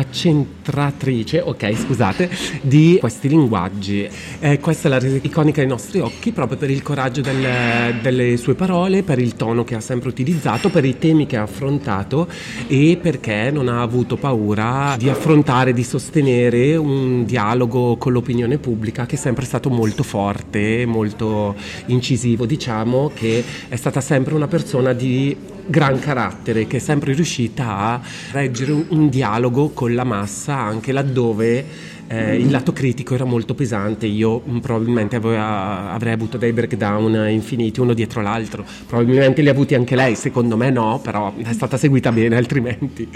centratrice, 0.95 1.41
ok 1.41 1.75
scusate, 1.77 2.31
di 2.63 2.97
questi 3.01 3.29
linguaggi. 3.29 4.09
Eh, 4.39 4.59
questa 4.61 4.89
l'ha 4.89 4.99
resa 4.99 5.19
iconica 5.21 5.61
ai 5.61 5.67
nostri 5.67 6.01
occhi 6.01 6.33
proprio 6.33 6.57
per 6.57 6.71
il 6.71 6.83
coraggio 6.83 7.21
del, 7.21 7.99
delle 8.01 8.37
sue 8.37 8.55
parole, 8.55 9.03
per 9.03 9.19
il 9.19 9.35
tono 9.35 9.65
che 9.65 9.75
ha 9.75 9.81
sempre 9.81 10.09
utilizzato, 10.09 10.71
per 10.71 10.85
i 10.85 10.99
temi 10.99 11.27
che 11.27 11.37
ha 11.37 11.43
affrontato 11.43 12.29
e 12.67 12.99
perché 13.01 13.51
non 13.51 13.69
ha 13.69 13.83
avuto 13.83 14.17
paura 14.17 14.95
di 14.99 15.09
affrontare, 15.09 15.73
di 15.73 15.85
sostenere 15.85 16.77
un 16.77 17.25
dialogo 17.25 17.97
con 17.97 18.13
l'opinione 18.13 18.59
pubblica 18.59 19.07
che 19.07 19.17
è 19.17 19.19
sempre 19.19 19.45
stato 19.45 19.69
molto 19.71 20.03
forte, 20.03 20.87
molto 20.87 21.55
incisivo, 21.87 22.47
diciamo 22.47 23.11
che 23.15 23.43
è 23.69 23.77
stata 23.77 24.01
sempre 24.01 24.35
una 24.35 24.49
persona 24.49 24.93
di 24.93 25.53
gran 25.67 25.99
carattere 25.99 26.67
che 26.67 26.77
è 26.77 26.81
sempre 26.81 27.13
riuscita 27.13 27.77
a 27.77 28.01
reggere 28.33 28.73
un, 28.73 29.09
dialogo 29.09 29.71
con 29.71 29.95
la 29.95 30.05
massa 30.05 30.57
anche 30.57 30.93
laddove 30.93 31.93
eh, 32.07 32.37
il 32.37 32.51
lato 32.51 32.73
critico 32.73 33.15
era 33.15 33.25
molto 33.25 33.55
pesante, 33.55 34.07
io 34.07 34.43
mm, 34.47 34.59
probabilmente 34.59 35.17
avevo, 35.17 35.37
avrei 35.39 36.13
avuto 36.13 36.37
dei 36.37 36.53
breakdown 36.53 37.29
infiniti 37.31 37.81
uno 37.81 37.95
dietro 37.95 38.21
l'altro, 38.21 38.65
probabilmente 38.87 39.43
li 39.43 39.49
ha 39.49 39.53
avuti 39.53 39.75
anche 39.75 39.97
lei, 39.97 40.15
secondo 40.15 40.57
me 40.57 40.71
no, 40.71 41.01
però 41.03 41.35
è 41.37 41.53
stata 41.53 41.77
seguita 41.77 42.13
bene 42.13 42.37
altrimenti. 42.37 43.09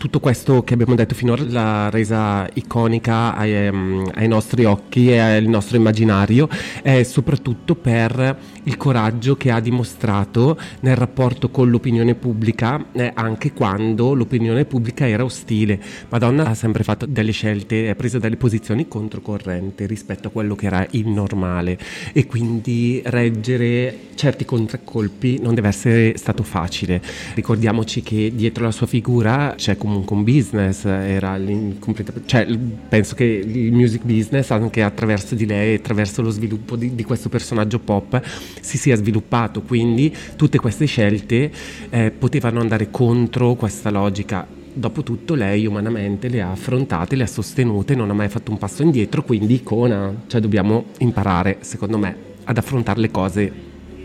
Tutto 0.00 0.18
questo 0.18 0.64
che 0.64 0.72
abbiamo 0.72 0.94
detto 0.94 1.14
finora 1.14 1.44
l'ha 1.46 1.90
resa 1.90 2.48
iconica 2.54 3.36
ai, 3.36 3.68
um, 3.68 4.10
ai, 4.14 4.28
nostri 4.28 4.64
occhi 4.64 5.10
e 5.10 5.18
al 5.18 5.44
nostro 5.44 5.76
immaginario 5.76 6.48
è 6.80 7.02
soprattutto 7.02 7.74
per 7.74 8.38
il 8.64 8.76
coraggio 8.76 9.36
che 9.36 9.50
ha 9.50 9.60
dimostrato 9.60 10.58
nel 10.80 10.96
rapporto 10.96 11.50
con 11.50 11.70
l'opinione 11.70 12.14
pubblica 12.14 12.86
eh, 12.92 13.12
anche 13.14 13.52
quando 13.52 14.14
l'opinione 14.14 14.64
pubblica 14.64 15.08
era 15.08 15.24
ostile. 15.24 15.80
Madonna 16.08 16.46
ha 16.46 16.54
sempre 16.54 16.82
fatto 16.84 17.06
delle 17.06 17.32
scelte, 17.32 17.88
ha 17.88 17.94
preso 17.94 18.18
delle 18.18 18.36
posizioni 18.36 18.88
controcorrente 18.88 19.86
rispetto 19.86 20.28
a 20.28 20.30
quello 20.30 20.54
che 20.54 20.66
era 20.66 20.86
il 20.90 21.08
normale 21.08 21.78
e 22.12 22.26
quindi 22.26 23.02
reggere 23.04 24.08
certi 24.14 24.44
contraccolpi 24.44 25.38
non 25.40 25.54
deve 25.54 25.68
essere 25.68 26.16
stato 26.16 26.42
facile. 26.42 27.00
Ricordiamoci 27.34 28.02
che 28.02 28.32
dietro 28.34 28.64
la 28.64 28.70
sua 28.70 28.86
figura 28.86 29.54
c'è 29.56 29.76
comunque 29.76 30.14
un 30.14 30.24
business, 30.24 30.82
cioè, 32.26 32.46
penso 32.88 33.14
che 33.14 33.24
il 33.24 33.72
music 33.72 34.02
business 34.04 34.50
anche 34.50 34.82
attraverso 34.82 35.34
di 35.34 35.46
lei, 35.46 35.76
attraverso 35.76 36.20
lo 36.20 36.30
sviluppo 36.30 36.76
di, 36.76 36.94
di 36.94 37.04
questo 37.04 37.28
personaggio 37.28 37.78
pop 37.78 38.20
si 38.60 38.78
sia 38.78 38.96
sviluppato, 38.96 39.62
quindi 39.62 40.14
tutte 40.36 40.58
queste 40.58 40.86
scelte 40.86 41.50
eh, 41.90 42.10
potevano 42.10 42.60
andare 42.60 42.90
contro 42.90 43.54
questa 43.54 43.90
logica. 43.90 44.46
Dopotutto 44.72 45.34
lei 45.34 45.66
umanamente 45.66 46.28
le 46.28 46.40
ha 46.42 46.52
affrontate, 46.52 47.16
le 47.16 47.24
ha 47.24 47.26
sostenute, 47.26 47.94
non 47.94 48.10
ha 48.10 48.14
mai 48.14 48.28
fatto 48.28 48.52
un 48.52 48.58
passo 48.58 48.82
indietro, 48.82 49.22
quindi 49.24 49.54
icona, 49.54 50.14
cioè 50.28 50.40
dobbiamo 50.40 50.84
imparare, 50.98 51.58
secondo 51.60 51.98
me, 51.98 52.16
ad 52.44 52.56
affrontare 52.56 53.00
le 53.00 53.10
cose 53.10 53.52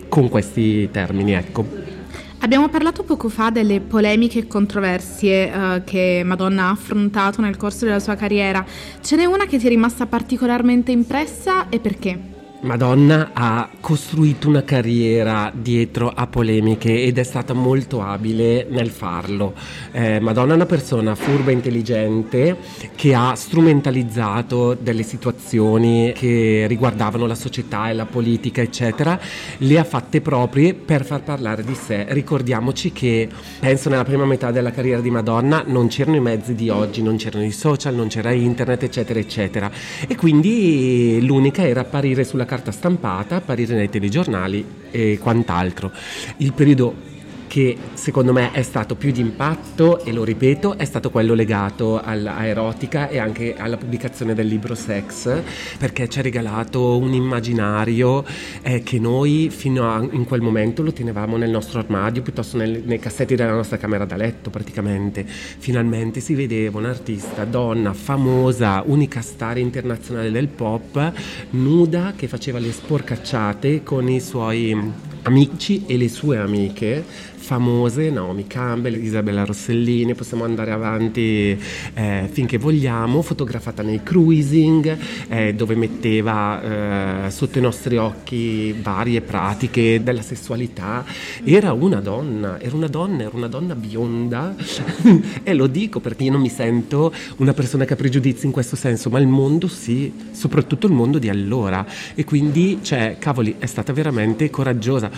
con 0.10 0.28
questi 0.30 0.90
termini, 0.92 1.34
ecco. 1.34 1.94
Abbiamo 2.40 2.70
parlato 2.70 3.04
poco 3.04 3.30
fa 3.30 3.50
delle 3.50 3.80
polemiche 3.80 4.40
e 4.40 4.48
controversie 4.48 5.52
uh, 5.52 5.84
che 5.84 6.22
Madonna 6.24 6.66
ha 6.66 6.70
affrontato 6.72 7.42
nel 7.42 7.58
corso 7.58 7.86
della 7.86 8.00
sua 8.00 8.16
carriera. 8.16 8.64
Ce 9.02 9.16
n'è 9.16 9.26
una 9.26 9.46
che 9.46 9.58
ti 9.58 9.66
è 9.66 9.70
rimasta 9.70 10.06
particolarmente 10.06 10.92
impressa 10.92 11.70
e 11.70 11.80
perché? 11.80 12.35
Madonna 12.62 13.32
ha 13.34 13.70
costruito 13.80 14.48
una 14.48 14.64
carriera 14.64 15.52
dietro 15.54 16.10
a 16.10 16.26
polemiche 16.26 17.04
ed 17.04 17.20
è 17.20 17.24
stata 17.24 17.54
molto 17.54 18.02
abile 18.02 18.66
nel 18.70 18.90
farlo. 18.90 19.54
Eh, 19.92 20.20
Madonna 20.20 20.54
è 20.54 20.56
una 20.56 20.66
persona 20.66 21.14
furba 21.14 21.52
e 21.52 21.54
intelligente 21.54 22.58
che 22.96 23.14
ha 23.14 23.36
strumentalizzato 23.36 24.74
delle 24.74 25.04
situazioni 25.04 26.12
che 26.16 26.66
riguardavano 26.68 27.28
la 27.28 27.36
società 27.36 27.90
e 27.90 27.94
la 27.94 28.06
politica, 28.06 28.62
eccetera, 28.62 29.20
le 29.58 29.78
ha 29.78 29.84
fatte 29.84 30.22
proprie 30.22 30.74
per 30.74 31.06
far 31.06 31.22
parlare 31.22 31.64
di 31.64 31.76
sé. 31.76 32.06
Ricordiamoci 32.10 32.92
che 32.92 33.30
penso 33.60 33.90
nella 33.90 34.06
prima 34.06 34.26
metà 34.26 34.50
della 34.50 34.72
carriera 34.72 35.02
di 35.02 35.12
Madonna 35.12 35.64
non 35.68 35.88
c'erano 35.88 36.16
i 36.16 36.22
mezzi 36.22 36.56
di 36.56 36.70
oggi, 36.70 37.04
non 37.04 37.18
c'erano 37.18 37.46
i 37.46 37.52
social, 37.52 37.94
non 37.94 38.08
c'era 38.08 38.32
internet, 38.32 38.84
eccetera, 38.84 39.20
eccetera. 39.20 39.70
E 40.08 40.16
quindi 40.16 41.20
l'unica 41.22 41.68
era 41.68 41.82
apparire 41.82 42.24
sulla 42.24 42.45
carta 42.46 42.72
stampata, 42.72 43.38
apparire 43.38 43.76
nei 43.76 43.90
telegiornali 43.90 44.66
e 44.92 45.18
quant'altro. 45.20 45.92
Il 46.38 46.54
periodo 46.54 47.14
che 47.56 47.78
secondo 47.94 48.34
me 48.34 48.52
è 48.52 48.64
stato 48.64 48.96
più 48.96 49.14
di 49.14 49.22
impatto 49.22 50.04
e 50.04 50.12
lo 50.12 50.26
ripeto 50.26 50.78
è 50.78 50.84
stato 50.84 51.10
quello 51.10 51.34
legato 51.34 52.02
alla 52.02 52.46
erotica 52.46 53.08
e 53.08 53.18
anche 53.18 53.56
alla 53.56 53.78
pubblicazione 53.78 54.34
del 54.34 54.46
libro 54.46 54.76
Sex 54.76 55.42
perché 55.78 56.10
ci 56.10 56.20
ha 56.20 56.22
regalato 56.22 56.98
un 56.98 57.14
immaginario 57.14 58.26
eh, 58.62 58.84
che 58.84 59.00
noi 59.00 59.50
fino 59.50 59.90
a 59.90 60.06
in 60.12 60.26
quel 60.26 60.42
momento 60.42 60.84
lo 60.84 60.92
tenevamo 60.92 61.38
nel 61.38 61.50
nostro 61.50 61.80
armadio 61.80 62.24
piuttosto 62.24 62.58
nel, 62.58 62.82
nei 62.84 63.00
cassetti 63.00 63.36
della 63.36 63.54
nostra 63.54 63.78
camera 63.78 64.04
da 64.04 64.18
letto 64.18 64.50
praticamente. 64.50 65.24
Finalmente 65.26 66.20
si 66.20 66.34
vedeva 66.34 66.80
un'artista 66.80 67.46
donna 67.46 67.94
famosa 67.94 68.84
unica 68.86 69.22
star 69.22 69.60
internazionale 69.60 70.30
del 70.30 70.50
pop 70.50 71.14
nuda 71.52 72.16
che 72.18 72.28
faceva 72.28 72.60
le 72.60 72.74
sporcacciate 72.74 73.82
con 73.82 74.10
i 74.10 74.20
suoi 74.20 75.14
amici 75.22 75.86
e 75.88 75.98
le 75.98 76.10
sue 76.10 76.38
amiche 76.38 77.34
famose, 77.46 78.10
Naomi 78.10 78.48
Campbell, 78.48 78.96
Isabella 78.96 79.46
Rossellini, 79.46 80.16
possiamo 80.16 80.46
andare 80.46 80.72
avanti 80.72 81.56
eh, 81.94 82.28
finché 82.32 82.58
vogliamo, 82.58 83.22
fotografata 83.22 83.84
nei 83.84 84.02
cruising, 84.02 84.98
eh, 85.28 85.54
dove 85.54 85.76
metteva 85.76 87.28
eh, 87.28 87.30
sotto 87.30 87.60
i 87.60 87.62
nostri 87.62 87.98
occhi 87.98 88.74
varie 88.74 89.22
pratiche 89.22 90.02
della 90.02 90.24
sessualità. 90.24 91.06
Era 91.44 91.72
una 91.74 92.02
donna, 92.02 92.60
era 92.60 92.76
una 92.76 92.88
donna, 92.88 93.22
era 93.22 93.36
una 93.36 93.48
donna 93.48 93.76
bionda 93.76 94.56
e 95.44 95.54
lo 95.54 95.68
dico 95.68 96.00
perché 96.00 96.24
io 96.24 96.32
non 96.32 96.42
mi 96.42 96.50
sento 96.50 97.14
una 97.38 97.54
persona 97.54 97.86
che 97.86 97.94
ha 97.94 97.96
pregiudizi 97.96 98.48
in 98.48 98.52
questo 98.52 98.76
senso, 98.76 99.12
ma 99.12 99.20
il 99.20 99.28
mondo 99.28 99.68
sì, 99.68 100.12
soprattutto 100.32 100.88
il 100.88 100.94
mondo 100.94 101.20
di 101.20 101.30
allora 101.30 101.86
e 102.16 102.24
quindi, 102.24 102.80
cioè, 102.82 103.18
cavoli, 103.20 103.58
è 103.60 103.68
stata 103.68 103.94
veramente 103.94 104.50
coraggiosa. 104.50 105.12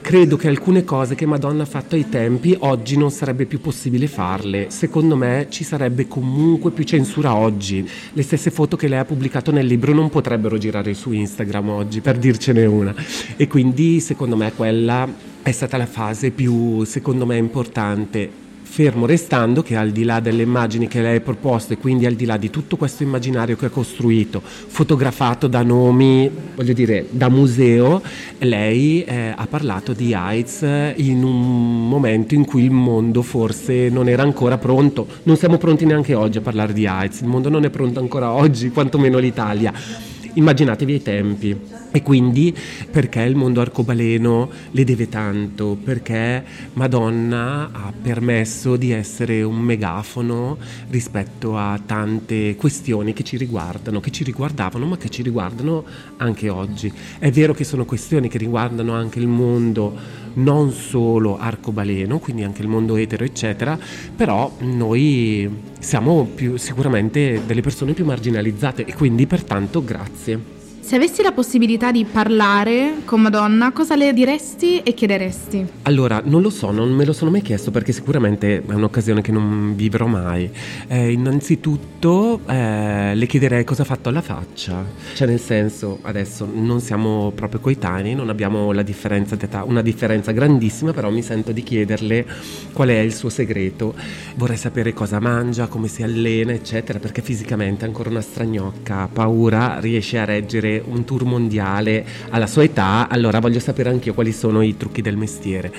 Credo 0.00 0.36
che 0.36 0.48
alcune 0.48 0.84
cose 0.84 1.14
che 1.16 1.26
Madonna 1.26 1.64
fatto 1.72 1.94
ai 1.94 2.06
tempi 2.10 2.54
oggi 2.58 2.98
non 2.98 3.10
sarebbe 3.10 3.46
più 3.46 3.58
possibile 3.58 4.06
farle. 4.06 4.66
Secondo 4.68 5.16
me 5.16 5.46
ci 5.48 5.64
sarebbe 5.64 6.06
comunque 6.06 6.70
più 6.70 6.84
censura 6.84 7.34
oggi. 7.34 7.88
Le 8.12 8.22
stesse 8.22 8.50
foto 8.50 8.76
che 8.76 8.88
lei 8.88 8.98
ha 8.98 9.06
pubblicato 9.06 9.50
nel 9.52 9.64
libro 9.64 9.94
non 9.94 10.10
potrebbero 10.10 10.58
girare 10.58 10.92
su 10.92 11.12
Instagram 11.12 11.70
oggi, 11.70 12.02
per 12.02 12.18
dircene 12.18 12.66
una. 12.66 12.94
E 13.38 13.46
quindi 13.48 14.00
secondo 14.00 14.36
me 14.36 14.52
quella 14.52 15.08
è 15.40 15.50
stata 15.50 15.78
la 15.78 15.86
fase 15.86 16.30
più, 16.30 16.84
secondo 16.84 17.24
me, 17.24 17.38
importante 17.38 18.41
fermo 18.72 19.04
restando 19.04 19.62
che 19.62 19.76
al 19.76 19.90
di 19.90 20.02
là 20.02 20.18
delle 20.20 20.44
immagini 20.44 20.88
che 20.88 21.02
lei 21.02 21.16
ha 21.16 21.20
proposto 21.20 21.74
e 21.74 21.76
quindi 21.76 22.06
al 22.06 22.14
di 22.14 22.24
là 22.24 22.38
di 22.38 22.48
tutto 22.48 22.78
questo 22.78 23.02
immaginario 23.02 23.54
che 23.54 23.66
ha 23.66 23.68
costruito, 23.68 24.40
fotografato 24.42 25.46
da 25.46 25.62
nomi, 25.62 26.30
voglio 26.54 26.72
dire, 26.72 27.04
da 27.10 27.28
museo, 27.28 28.00
lei 28.38 29.04
eh, 29.04 29.34
ha 29.36 29.46
parlato 29.46 29.92
di 29.92 30.14
AIDS 30.14 30.62
in 30.96 31.22
un 31.22 31.86
momento 31.86 32.34
in 32.34 32.46
cui 32.46 32.64
il 32.64 32.70
mondo 32.70 33.20
forse 33.20 33.90
non 33.90 34.08
era 34.08 34.22
ancora 34.22 34.56
pronto. 34.56 35.06
Non 35.24 35.36
siamo 35.36 35.58
pronti 35.58 35.84
neanche 35.84 36.14
oggi 36.14 36.38
a 36.38 36.40
parlare 36.40 36.72
di 36.72 36.86
AIDS, 36.86 37.20
il 37.20 37.26
mondo 37.26 37.50
non 37.50 37.66
è 37.66 37.68
pronto 37.68 38.00
ancora 38.00 38.32
oggi, 38.32 38.70
quantomeno 38.70 39.18
l'Italia 39.18 40.10
immaginatevi 40.34 40.94
i 40.94 41.02
tempi. 41.02 41.60
E 41.94 42.02
quindi 42.02 42.56
perché 42.90 43.20
il 43.20 43.36
mondo 43.36 43.60
arcobaleno 43.60 44.50
le 44.70 44.84
deve 44.84 45.08
tanto? 45.08 45.76
Perché 45.82 46.42
Madonna 46.72 47.70
ha 47.70 47.92
permesso 48.00 48.76
di 48.76 48.92
essere 48.92 49.42
un 49.42 49.58
megafono 49.58 50.56
rispetto 50.88 51.58
a 51.58 51.78
tante 51.84 52.56
questioni 52.56 53.12
che 53.12 53.24
ci 53.24 53.36
riguardano, 53.36 54.00
che 54.00 54.10
ci 54.10 54.24
riguardavano, 54.24 54.86
ma 54.86 54.96
che 54.96 55.10
ci 55.10 55.22
riguardano 55.22 55.84
anche 56.16 56.48
oggi. 56.48 56.90
È 57.18 57.30
vero 57.30 57.52
che 57.52 57.64
sono 57.64 57.84
questioni 57.84 58.28
che 58.28 58.38
riguardano 58.38 58.94
anche 58.94 59.18
il 59.18 59.28
mondo 59.28 60.20
non 60.34 60.70
solo 60.72 61.38
arcobaleno, 61.38 62.18
quindi 62.18 62.42
anche 62.42 62.62
il 62.62 62.68
mondo 62.68 62.96
etero, 62.96 63.24
eccetera, 63.24 63.78
però 64.16 64.50
noi 64.60 65.48
siamo 65.78 66.24
più, 66.24 66.56
sicuramente 66.56 67.42
delle 67.44 67.60
persone 67.60 67.92
più 67.92 68.04
marginalizzate 68.04 68.84
e 68.84 68.94
quindi 68.94 69.26
pertanto 69.26 69.82
grazie. 69.84 70.60
Se 70.82 70.96
avessi 70.96 71.22
la 71.22 71.30
possibilità 71.30 71.92
di 71.92 72.04
parlare 72.04 72.96
con 73.04 73.20
Madonna, 73.20 73.70
cosa 73.70 73.94
le 73.94 74.12
diresti 74.12 74.80
e 74.80 74.94
chiederesti? 74.94 75.64
Allora, 75.82 76.20
non 76.24 76.42
lo 76.42 76.50
so, 76.50 76.72
non 76.72 76.90
me 76.90 77.04
lo 77.04 77.12
sono 77.12 77.30
mai 77.30 77.40
chiesto 77.40 77.70
perché 77.70 77.92
sicuramente 77.92 78.62
è 78.66 78.72
un'occasione 78.74 79.22
che 79.22 79.30
non 79.30 79.76
vivrò 79.76 80.06
mai. 80.06 80.50
Eh, 80.88 81.12
innanzitutto 81.12 82.40
eh, 82.46 83.12
le 83.14 83.26
chiederei 83.26 83.62
cosa 83.62 83.82
ha 83.82 83.84
fatto 83.84 84.08
alla 84.08 84.20
faccia. 84.20 84.84
Cioè, 85.14 85.28
nel 85.28 85.38
senso, 85.38 86.00
adesso 86.02 86.50
non 86.52 86.80
siamo 86.80 87.30
proprio 87.32 87.60
coetanei, 87.60 88.16
non 88.16 88.28
abbiamo 88.28 88.72
la 88.72 88.82
differenza 88.82 89.36
d'età, 89.36 89.62
una 89.62 89.82
differenza 89.82 90.32
grandissima, 90.32 90.92
però 90.92 91.10
mi 91.10 91.22
sento 91.22 91.52
di 91.52 91.62
chiederle 91.62 92.26
qual 92.72 92.88
è 92.88 92.98
il 92.98 93.14
suo 93.14 93.28
segreto. 93.28 93.94
Vorrei 94.34 94.56
sapere 94.56 94.92
cosa 94.92 95.20
mangia, 95.20 95.68
come 95.68 95.86
si 95.86 96.02
allena, 96.02 96.52
eccetera, 96.52 96.98
perché 96.98 97.22
fisicamente 97.22 97.84
è 97.84 97.88
ancora 97.88 98.10
una 98.10 98.20
stragnocca, 98.20 99.08
paura, 99.10 99.78
riesce 99.78 100.18
a 100.18 100.24
reggere 100.24 100.71
un 100.84 101.04
tour 101.04 101.24
mondiale 101.24 102.04
alla 102.30 102.46
sua 102.46 102.62
età, 102.62 103.08
allora 103.08 103.40
voglio 103.40 103.58
sapere 103.58 103.90
anche 103.90 104.08
io 104.08 104.14
quali 104.14 104.32
sono 104.32 104.62
i 104.62 104.76
trucchi 104.76 105.02
del 105.02 105.16
mestiere. 105.16 105.72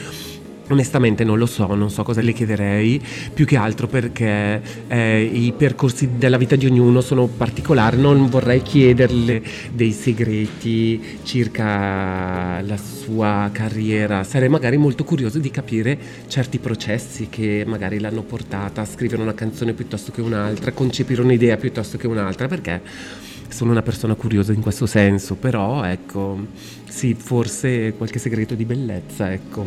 Onestamente 0.70 1.26
non 1.26 1.38
lo 1.38 1.46
so, 1.46 1.76
non 1.76 1.92
so 1.92 2.04
cosa 2.04 2.22
le 2.22 2.32
chiederei, 2.32 3.02
più 3.34 3.46
che 3.46 3.58
altro 3.58 3.88
perché 3.88 4.62
eh, 4.88 5.22
i 5.22 5.52
percorsi 5.52 6.12
della 6.18 6.38
vita 6.38 6.56
di 6.56 6.66
ognuno 6.66 7.02
sono 7.02 7.28
particolari, 7.28 8.00
non 8.00 8.30
vorrei 8.30 8.62
chiederle 8.62 9.44
dei 9.74 9.92
segreti 9.92 11.20
circa 11.24 12.62
la 12.62 12.78
sua 12.78 13.50
carriera, 13.52 14.24
sarei 14.24 14.48
magari 14.48 14.78
molto 14.78 15.04
curioso 15.04 15.38
di 15.38 15.52
capire 15.52 16.00
certi 16.28 16.60
processi 16.60 17.28
che 17.30 17.66
magari 17.68 18.00
l'hanno 18.00 18.22
portata 18.22 18.80
a 18.82 18.86
scrivere 18.86 19.22
una 19.22 19.34
canzone 19.34 19.74
piuttosto 19.74 20.14
che 20.14 20.22
un'altra, 20.22 20.70
a 20.70 20.74
concepire 20.74 21.22
un'idea 21.22 21.58
piuttosto 21.58 21.98
che 21.98 22.08
un'altra, 22.08 22.48
perché 22.48 22.82
sono 23.54 23.72
una 23.72 23.84
persona 23.84 24.16
curiosa 24.16 24.52
in 24.52 24.62
questo 24.62 24.86
senso, 24.86 25.36
però 25.36 25.84
ecco, 25.84 26.38
sì, 26.90 27.14
forse 27.14 27.94
qualche 27.96 28.20
segreto 28.20 28.56
di 28.56 28.66
bellezza, 28.66 29.32
ecco. 29.32 29.64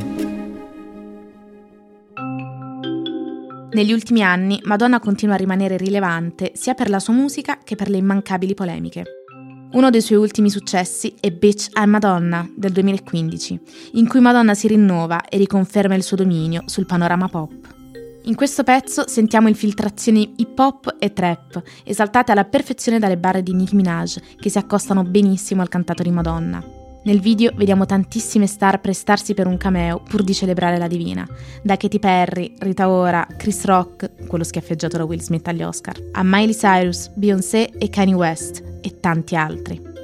Negli 3.72 3.92
ultimi 3.92 4.22
anni 4.22 4.60
Madonna 4.64 5.00
continua 5.00 5.34
a 5.34 5.38
rimanere 5.38 5.76
rilevante 5.76 6.52
sia 6.54 6.74
per 6.74 6.88
la 6.88 6.98
sua 6.98 7.12
musica 7.12 7.58
che 7.62 7.76
per 7.76 7.88
le 7.90 7.98
immancabili 7.98 8.54
polemiche. 8.54 9.04
Uno 9.72 9.90
dei 9.90 10.00
suoi 10.00 10.18
ultimi 10.18 10.50
successi 10.50 11.14
è 11.20 11.30
Bitch 11.30 11.68
I'm 11.78 11.90
Madonna 11.90 12.48
del 12.56 12.72
2015, 12.72 13.60
in 13.92 14.08
cui 14.08 14.20
Madonna 14.20 14.54
si 14.54 14.66
rinnova 14.66 15.24
e 15.28 15.36
riconferma 15.36 15.94
il 15.94 16.02
suo 16.02 16.16
dominio 16.16 16.62
sul 16.66 16.86
panorama 16.86 17.28
pop. 17.28 17.75
In 18.26 18.34
questo 18.34 18.64
pezzo 18.64 19.06
sentiamo 19.06 19.46
infiltrazioni 19.46 20.34
hip 20.38 20.58
hop 20.58 20.96
e 20.98 21.12
trap, 21.12 21.62
esaltate 21.84 22.32
alla 22.32 22.44
perfezione 22.44 22.98
dalle 22.98 23.16
barre 23.16 23.40
di 23.40 23.54
Nicki 23.54 23.76
Minaj, 23.76 24.16
che 24.40 24.50
si 24.50 24.58
accostano 24.58 25.04
benissimo 25.04 25.62
al 25.62 25.68
cantato 25.68 26.02
di 26.02 26.10
Madonna. 26.10 26.60
Nel 27.04 27.20
video 27.20 27.52
vediamo 27.54 27.86
tantissime 27.86 28.48
star 28.48 28.80
prestarsi 28.80 29.32
per 29.32 29.46
un 29.46 29.56
cameo 29.56 30.00
pur 30.00 30.24
di 30.24 30.34
celebrare 30.34 30.76
la 30.76 30.88
divina, 30.88 31.24
da 31.62 31.76
Katy 31.76 32.00
Perry, 32.00 32.54
Rita 32.58 32.90
Ora, 32.90 33.24
Chris 33.36 33.64
Rock, 33.64 34.26
quello 34.26 34.42
schiaffeggiato 34.42 34.96
da 34.96 35.04
Will 35.04 35.20
Smith 35.20 35.46
agli 35.46 35.62
Oscar, 35.62 35.96
a 36.10 36.22
Miley 36.24 36.52
Cyrus, 36.52 37.08
Beyoncé 37.14 37.70
e 37.78 37.88
Kanye 37.88 38.14
West, 38.14 38.60
e 38.80 38.98
tanti 38.98 39.36
altri. 39.36 39.95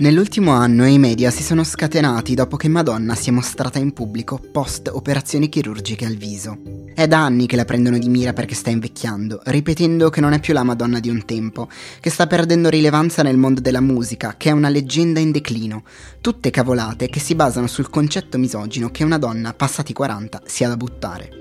Nell'ultimo 0.00 0.52
anno 0.52 0.86
i 0.86 0.98
media 0.98 1.30
si 1.30 1.42
sono 1.42 1.62
scatenati 1.62 2.34
dopo 2.34 2.56
che 2.56 2.68
Madonna 2.68 3.14
si 3.14 3.28
è 3.28 3.32
mostrata 3.32 3.78
in 3.78 3.92
pubblico 3.92 4.40
post 4.50 4.88
operazioni 4.90 5.50
chirurgiche 5.50 6.06
al 6.06 6.14
viso. 6.14 6.56
È 6.94 7.06
da 7.06 7.22
anni 7.22 7.44
che 7.44 7.54
la 7.54 7.66
prendono 7.66 7.98
di 7.98 8.08
mira 8.08 8.32
perché 8.32 8.54
sta 8.54 8.70
invecchiando, 8.70 9.42
ripetendo 9.44 10.08
che 10.08 10.22
non 10.22 10.32
è 10.32 10.40
più 10.40 10.54
la 10.54 10.62
Madonna 10.62 11.00
di 11.00 11.10
un 11.10 11.26
tempo, 11.26 11.68
che 12.00 12.08
sta 12.08 12.26
perdendo 12.26 12.70
rilevanza 12.70 13.22
nel 13.22 13.36
mondo 13.36 13.60
della 13.60 13.82
musica, 13.82 14.36
che 14.38 14.48
è 14.48 14.52
una 14.52 14.70
leggenda 14.70 15.20
in 15.20 15.32
declino. 15.32 15.84
Tutte 16.22 16.48
cavolate 16.48 17.10
che 17.10 17.20
si 17.20 17.34
basano 17.34 17.66
sul 17.66 17.90
concetto 17.90 18.38
misogino 18.38 18.90
che 18.90 19.04
una 19.04 19.18
donna 19.18 19.52
passati 19.52 19.92
40 19.92 20.40
sia 20.46 20.68
da 20.68 20.78
buttare. 20.78 21.39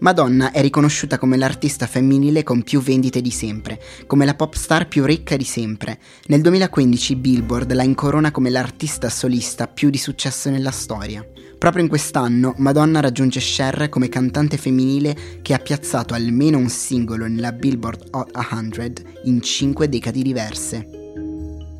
Madonna 0.00 0.52
è 0.52 0.60
riconosciuta 0.60 1.18
come 1.18 1.36
l'artista 1.36 1.88
femminile 1.88 2.44
con 2.44 2.62
più 2.62 2.80
vendite 2.80 3.20
di 3.20 3.32
sempre, 3.32 3.80
come 4.06 4.24
la 4.24 4.34
pop 4.34 4.54
star 4.54 4.86
più 4.86 5.04
ricca 5.04 5.36
di 5.36 5.44
sempre. 5.44 5.98
Nel 6.26 6.40
2015 6.40 7.16
Billboard 7.16 7.72
la 7.72 7.82
incorona 7.82 8.30
come 8.30 8.50
l'artista 8.50 9.08
solista 9.08 9.66
più 9.66 9.90
di 9.90 9.98
successo 9.98 10.50
nella 10.50 10.70
storia. 10.70 11.26
Proprio 11.58 11.82
in 11.82 11.88
quest'anno 11.88 12.54
Madonna 12.58 13.00
raggiunge 13.00 13.40
Cher 13.40 13.88
come 13.88 14.08
cantante 14.08 14.56
femminile 14.56 15.16
che 15.42 15.54
ha 15.54 15.58
piazzato 15.58 16.14
almeno 16.14 16.58
un 16.58 16.68
singolo 16.68 17.26
nella 17.26 17.50
Billboard 17.50 18.10
Hot 18.12 18.30
100 18.32 19.02
in 19.24 19.42
5 19.42 19.88
decadi 19.88 20.22
diverse. 20.22 20.88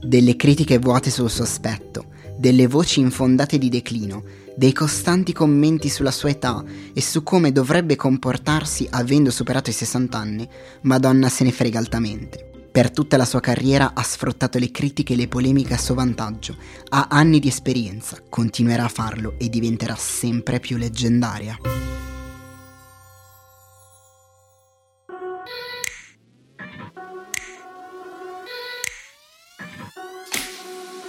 Delle 0.02 0.34
critiche 0.34 0.78
vuote 0.78 1.10
sul 1.10 1.30
suo 1.30 1.44
aspetto, 1.44 2.06
delle 2.36 2.66
voci 2.66 2.98
infondate 2.98 3.58
di 3.58 3.68
declino, 3.68 4.24
dei 4.58 4.72
costanti 4.72 5.32
commenti 5.32 5.88
sulla 5.88 6.10
sua 6.10 6.30
età 6.30 6.64
e 6.92 7.00
su 7.00 7.22
come 7.22 7.52
dovrebbe 7.52 7.94
comportarsi 7.94 8.88
avendo 8.90 9.30
superato 9.30 9.70
i 9.70 9.72
60 9.72 10.18
anni, 10.18 10.48
Madonna 10.80 11.28
se 11.28 11.44
ne 11.44 11.52
frega 11.52 11.78
altamente. 11.78 12.50
Per 12.68 12.90
tutta 12.90 13.16
la 13.16 13.24
sua 13.24 13.38
carriera 13.38 13.92
ha 13.94 14.02
sfruttato 14.02 14.58
le 14.58 14.72
critiche 14.72 15.12
e 15.12 15.16
le 15.16 15.28
polemiche 15.28 15.74
a 15.74 15.78
suo 15.78 15.94
vantaggio, 15.94 16.56
ha 16.88 17.06
anni 17.08 17.38
di 17.38 17.46
esperienza, 17.46 18.20
continuerà 18.28 18.86
a 18.86 18.88
farlo 18.88 19.34
e 19.38 19.48
diventerà 19.48 19.94
sempre 19.94 20.58
più 20.58 20.76
leggendaria. 20.76 21.56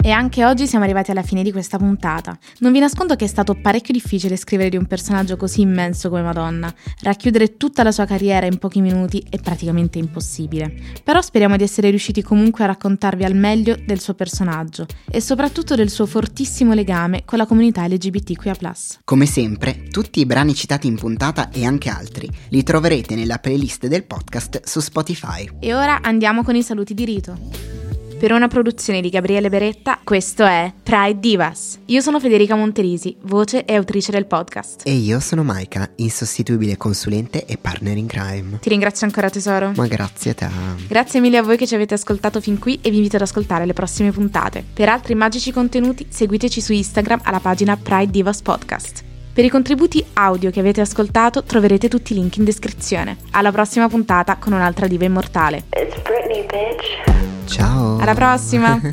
E 0.09 0.11
anche 0.11 0.43
oggi 0.43 0.65
siamo 0.65 0.85
arrivati 0.85 1.11
alla 1.11 1.21
fine 1.21 1.43
di 1.43 1.51
questa 1.51 1.77
puntata. 1.77 2.35
Non 2.61 2.71
vi 2.71 2.79
nascondo 2.79 3.15
che 3.15 3.25
è 3.25 3.27
stato 3.27 3.53
parecchio 3.53 3.93
difficile 3.93 4.37
scrivere 4.37 4.71
di 4.71 4.75
un 4.75 4.87
personaggio 4.87 5.37
così 5.37 5.61
immenso 5.61 6.09
come 6.09 6.23
Madonna. 6.23 6.73
Racchiudere 7.03 7.57
tutta 7.57 7.83
la 7.83 7.91
sua 7.91 8.05
carriera 8.05 8.47
in 8.47 8.57
pochi 8.57 8.81
minuti 8.81 9.23
è 9.29 9.37
praticamente 9.37 9.99
impossibile. 9.99 10.73
Però 11.03 11.21
speriamo 11.21 11.57
di 11.57 11.63
essere 11.63 11.91
riusciti 11.91 12.23
comunque 12.23 12.63
a 12.63 12.67
raccontarvi 12.67 13.23
al 13.23 13.35
meglio 13.35 13.77
del 13.85 13.99
suo 13.99 14.15
personaggio 14.15 14.87
e 15.11 15.21
soprattutto 15.21 15.75
del 15.75 15.91
suo 15.91 16.07
fortissimo 16.07 16.73
legame 16.73 17.21
con 17.23 17.37
la 17.37 17.45
comunità 17.45 17.85
LGBTQIA. 17.85 18.73
Come 19.03 19.27
sempre, 19.27 19.83
tutti 19.91 20.21
i 20.21 20.25
brani 20.25 20.55
citati 20.55 20.87
in 20.87 20.95
puntata 20.95 21.51
e 21.51 21.65
anche 21.65 21.89
altri 21.89 22.27
li 22.49 22.63
troverete 22.63 23.13
nella 23.13 23.37
playlist 23.37 23.85
del 23.85 24.05
podcast 24.05 24.63
su 24.65 24.79
Spotify. 24.79 25.47
E 25.59 25.75
ora 25.75 26.01
andiamo 26.01 26.41
con 26.41 26.55
i 26.55 26.63
saluti 26.63 26.95
di 26.95 27.05
rito. 27.05 27.88
Per 28.19 28.33
una 28.33 28.49
produzione 28.49 28.99
di 28.99 29.07
Gabriele 29.07 29.47
Beretta, 29.47 29.97
questo 30.03 30.43
è 30.43 30.73
Pride 30.83 31.21
Divas. 31.21 31.79
Io 31.85 32.01
sono 32.01 32.19
Federica 32.19 32.53
Monterisi, 32.53 33.15
voce 33.21 33.63
e 33.63 33.75
autrice 33.75 34.11
del 34.11 34.25
podcast. 34.25 34.81
E 34.85 34.91
io 34.91 35.21
sono 35.21 35.41
Maika, 35.41 35.89
insostituibile 35.95 36.75
consulente 36.75 37.45
e 37.45 37.55
partner 37.55 37.95
in 37.95 38.07
crime. 38.07 38.59
Ti 38.59 38.67
ringrazio 38.67 39.05
ancora 39.05 39.29
tesoro. 39.29 39.71
Ma 39.73 39.87
grazie 39.87 40.31
a 40.31 40.33
te. 40.33 40.49
Grazie 40.89 41.21
mille 41.21 41.37
a 41.37 41.43
voi 41.43 41.55
che 41.55 41.65
ci 41.65 41.75
avete 41.75 41.93
ascoltato 41.93 42.41
fin 42.41 42.59
qui 42.59 42.77
e 42.81 42.89
vi 42.89 42.97
invito 42.97 43.15
ad 43.15 43.21
ascoltare 43.21 43.65
le 43.65 43.71
prossime 43.71 44.11
puntate. 44.11 44.65
Per 44.73 44.89
altri 44.89 45.15
magici 45.15 45.53
contenuti 45.53 46.05
seguiteci 46.09 46.59
su 46.59 46.73
Instagram 46.73 47.21
alla 47.23 47.39
pagina 47.39 47.77
Pride 47.77 48.11
Divas 48.11 48.41
Podcast. 48.41 49.08
Per 49.31 49.45
i 49.45 49.49
contributi 49.49 50.03
audio 50.13 50.49
che 50.49 50.59
avete 50.59 50.81
ascoltato 50.81 51.43
troverete 51.43 51.87
tutti 51.87 52.13
i 52.13 52.15
link 52.15 52.37
in 52.37 52.43
descrizione. 52.43 53.17
Alla 53.31 53.51
prossima 53.51 53.87
puntata 53.87 54.37
con 54.37 54.53
un'altra 54.53 54.87
diva 54.87 55.05
immortale. 55.05 55.65
It's 55.69 56.01
Britney, 56.01 56.45
bitch. 56.45 57.49
Ciao. 57.49 57.99
Alla 57.99 58.15
prossima. 58.15 58.79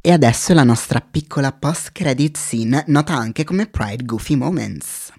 e 0.00 0.12
adesso 0.12 0.54
la 0.54 0.64
nostra 0.64 1.00
piccola 1.00 1.52
post-credit 1.52 2.38
scene 2.38 2.84
nota 2.86 3.14
anche 3.14 3.44
come 3.44 3.66
Pride 3.66 4.04
Goofy 4.04 4.36
Moments. 4.36 5.12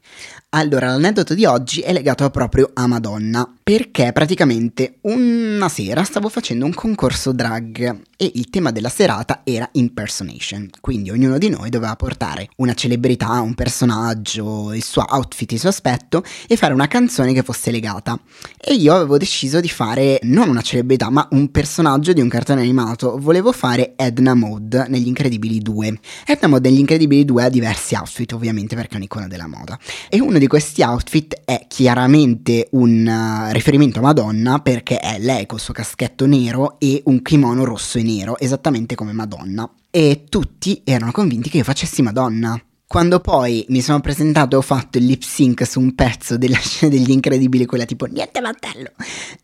Allora, 0.54 0.88
l'aneddoto 0.88 1.34
di 1.34 1.46
oggi 1.46 1.80
è 1.80 1.94
legato 1.94 2.30
proprio 2.30 2.72
a 2.74 2.86
Madonna, 2.86 3.50
perché 3.64 4.12
praticamente 4.12 4.98
una 5.04 5.70
sera 5.70 6.04
stavo 6.04 6.28
facendo 6.28 6.66
un 6.66 6.74
concorso 6.74 7.32
drag 7.32 8.02
e 8.18 8.32
il 8.36 8.50
tema 8.50 8.72
della 8.72 8.90
serata 8.90 9.44
era 9.46 9.70
impersonation, 9.72 10.70
quindi 10.82 11.10
ognuno 11.10 11.38
di 11.38 11.48
noi 11.48 11.70
doveva 11.70 11.96
portare 11.96 12.50
una 12.58 12.74
celebrità, 12.74 13.40
un 13.40 13.56
personaggio, 13.56 14.74
il 14.74 14.84
suo 14.84 15.06
outfit, 15.08 15.54
il 15.54 15.60
suo 15.60 15.70
aspetto 15.70 16.22
e 16.46 16.58
fare 16.58 16.74
una 16.74 16.88
canzone 16.88 17.32
che 17.32 17.44
fosse 17.44 17.72
legata. 17.72 18.20
E 18.58 18.74
io 18.74 18.94
avevo 18.94 19.18
deciso 19.18 19.62
di 19.62 19.70
fare 19.70 20.20
non 20.24 20.50
una 20.50 20.62
celebrità, 20.62 21.10
ma 21.10 21.26
un 21.32 21.50
personaggio 21.50 22.12
di 22.12 22.20
un 22.20 22.28
cartone 22.28 22.60
animato. 22.60 23.18
Volevo 23.18 23.54
fare 23.54 23.94
Edna 23.96 24.34
Mode 24.34 24.88
negli 24.90 25.08
Incredibili 25.08 25.60
2. 25.60 26.00
Edna 26.28 26.50
Mode 26.50 26.70
negli 26.70 26.80
Incredibili 26.80 27.24
2 27.24 27.46
ha 27.46 27.50
diversi 27.50 27.96
outfit, 27.96 28.34
ovviamente 28.34 28.76
perché 28.76 28.96
è 28.96 28.98
un'icona 28.98 29.28
della 29.28 29.48
moda. 29.48 29.80
E 30.10 30.20
uno 30.20 30.38
di 30.38 30.48
questi 30.48 30.82
outfit 30.82 31.42
è 31.46 31.66
chiaramente 31.68 32.68
un 32.72 33.06
uh, 33.06 33.52
riferimento 33.52 34.00
a 34.00 34.04
Madonna 34.04 34.60
perché 34.60 35.00
è 35.00 35.20
lei 35.20 35.46
col 35.46 35.60
suo 35.60 35.74
caschetto 35.74 36.26
nero 36.26 36.80
e 36.80 37.02
un 37.06 37.22
kimono 37.22 37.64
rosso 37.64 37.98
e 37.98 38.04
nero, 38.04 38.38
esattamente 38.38 38.96
come 38.96 39.14
Madonna. 39.14 39.70
e 39.90 40.24
tutti 40.30 40.82
erano 40.86 41.12
convinti 41.12 41.50
che 41.50 41.58
io 41.58 41.64
facessi 41.64 42.02
Madonna. 42.02 42.60
Quando 42.92 43.22
poi 43.22 43.66
mi 43.70 43.80
sono 43.80 44.02
presentato 44.02 44.56
e 44.56 44.60
ho 44.60 44.62
fatto 44.62 44.98
il 44.98 45.06
lip 45.06 45.22
sync 45.22 45.66
su 45.66 45.80
un 45.80 45.96
pezzo 45.96 46.38
della 46.38 46.58
scena 46.60 46.94
degli 46.94 47.10
incredibili, 47.10 47.66
quella 47.66 47.86
tipo 47.86 48.06
niente 48.06 48.42
mantello, 48.42 48.92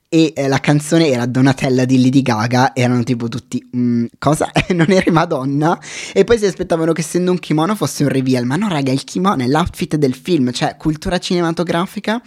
e 0.09 0.31
eh, 0.35 0.47
la 0.47 0.59
canzone 0.59 1.07
era 1.09 1.25
Donatella 1.25 1.83
di 1.83 2.01
Lady 2.01 2.21
Gaga, 2.21 2.73
erano 2.73 3.03
tipo 3.03 3.27
tutti, 3.27 3.65
mm, 3.75 4.05
cosa? 4.17 4.49
non 4.71 4.89
eri 4.89 5.11
Madonna? 5.11 5.77
E 6.13 6.23
poi 6.23 6.37
si 6.37 6.45
aspettavano 6.45 6.93
che 6.93 7.01
essendo 7.01 7.31
un 7.31 7.39
kimono 7.39 7.75
fosse 7.75 8.03
un 8.03 8.09
reveal, 8.09 8.45
ma 8.45 8.55
no 8.55 8.69
raga, 8.69 8.91
il 8.91 9.03
kimono 9.03 9.43
è 9.43 9.47
l'outfit 9.47 9.97
del 9.97 10.13
film, 10.13 10.51
cioè 10.51 10.77
cultura 10.77 11.17
cinematografica. 11.17 12.21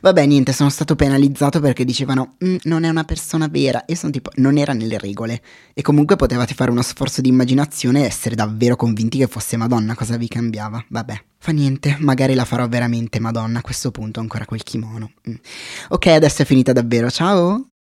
Vabbè, 0.00 0.24
niente, 0.24 0.52
sono 0.52 0.70
stato 0.70 0.96
penalizzato 0.96 1.60
perché 1.60 1.84
dicevano, 1.84 2.36
mm, 2.42 2.56
non 2.64 2.84
è 2.84 2.88
una 2.88 3.04
persona 3.04 3.48
vera, 3.48 3.84
e 3.84 3.96
sono 3.96 4.12
tipo, 4.12 4.30
non 4.36 4.56
era 4.56 4.72
nelle 4.72 4.98
regole. 4.98 5.42
E 5.74 5.82
comunque 5.82 6.16
potevate 6.16 6.54
fare 6.54 6.70
uno 6.70 6.82
sforzo 6.82 7.20
di 7.20 7.28
immaginazione 7.28 8.02
e 8.02 8.06
essere 8.06 8.34
davvero 8.34 8.76
convinti 8.76 9.18
che 9.18 9.26
fosse 9.26 9.58
Madonna, 9.58 9.94
cosa 9.94 10.16
vi 10.16 10.28
cambiava? 10.28 10.65
Vabbè. 10.88 11.24
Fa 11.38 11.52
niente, 11.52 11.96
magari 12.00 12.34
la 12.34 12.44
farò 12.44 12.66
veramente, 12.68 13.20
madonna, 13.20 13.58
a 13.58 13.62
questo 13.62 13.90
punto 13.90 14.20
ancora 14.20 14.44
quel 14.44 14.62
kimono. 14.62 15.12
Mm. 15.28 15.34
Ok, 15.90 16.06
adesso 16.06 16.42
è 16.42 16.44
finita 16.44 16.72
davvero, 16.72 17.10
ciao! 17.10 17.75